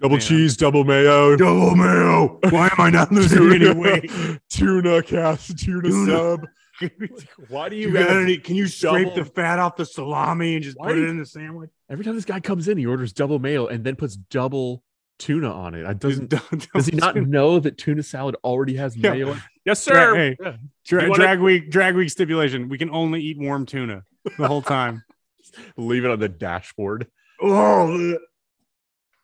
Double 0.00 0.16
Man. 0.16 0.26
cheese, 0.26 0.56
double 0.58 0.84
mayo. 0.84 1.36
Double 1.36 1.74
mayo. 1.74 2.38
Why 2.50 2.66
am 2.66 2.78
I 2.80 2.90
not 2.90 3.10
losing 3.12 3.50
any 3.50 3.72
weight? 3.72 4.10
tuna 4.50 5.02
cast, 5.02 5.56
tuna, 5.58 5.88
Tuna. 5.88 6.12
sub. 6.12 6.46
You 6.80 6.90
Why 7.48 7.68
do 7.68 7.76
you, 7.76 7.92
got 7.92 8.08
have- 8.08 8.22
any, 8.22 8.36
can 8.38 8.56
you 8.56 8.66
scrape 8.66 9.08
double- 9.08 9.24
the 9.24 9.30
fat 9.30 9.58
off 9.58 9.76
the 9.76 9.84
salami 9.86 10.54
and 10.56 10.64
just 10.64 10.78
Why 10.78 10.88
put 10.88 10.94
do 10.94 11.04
it 11.04 11.08
in 11.10 11.18
the 11.18 11.26
sandwich? 11.26 11.70
every 11.90 12.04
time 12.04 12.14
this 12.14 12.24
guy 12.24 12.40
comes 12.40 12.68
in, 12.68 12.78
he 12.78 12.86
orders 12.86 13.12
double 13.12 13.38
mayo 13.38 13.66
and 13.66 13.84
then 13.84 13.96
puts 13.96 14.16
double 14.16 14.82
tuna 15.18 15.50
on 15.50 15.74
it. 15.74 15.86
I 15.86 15.92
doesn't 15.92 16.28
does 16.30 16.86
he 16.86 16.96
not 16.96 17.14
double- 17.14 17.26
know 17.28 17.60
that 17.60 17.78
tuna 17.78 18.02
salad 18.02 18.36
already 18.44 18.76
has 18.76 18.96
Yeah. 18.96 19.12
mayo? 19.12 19.32
in- 19.32 19.42
Yes, 19.64 19.84
Dra- 19.84 19.94
sir. 19.94 20.14
hey, 20.16 20.36
Yeah. 20.40 20.56
Dra- 20.84 21.02
You 21.04 21.10
wanna- 21.10 21.22
drag 21.22 21.40
week, 21.40 21.70
drag 21.70 21.94
week 21.94 22.10
stipulation. 22.10 22.68
We 22.68 22.78
can 22.78 22.90
only 22.90 23.20
eat 23.22 23.38
warm 23.38 23.64
tuna 23.66 24.02
the 24.38 24.48
whole 24.48 24.62
time. 24.62 25.04
Leave 25.76 26.04
it 26.04 26.10
on 26.10 26.18
the 26.18 26.28
dashboard. 26.28 27.06
oh, 27.40 28.16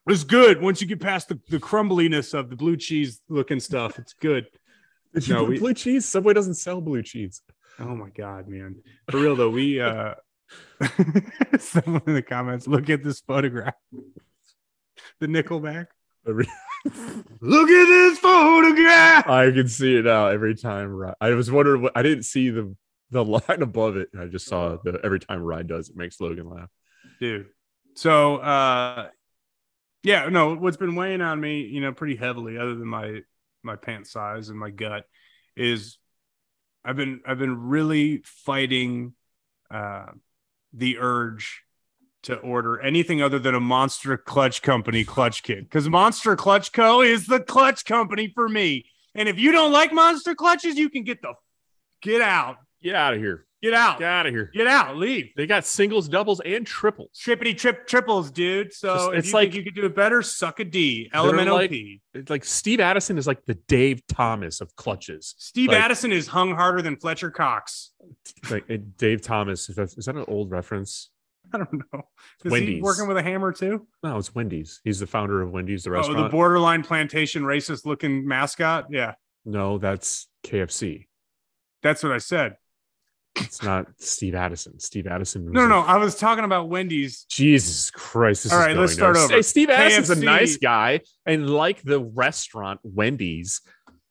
it's 0.07 0.25
good 0.25 0.61
once 0.63 0.81
you 0.81 0.87
get 0.87 1.01
past 1.01 1.29
the, 1.29 1.39
the 1.49 1.59
crumbliness 1.59 2.35
of 2.35 2.51
the 2.51 2.57
blue 2.57 2.77
cheese 2.77 3.21
looking 3.29 3.61
stuff. 3.61 3.99
It's 3.99 4.13
good. 4.15 4.47
Did 5.15 5.29
you 5.29 5.35
No, 5.35 5.45
we- 5.45 5.59
blue 5.59 5.75
cheese? 5.75 6.07
Subway 6.07 6.35
doesn't 6.35 6.55
sell 6.55 6.81
blue 6.81 7.03
cheese. 7.03 7.43
Oh 7.79 7.95
my 7.97 8.11
god, 8.11 8.47
man! 8.49 8.77
For 9.11 9.19
real 9.21 9.37
though, 9.37 9.51
we 9.51 9.81
uh, 9.81 10.15
someone 11.59 12.03
in 12.07 12.15
the 12.15 12.23
comments 12.23 12.67
look 12.67 12.91
at 12.91 13.03
this 13.03 13.21
photograph. 13.21 13.75
The 15.21 15.27
Nickelback. 15.27 15.87
Every- 16.29 16.47
Look 17.41 17.69
at 17.71 17.87
this 17.87 18.19
photograph. 18.19 19.27
I 19.27 19.51
can 19.51 19.69
see 19.69 19.97
it 19.97 20.05
now 20.05 20.27
every 20.29 20.55
time. 20.55 21.13
I 21.21 21.31
was 21.31 21.51
wondering 21.51 21.83
what 21.83 21.93
I 21.95 22.03
didn't 22.03 22.25
see 22.25 22.51
the 22.51 22.75
the 23.11 23.25
line 23.25 23.63
above 23.63 23.97
it. 23.97 24.09
I 24.19 24.27
just 24.27 24.47
saw 24.47 24.77
the 24.85 25.01
every 25.03 25.21
time 25.21 25.43
Ryan 25.43 25.67
does 25.67 25.89
it 25.91 25.97
makes 25.97 26.21
Logan 26.21 26.49
laugh. 26.49 26.69
dude. 27.19 27.47
So 27.97 28.37
uh 28.37 29.09
yeah, 30.03 30.29
no, 30.29 30.55
what's 30.57 30.77
been 30.79 30.95
weighing 30.95 31.21
on 31.23 31.41
me, 31.41 31.63
you 31.63 31.81
know, 31.81 31.93
pretty 31.93 32.17
heavily, 32.17 32.57
other 32.59 32.75
than 32.75 32.87
my 32.87 33.21
my 33.63 33.77
pant 33.77 34.07
size 34.07 34.49
and 34.49 34.59
my 34.59 34.71
gut, 34.71 35.05
is 35.57 35.99
I've 36.85 36.97
been 36.97 37.21
I've 37.27 37.39
been 37.39 37.69
really 37.69 38.23
fighting 38.25 39.15
uh 39.71 40.07
the 40.73 40.99
urge 40.99 41.63
to 42.23 42.37
order 42.37 42.81
anything 42.81 43.23
other 43.23 43.39
than 43.39 43.55
a 43.55 43.61
monster 43.61 44.17
clutch 44.17 44.63
company 44.63 45.05
clutch 45.05 45.43
kit 45.43 45.65
because 45.65 45.89
monster 45.89 46.37
clutch 46.37 46.73
co 46.73 47.01
is 47.01 47.27
the 47.27 47.41
clutch 47.41 47.85
company 47.85 48.31
for 48.35 48.49
me 48.49 48.85
and 49.15 49.29
if 49.29 49.39
you 49.39 49.53
don't 49.53 49.73
like 49.73 49.93
monster 49.93 50.35
clutches 50.35 50.77
you 50.77 50.91
can 50.91 51.03
get 51.03 51.23
the 51.23 51.33
get 52.03 52.21
out 52.21 52.57
Get 52.83 52.95
out 52.95 53.13
of 53.15 53.21
here. 53.21 53.47
Get 53.63 53.75
out 53.75 53.99
Get 53.99 54.09
out 54.09 54.27
of 54.27 54.33
here. 54.33 54.51
get 54.55 54.67
out 54.67 54.97
leave 54.97 55.31
They 55.37 55.47
got 55.47 55.65
singles, 55.65 56.09
doubles, 56.09 56.41
and 56.41 56.67
triples. 56.67 57.11
trippity 57.25 57.57
trip 57.57 57.87
triples, 57.87 58.31
dude. 58.31 58.73
So 58.73 58.95
Just- 58.95 59.09
if 59.13 59.19
it's 59.19 59.29
you 59.29 59.33
like- 59.35 59.53
think 59.53 59.55
you 59.57 59.65
could 59.65 59.75
do 59.75 59.87
it 59.87 59.95
better, 59.95 60.23
suck 60.23 60.61
a 60.61 60.65
D. 60.65 61.09
They're 61.13 61.23
like- 61.23 61.71
It's 62.15 62.31
like 62.31 62.45
Steve 62.45 62.81
Addison 62.81 63.19
is 63.19 63.27
like 63.27 63.45
the 63.47 63.55
Dave 63.55 64.07
Thomas 64.07 64.61
of 64.61 64.75
clutches. 64.77 65.35
Steve 65.39 65.69
like- 65.71 65.79
Addison 65.79 66.13
is 66.13 66.27
hung 66.29 66.55
harder 66.55 66.83
than 66.83 66.97
Fletcher 66.97 67.31
Cox. 67.31 67.93
Like 68.51 68.65
Dave 68.97 69.23
Thomas. 69.23 69.69
Is 69.69 69.77
that, 69.77 69.93
is 69.97 70.07
that 70.07 70.17
an 70.17 70.25
old 70.29 70.51
reference? 70.51 71.11
I 71.53 71.59
don't 71.59 71.73
know. 71.93 72.03
Is 72.45 72.55
he 72.55 72.81
working 72.81 73.09
with 73.09 73.17
a 73.17 73.23
hammer 73.25 73.53
too? 73.53 73.87
No, 74.05 74.19
it's 74.19 74.33
Wendy's. 74.35 74.81
He's 74.85 75.01
the 75.01 75.07
founder 75.09 75.43
of 75.43 75.51
Wendy's, 75.51 75.83
the 75.83 75.91
restaurant. 75.91 76.21
Oh, 76.21 76.23
the 76.25 76.29
borderline 76.29 76.85
plantation 76.85 77.43
racist 77.43 77.85
looking 77.87 78.25
mascot. 78.29 78.87
Yeah, 78.91 79.15
no, 79.45 79.77
that's 79.79 80.29
KFC. 80.45 81.09
that's 81.83 82.03
what 82.05 82.13
I 82.13 82.19
said. 82.19 82.55
It's 83.37 83.63
not 83.63 83.87
Steve 83.99 84.35
Addison. 84.35 84.79
Steve 84.81 85.07
Addison. 85.07 85.51
No, 85.51 85.63
no, 85.63 85.69
no. 85.69 85.81
I 85.81 85.97
was 85.97 86.17
talking 86.17 86.45
about 86.45 86.69
Wendy's. 86.69 87.25
Jesus 87.25 87.91
Christ. 87.91 88.45
This 88.45 88.53
All 88.53 88.61
is 88.61 88.67
right, 88.67 88.77
let's 88.77 88.93
start 88.93 89.17
over. 89.17 89.33
Hey, 89.33 89.43
Steve 89.43 89.71
Addison's 89.71 90.11
a 90.11 90.25
nice 90.25 90.57
guy. 90.57 91.01
And 91.27 91.49
like 91.49 91.83
the 91.83 92.01
restaurant 92.01 92.81
Wendy's, 92.83 93.61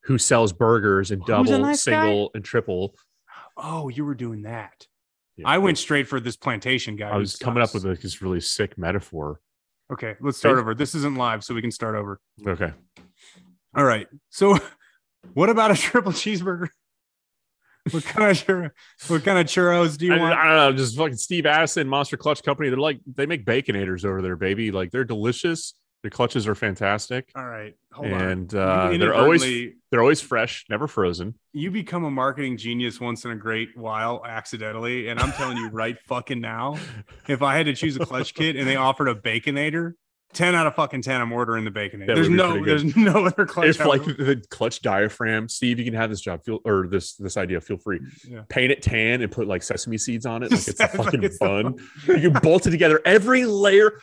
who 0.03 0.17
sells 0.17 0.53
burgers 0.53 1.11
and 1.11 1.23
double, 1.25 1.59
nice 1.59 1.85
guy? 1.85 1.91
single, 1.91 2.31
and 2.33 2.43
triple. 2.43 2.95
Oh, 3.57 3.89
you 3.89 4.05
were 4.05 4.15
doing 4.15 4.43
that. 4.43 4.87
Yeah, 5.35 5.47
I 5.47 5.57
went 5.57 5.77
straight 5.77 6.07
for 6.07 6.19
this 6.19 6.35
plantation 6.37 6.95
guy. 6.95 7.09
I 7.09 7.17
was 7.17 7.35
coming 7.35 7.61
up 7.61 7.73
with 7.73 7.83
like 7.85 8.01
this 8.01 8.21
really 8.21 8.41
sick 8.41 8.77
metaphor. 8.77 9.39
Okay, 9.91 10.15
let's 10.21 10.37
start 10.37 10.55
Hey. 10.55 10.61
over. 10.61 10.75
This 10.75 10.95
isn't 10.95 11.15
live, 11.15 11.43
so 11.43 11.53
we 11.53 11.61
can 11.61 11.71
start 11.71 11.95
over. 11.95 12.19
Okay. 12.47 12.71
All 13.75 13.83
right. 13.83 14.07
So, 14.29 14.57
what 15.33 15.49
about 15.49 15.71
a 15.71 15.75
triple 15.75 16.11
cheeseburger? 16.11 16.69
What 17.91 18.03
kind 18.03 18.29
of 18.31 18.37
churro, 18.37 18.71
what 19.07 19.23
kind 19.23 19.39
of 19.39 19.45
churros 19.47 19.97
do 19.97 20.05
you 20.05 20.13
I, 20.13 20.19
want? 20.19 20.33
I 20.37 20.43
don't 20.45 20.55
know, 20.55 20.77
just 20.77 20.97
fucking 20.97 21.15
Steve 21.17 21.45
Addison, 21.45 21.87
Monster 21.87 22.17
Clutch 22.17 22.43
Company. 22.43 22.69
They're 22.69 22.77
like 22.77 22.99
they 23.15 23.25
make 23.25 23.45
baconators 23.45 24.05
over 24.05 24.21
there, 24.21 24.35
baby. 24.35 24.71
Like 24.71 24.91
they're 24.91 25.05
delicious. 25.05 25.73
Their 26.01 26.11
clutches 26.11 26.47
are 26.47 26.55
fantastic, 26.55 27.29
All 27.35 27.45
right, 27.45 27.73
hold 27.91 28.07
and 28.07 28.53
on. 28.55 28.87
uh, 28.87 28.91
You 28.91 28.97
they're 28.99 29.13
always 29.13 29.41
they're 29.91 29.99
always 29.99 30.21
fresh, 30.21 30.63
never 30.69 30.87
frozen. 30.87 31.35
you 31.51 31.71
become 31.71 32.05
a 32.05 32.09
marketing 32.11 32.55
genius 32.55 33.01
once 33.01 33.25
in 33.25 33.31
a 33.31 33.35
great 33.35 33.75
while 33.75 34.21
accidentally, 34.25 35.09
and 35.09 35.19
I'm 35.19 35.33
telling 35.33 35.57
you 35.57 35.67
right 35.67 35.99
fucking 36.07 36.39
now, 36.39 36.77
if 37.27 37.41
I 37.41 37.57
had 37.57 37.65
to 37.65 37.73
choose 37.75 37.97
a 37.97 38.05
clutch 38.05 38.33
kit 38.33 38.55
and 38.55 38.65
they 38.65 38.77
offered 38.77 39.09
a 39.09 39.15
baconator, 39.15 39.93
ten 40.33 40.55
out 40.55 40.67
of 40.67 40.75
fucking 40.75 41.01
ten, 41.01 41.19
I'm 41.21 41.31
ordering 41.31 41.65
the 41.65 41.71
bacon 41.71 42.03
There's 42.05 42.29
no, 42.29 42.63
there's 42.63 42.83
no 42.95 43.25
other 43.25 43.45
clutch. 43.45 43.67
if 43.69 43.85
like 43.85 44.03
the 44.03 44.41
clutch 44.49 44.81
diaphragm, 44.81 45.49
Steve, 45.49 45.79
you 45.79 45.85
can 45.85 45.93
have 45.93 46.09
this 46.09 46.21
job. 46.21 46.43
Feel 46.43 46.59
or 46.65 46.87
this 46.87 47.13
this 47.15 47.37
idea. 47.37 47.59
Feel 47.61 47.77
free. 47.77 47.99
Yeah. 48.27 48.41
Paint 48.49 48.71
it 48.71 48.81
tan 48.81 49.21
and 49.21 49.31
put 49.31 49.47
like 49.47 49.63
sesame 49.63 49.97
seeds 49.97 50.25
on 50.25 50.43
it. 50.43 50.51
Like 50.51 50.67
it's 50.67 50.79
a 50.79 50.83
Like 50.83 50.91
fucking 50.93 51.21
the 51.21 51.37
bun. 51.39 51.75
you 52.07 52.31
can 52.31 52.33
bolt 52.43 52.67
it 52.67 52.71
together. 52.71 53.01
Every 53.05 53.45
layer. 53.45 53.99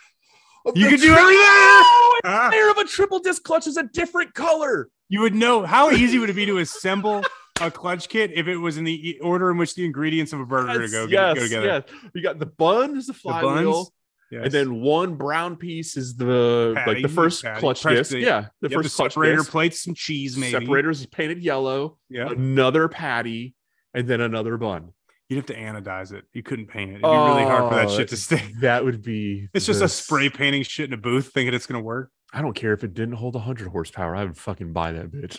of 0.65 0.77
you 0.77 0.89
could 0.89 1.01
do 1.01 1.13
everything. 1.13 1.39
Oh, 1.41 2.21
Ah. 2.25 2.49
layer 2.51 2.71
of 2.71 2.79
a 2.79 2.85
triple 2.85 3.19
disc 3.21 3.43
clutch 3.45 3.67
is 3.67 3.77
a 3.77 3.85
different 3.85 4.35
color. 4.35 4.89
You 5.09 5.21
would 5.21 5.35
know 5.35 5.65
how 5.65 5.91
easy 5.91 6.19
would 6.19 6.31
it 6.31 6.35
be 6.35 6.47
to 6.47 6.59
assemble 6.59 7.23
a 7.61 7.71
clutch 7.71 8.09
kit 8.09 8.33
if 8.35 8.49
it 8.49 8.57
was 8.57 8.77
in 8.77 8.85
the 8.85 9.19
order 9.23 9.51
in 9.51 9.59
which 9.59 9.75
the 9.77 9.85
ingredients 9.85 10.33
of 10.33 10.41
a 10.41 10.45
burger 10.47 10.81
Yes, 10.83 10.91
to 10.91 10.97
go, 10.97 11.07
yes, 11.07 11.35
go 11.37 11.43
together. 11.45 11.67
yes. 11.67 11.83
You 12.15 12.23
got 12.23 12.39
the 12.41 12.47
bun 12.47 12.97
is 12.97 13.07
the 13.07 13.13
The 13.13 13.19
flywheel. 13.21 13.93
Yes. 14.31 14.45
And 14.45 14.53
then 14.53 14.81
one 14.81 15.15
brown 15.17 15.57
piece 15.57 15.97
is 15.97 16.17
the 16.17 16.73
Patty, 16.77 16.93
like 16.95 17.03
the 17.03 17.09
first 17.09 17.43
patty. 17.43 17.61
clutch 17.61 17.83
Press 17.83 17.99
disc. 17.99 18.11
the- 18.13 18.21
yeah, 18.21 18.47
the 18.61 18.69
first 18.71 18.91
the 18.97 19.03
clutch 19.03 19.13
separator 19.15 19.37
disc. 19.39 19.51
plates, 19.51 19.83
some 19.83 19.95
cheese, 19.95 20.37
maybe. 20.37 20.53
Separators 20.53 21.01
is 21.01 21.07
painted 21.07 21.43
yellow. 21.43 21.99
Yeah, 22.09 22.29
Another 22.31 22.89
patty, 22.89 23.55
and 23.95 24.07
then 24.09 24.21
another 24.21 24.57
bun. 24.57 24.93
you'd 25.29 25.37
have 25.37 25.47
to 25.47 25.57
anodize 25.57 26.13
it. 26.13 26.25
You 26.33 26.43
couldn't 26.43 26.67
paint 26.67 26.91
it. 26.91 26.95
It'd 26.95 27.03
be 27.03 27.09
really 27.09 27.43
hard 27.45 27.69
for 27.69 27.75
that 27.77 27.87
Oh, 27.89 27.97
shit 27.97 28.09
to 28.09 28.15
oh, 28.15 28.19
stay. 28.19 28.53
That 28.61 28.85
would 28.85 29.03
be. 29.03 29.49
It's 29.55 29.67
just 29.67 29.83
a 29.83 29.89
spray 29.89 30.29
painting 30.31 30.63
shit 30.63 30.89
in 30.89 30.93
a 30.93 30.97
booth, 30.97 31.33
thinking 31.33 31.55
it's 31.55 31.67
gonna 31.67 31.81
work. 31.83 32.11
I 32.33 32.43
don't 32.43 32.55
care 32.55 32.73
if 32.73 32.85
it 32.85 32.93
didn't 32.95 33.15
hold 33.15 33.35
100 33.35 33.69
horsepower. 33.69 34.15
I 34.17 34.25
would 34.25 34.37
fucking 34.37 34.73
buy 34.73 34.93
that 34.93 35.11
bitch. 35.11 35.39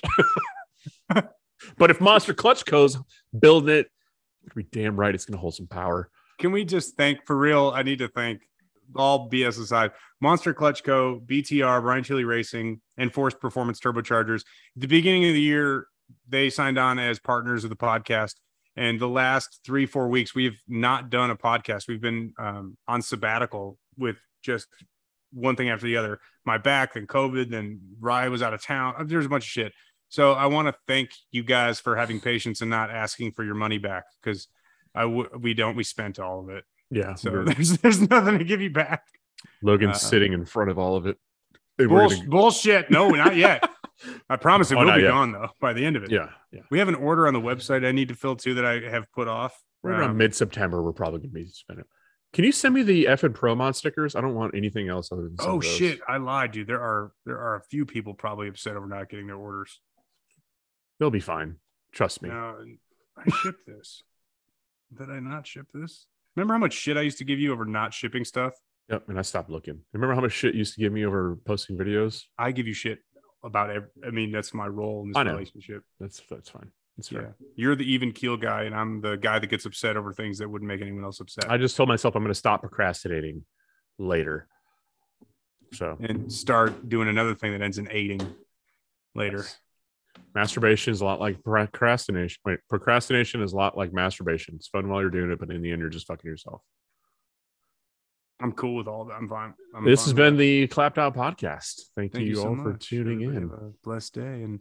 but 1.78 1.92
if 1.92 2.00
Monster 2.02 2.34
Clutch 2.34 2.66
Co's 2.66 2.98
building 3.38 3.76
it, 3.76 3.88
it'd 4.46 4.56
be 4.56 4.64
damn 4.64 4.96
right 5.00 5.14
it's 5.14 5.26
gonna 5.26 5.38
hold 5.40 5.56
some 5.56 5.68
power. 5.68 6.10
Can 6.40 6.52
we 6.52 6.66
just 6.66 6.96
thank 6.96 7.26
for 7.26 7.36
real? 7.36 7.72
I 7.76 7.84
need 7.84 8.00
to 8.00 8.08
thank 8.08 8.42
all 8.96 9.30
BS 9.30 9.60
aside, 9.60 9.92
Monster 10.22 10.54
Clutch 10.54 10.84
Co., 10.84 11.22
BTR, 11.26 11.82
Brian 11.82 12.04
Tooley 12.04 12.24
Racing, 12.24 12.82
and 12.98 13.14
Forced 13.14 13.40
Performance 13.40 13.80
Turbochargers. 13.80 14.42
At 14.76 14.82
the 14.82 14.88
beginning 14.88 15.26
of 15.26 15.34
the 15.34 15.42
year, 15.42 15.88
they 16.28 16.50
signed 16.50 16.78
on 16.78 17.00
as 17.00 17.20
partners 17.20 17.64
of 17.64 17.70
the 17.70 17.76
podcast. 17.76 18.36
And 18.76 19.00
the 19.00 19.08
last 19.08 19.62
three, 19.66 19.88
four 19.88 20.08
weeks, 20.08 20.36
we've 20.36 20.62
not 20.68 21.10
done 21.10 21.32
a 21.32 21.36
podcast. 21.36 21.88
We've 21.88 22.02
been 22.02 22.34
um, 22.38 22.78
on 22.88 23.02
sabbatical 23.02 23.78
with 23.98 24.18
just 24.44 24.68
one 25.34 25.56
thing 25.56 25.70
after 25.70 25.88
the 25.88 25.98
other. 25.98 26.20
My 26.46 26.58
back, 26.58 26.96
and 26.96 27.08
COVID, 27.08 27.54
and 27.54 27.80
Rye 28.00 28.30
was 28.30 28.42
out 28.42 28.54
of 28.54 28.64
town. 28.64 29.08
There's 29.08 29.26
a 29.26 29.30
bunch 29.30 29.46
of 29.46 29.50
shit. 29.50 29.74
So 30.10 30.34
I 30.34 30.46
want 30.46 30.68
to 30.68 30.76
thank 30.88 31.10
you 31.32 31.44
guys 31.44 31.80
for 31.80 31.96
having 31.96 32.22
patience 32.22 32.62
and 32.62 32.70
not 32.70 32.92
asking 32.92 33.34
for 33.34 33.44
your 33.44 33.56
money 33.56 33.78
back 33.78 34.06
because 34.22 34.48
I 34.96 35.02
w- 35.02 35.30
we 35.38 35.54
don't 35.54 35.76
we 35.76 35.84
spent 35.84 36.20
all 36.20 36.40
of 36.40 36.50
it. 36.50 36.64
Yeah. 36.90 37.16
So 37.16 37.44
there's 37.44 37.78
there's 37.80 38.02
nothing 38.10 38.40
to 38.40 38.44
give 38.46 38.62
you 38.62 38.70
back. 38.70 39.04
Logan's 39.62 39.96
uh, 39.98 40.00
sitting 40.00 40.34
in 40.34 40.46
front 40.46 40.70
of 40.72 40.78
all 40.78 40.96
of 40.96 41.06
it. 41.08 41.18
Bull- 41.78 42.10
gonna- 42.10 42.26
bullshit. 42.28 42.90
No, 42.90 43.10
not 43.10 43.36
yet. 43.36 43.68
I 44.30 44.36
promise 44.36 44.72
it 44.72 44.78
Oh, 44.78 44.86
will 44.86 44.96
be 44.96 45.02
yet. 45.02 45.10
gone 45.10 45.32
though 45.32 45.50
by 45.60 45.74
the 45.74 45.84
end 45.86 45.96
of 45.96 46.04
it. 46.04 46.12
yeah, 46.12 46.30
yeah. 46.52 46.62
We 46.70 46.80
have 46.80 46.88
an 46.88 46.96
order 46.96 47.28
on 47.28 47.34
the 47.34 47.42
website 47.42 47.86
I 47.86 47.92
need 47.92 48.10
to 48.10 48.16
fill 48.16 48.36
too 48.36 48.54
that 48.56 48.66
I 48.66 48.80
have 48.90 49.12
put 49.12 49.28
off. 49.28 49.60
Right 49.84 50.00
around 50.00 50.12
Um, 50.12 50.18
mid 50.18 50.36
September, 50.36 50.82
we're 50.84 50.92
probably 50.94 51.20
gonna 51.20 51.30
be 51.34 51.48
spending. 51.48 51.86
Can 52.34 52.44
you 52.46 52.52
send 52.52 52.76
me 52.76 52.84
the 52.84 53.08
F 53.08 53.24
and 53.24 53.34
Pro 53.34 53.56
Mod 53.56 53.76
stickers? 53.76 54.16
I 54.16 54.22
don't 54.22 54.36
want 54.36 54.54
anything 54.56 54.88
else 54.90 55.12
other 55.12 55.24
than 55.24 55.36
Oh 55.40 55.62
shit! 55.62 56.00
I 56.08 56.18
lied, 56.18 56.52
dude. 56.52 56.68
There 56.68 56.82
are 56.82 57.12
there 57.26 57.38
are 57.40 57.56
a 57.56 57.62
few 57.62 57.86
people 57.86 58.14
probably 58.14 58.48
upset 58.50 58.76
over 58.76 58.86
not 58.88 59.10
getting 59.10 59.28
their 59.28 59.36
orders. 59.38 59.80
They'll 61.00 61.10
be 61.12 61.20
fine. 61.20 61.58
Trust 61.92 62.22
me. 62.22 62.30
Now, 62.30 62.56
I 63.18 63.30
shipped 63.30 63.66
this. 63.66 64.04
Did 64.98 65.10
I 65.10 65.20
not 65.20 65.48
ship 65.48 65.68
this? 65.74 66.06
Remember 66.38 66.54
how 66.54 66.60
much 66.60 66.74
shit 66.74 66.98
I 66.98 67.02
used 67.02 67.18
to 67.18 67.24
give 67.26 67.40
you 67.40 67.52
over 67.52 67.66
not 67.66 67.94
shipping 67.96 68.24
stuff? 68.24 68.54
Yep. 68.90 69.10
And 69.10 69.18
I 69.18 69.24
stopped 69.24 69.50
looking. 69.50 69.82
Remember 69.92 70.14
how 70.14 70.22
much 70.22 70.32
shit 70.34 70.54
you 70.54 70.60
used 70.60 70.76
to 70.76 70.80
give 70.80 70.94
me 70.94 71.04
over 71.04 71.36
posting 71.46 71.78
videos? 71.78 72.22
I 72.38 72.52
give 72.52 72.68
you 72.68 72.74
shit 72.76 73.00
about 73.44 73.72
every, 73.72 73.90
I 74.06 74.12
mean, 74.12 74.32
that's 74.32 74.54
my 74.54 74.68
role 74.68 75.02
in 75.04 75.12
this 75.12 75.26
relationship. 75.26 75.84
That's 76.00 76.22
that's 76.30 76.48
fine. 76.50 76.72
That's 76.96 77.12
Yeah. 77.12 77.20
fair. 77.22 77.36
You're 77.56 77.76
the 77.76 77.92
even 77.92 78.12
keel 78.12 78.38
guy, 78.38 78.64
and 78.64 78.76
I'm 78.76 79.02
the 79.02 79.16
guy 79.18 79.40
that 79.40 79.48
gets 79.48 79.66
upset 79.66 79.98
over 79.98 80.14
things 80.14 80.38
that 80.38 80.48
wouldn't 80.48 80.68
make 80.68 80.80
anyone 80.82 81.04
else 81.04 81.20
upset. 81.20 81.50
I 81.50 81.58
just 81.58 81.76
told 81.76 81.90
myself 81.90 82.16
I'm 82.16 82.22
going 82.24 82.30
to 82.32 82.36
stop 82.36 82.62
procrastinating 82.62 83.44
later. 83.98 84.48
So 85.74 85.98
and 86.00 86.32
start 86.32 86.88
doing 86.88 87.10
another 87.10 87.34
thing 87.36 87.52
that 87.54 87.62
ends 87.64 87.80
in 87.80 87.88
aiding 87.92 88.22
later. 89.16 89.38
yes. 89.38 89.58
Masturbation 90.36 90.92
is 90.92 91.02
a 91.02 91.06
lot 91.06 91.20
like 91.20 91.44
procrastination. 91.44 92.40
Wait, 92.46 92.60
procrastination 92.70 93.42
is 93.42 93.54
a 93.54 93.56
lot 93.56 93.78
like 93.78 93.94
masturbation. 93.94 94.56
It's 94.56 94.68
fun 94.68 94.88
while 94.90 95.02
you're 95.02 95.10
doing 95.10 95.32
it, 95.32 95.40
but 95.40 95.50
in 95.52 95.62
the 95.62 95.72
end, 95.72 95.82
you're 95.82 95.90
just 95.90 96.08
fucking 96.08 96.30
yourself. 96.30 96.62
I'm 98.40 98.52
cool 98.52 98.76
with 98.76 98.88
all 98.88 99.06
that. 99.06 99.14
I'm 99.14 99.28
fine. 99.28 99.54
I'm 99.76 99.84
this 99.84 100.02
fine 100.02 100.06
has 100.06 100.14
been 100.14 100.36
that. 100.36 100.42
the 100.42 100.68
Clapped 100.68 101.00
Out 101.00 101.16
Podcast. 101.16 101.82
Thank, 101.96 102.14
Thank 102.14 102.28
you, 102.28 102.36
so 102.36 102.50
all 102.50 102.56
for 102.56 102.74
tuning 102.74 103.24
Everybody 103.24 103.38
in. 103.46 103.50
have 103.50 103.60
a 103.60 103.72
blessed 103.84 104.14
day 104.14 104.44
and 104.44 104.60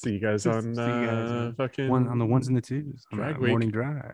See 0.00 0.12
you 0.12 0.20
guys 0.20 0.46
on 0.46 0.68
you 0.70 0.74
guys 0.76 1.30
uh, 1.30 1.52
fucking 1.56 1.88
one 1.88 2.06
on 2.06 2.18
the 2.20 2.26
ones 2.26 2.46
and 2.46 2.56
the 2.56 2.60
twos 2.60 3.04
on 3.12 3.18
Drag 3.18 3.34
the 3.34 3.40
week. 3.40 3.50
morning 3.50 3.70
drive. 3.70 4.04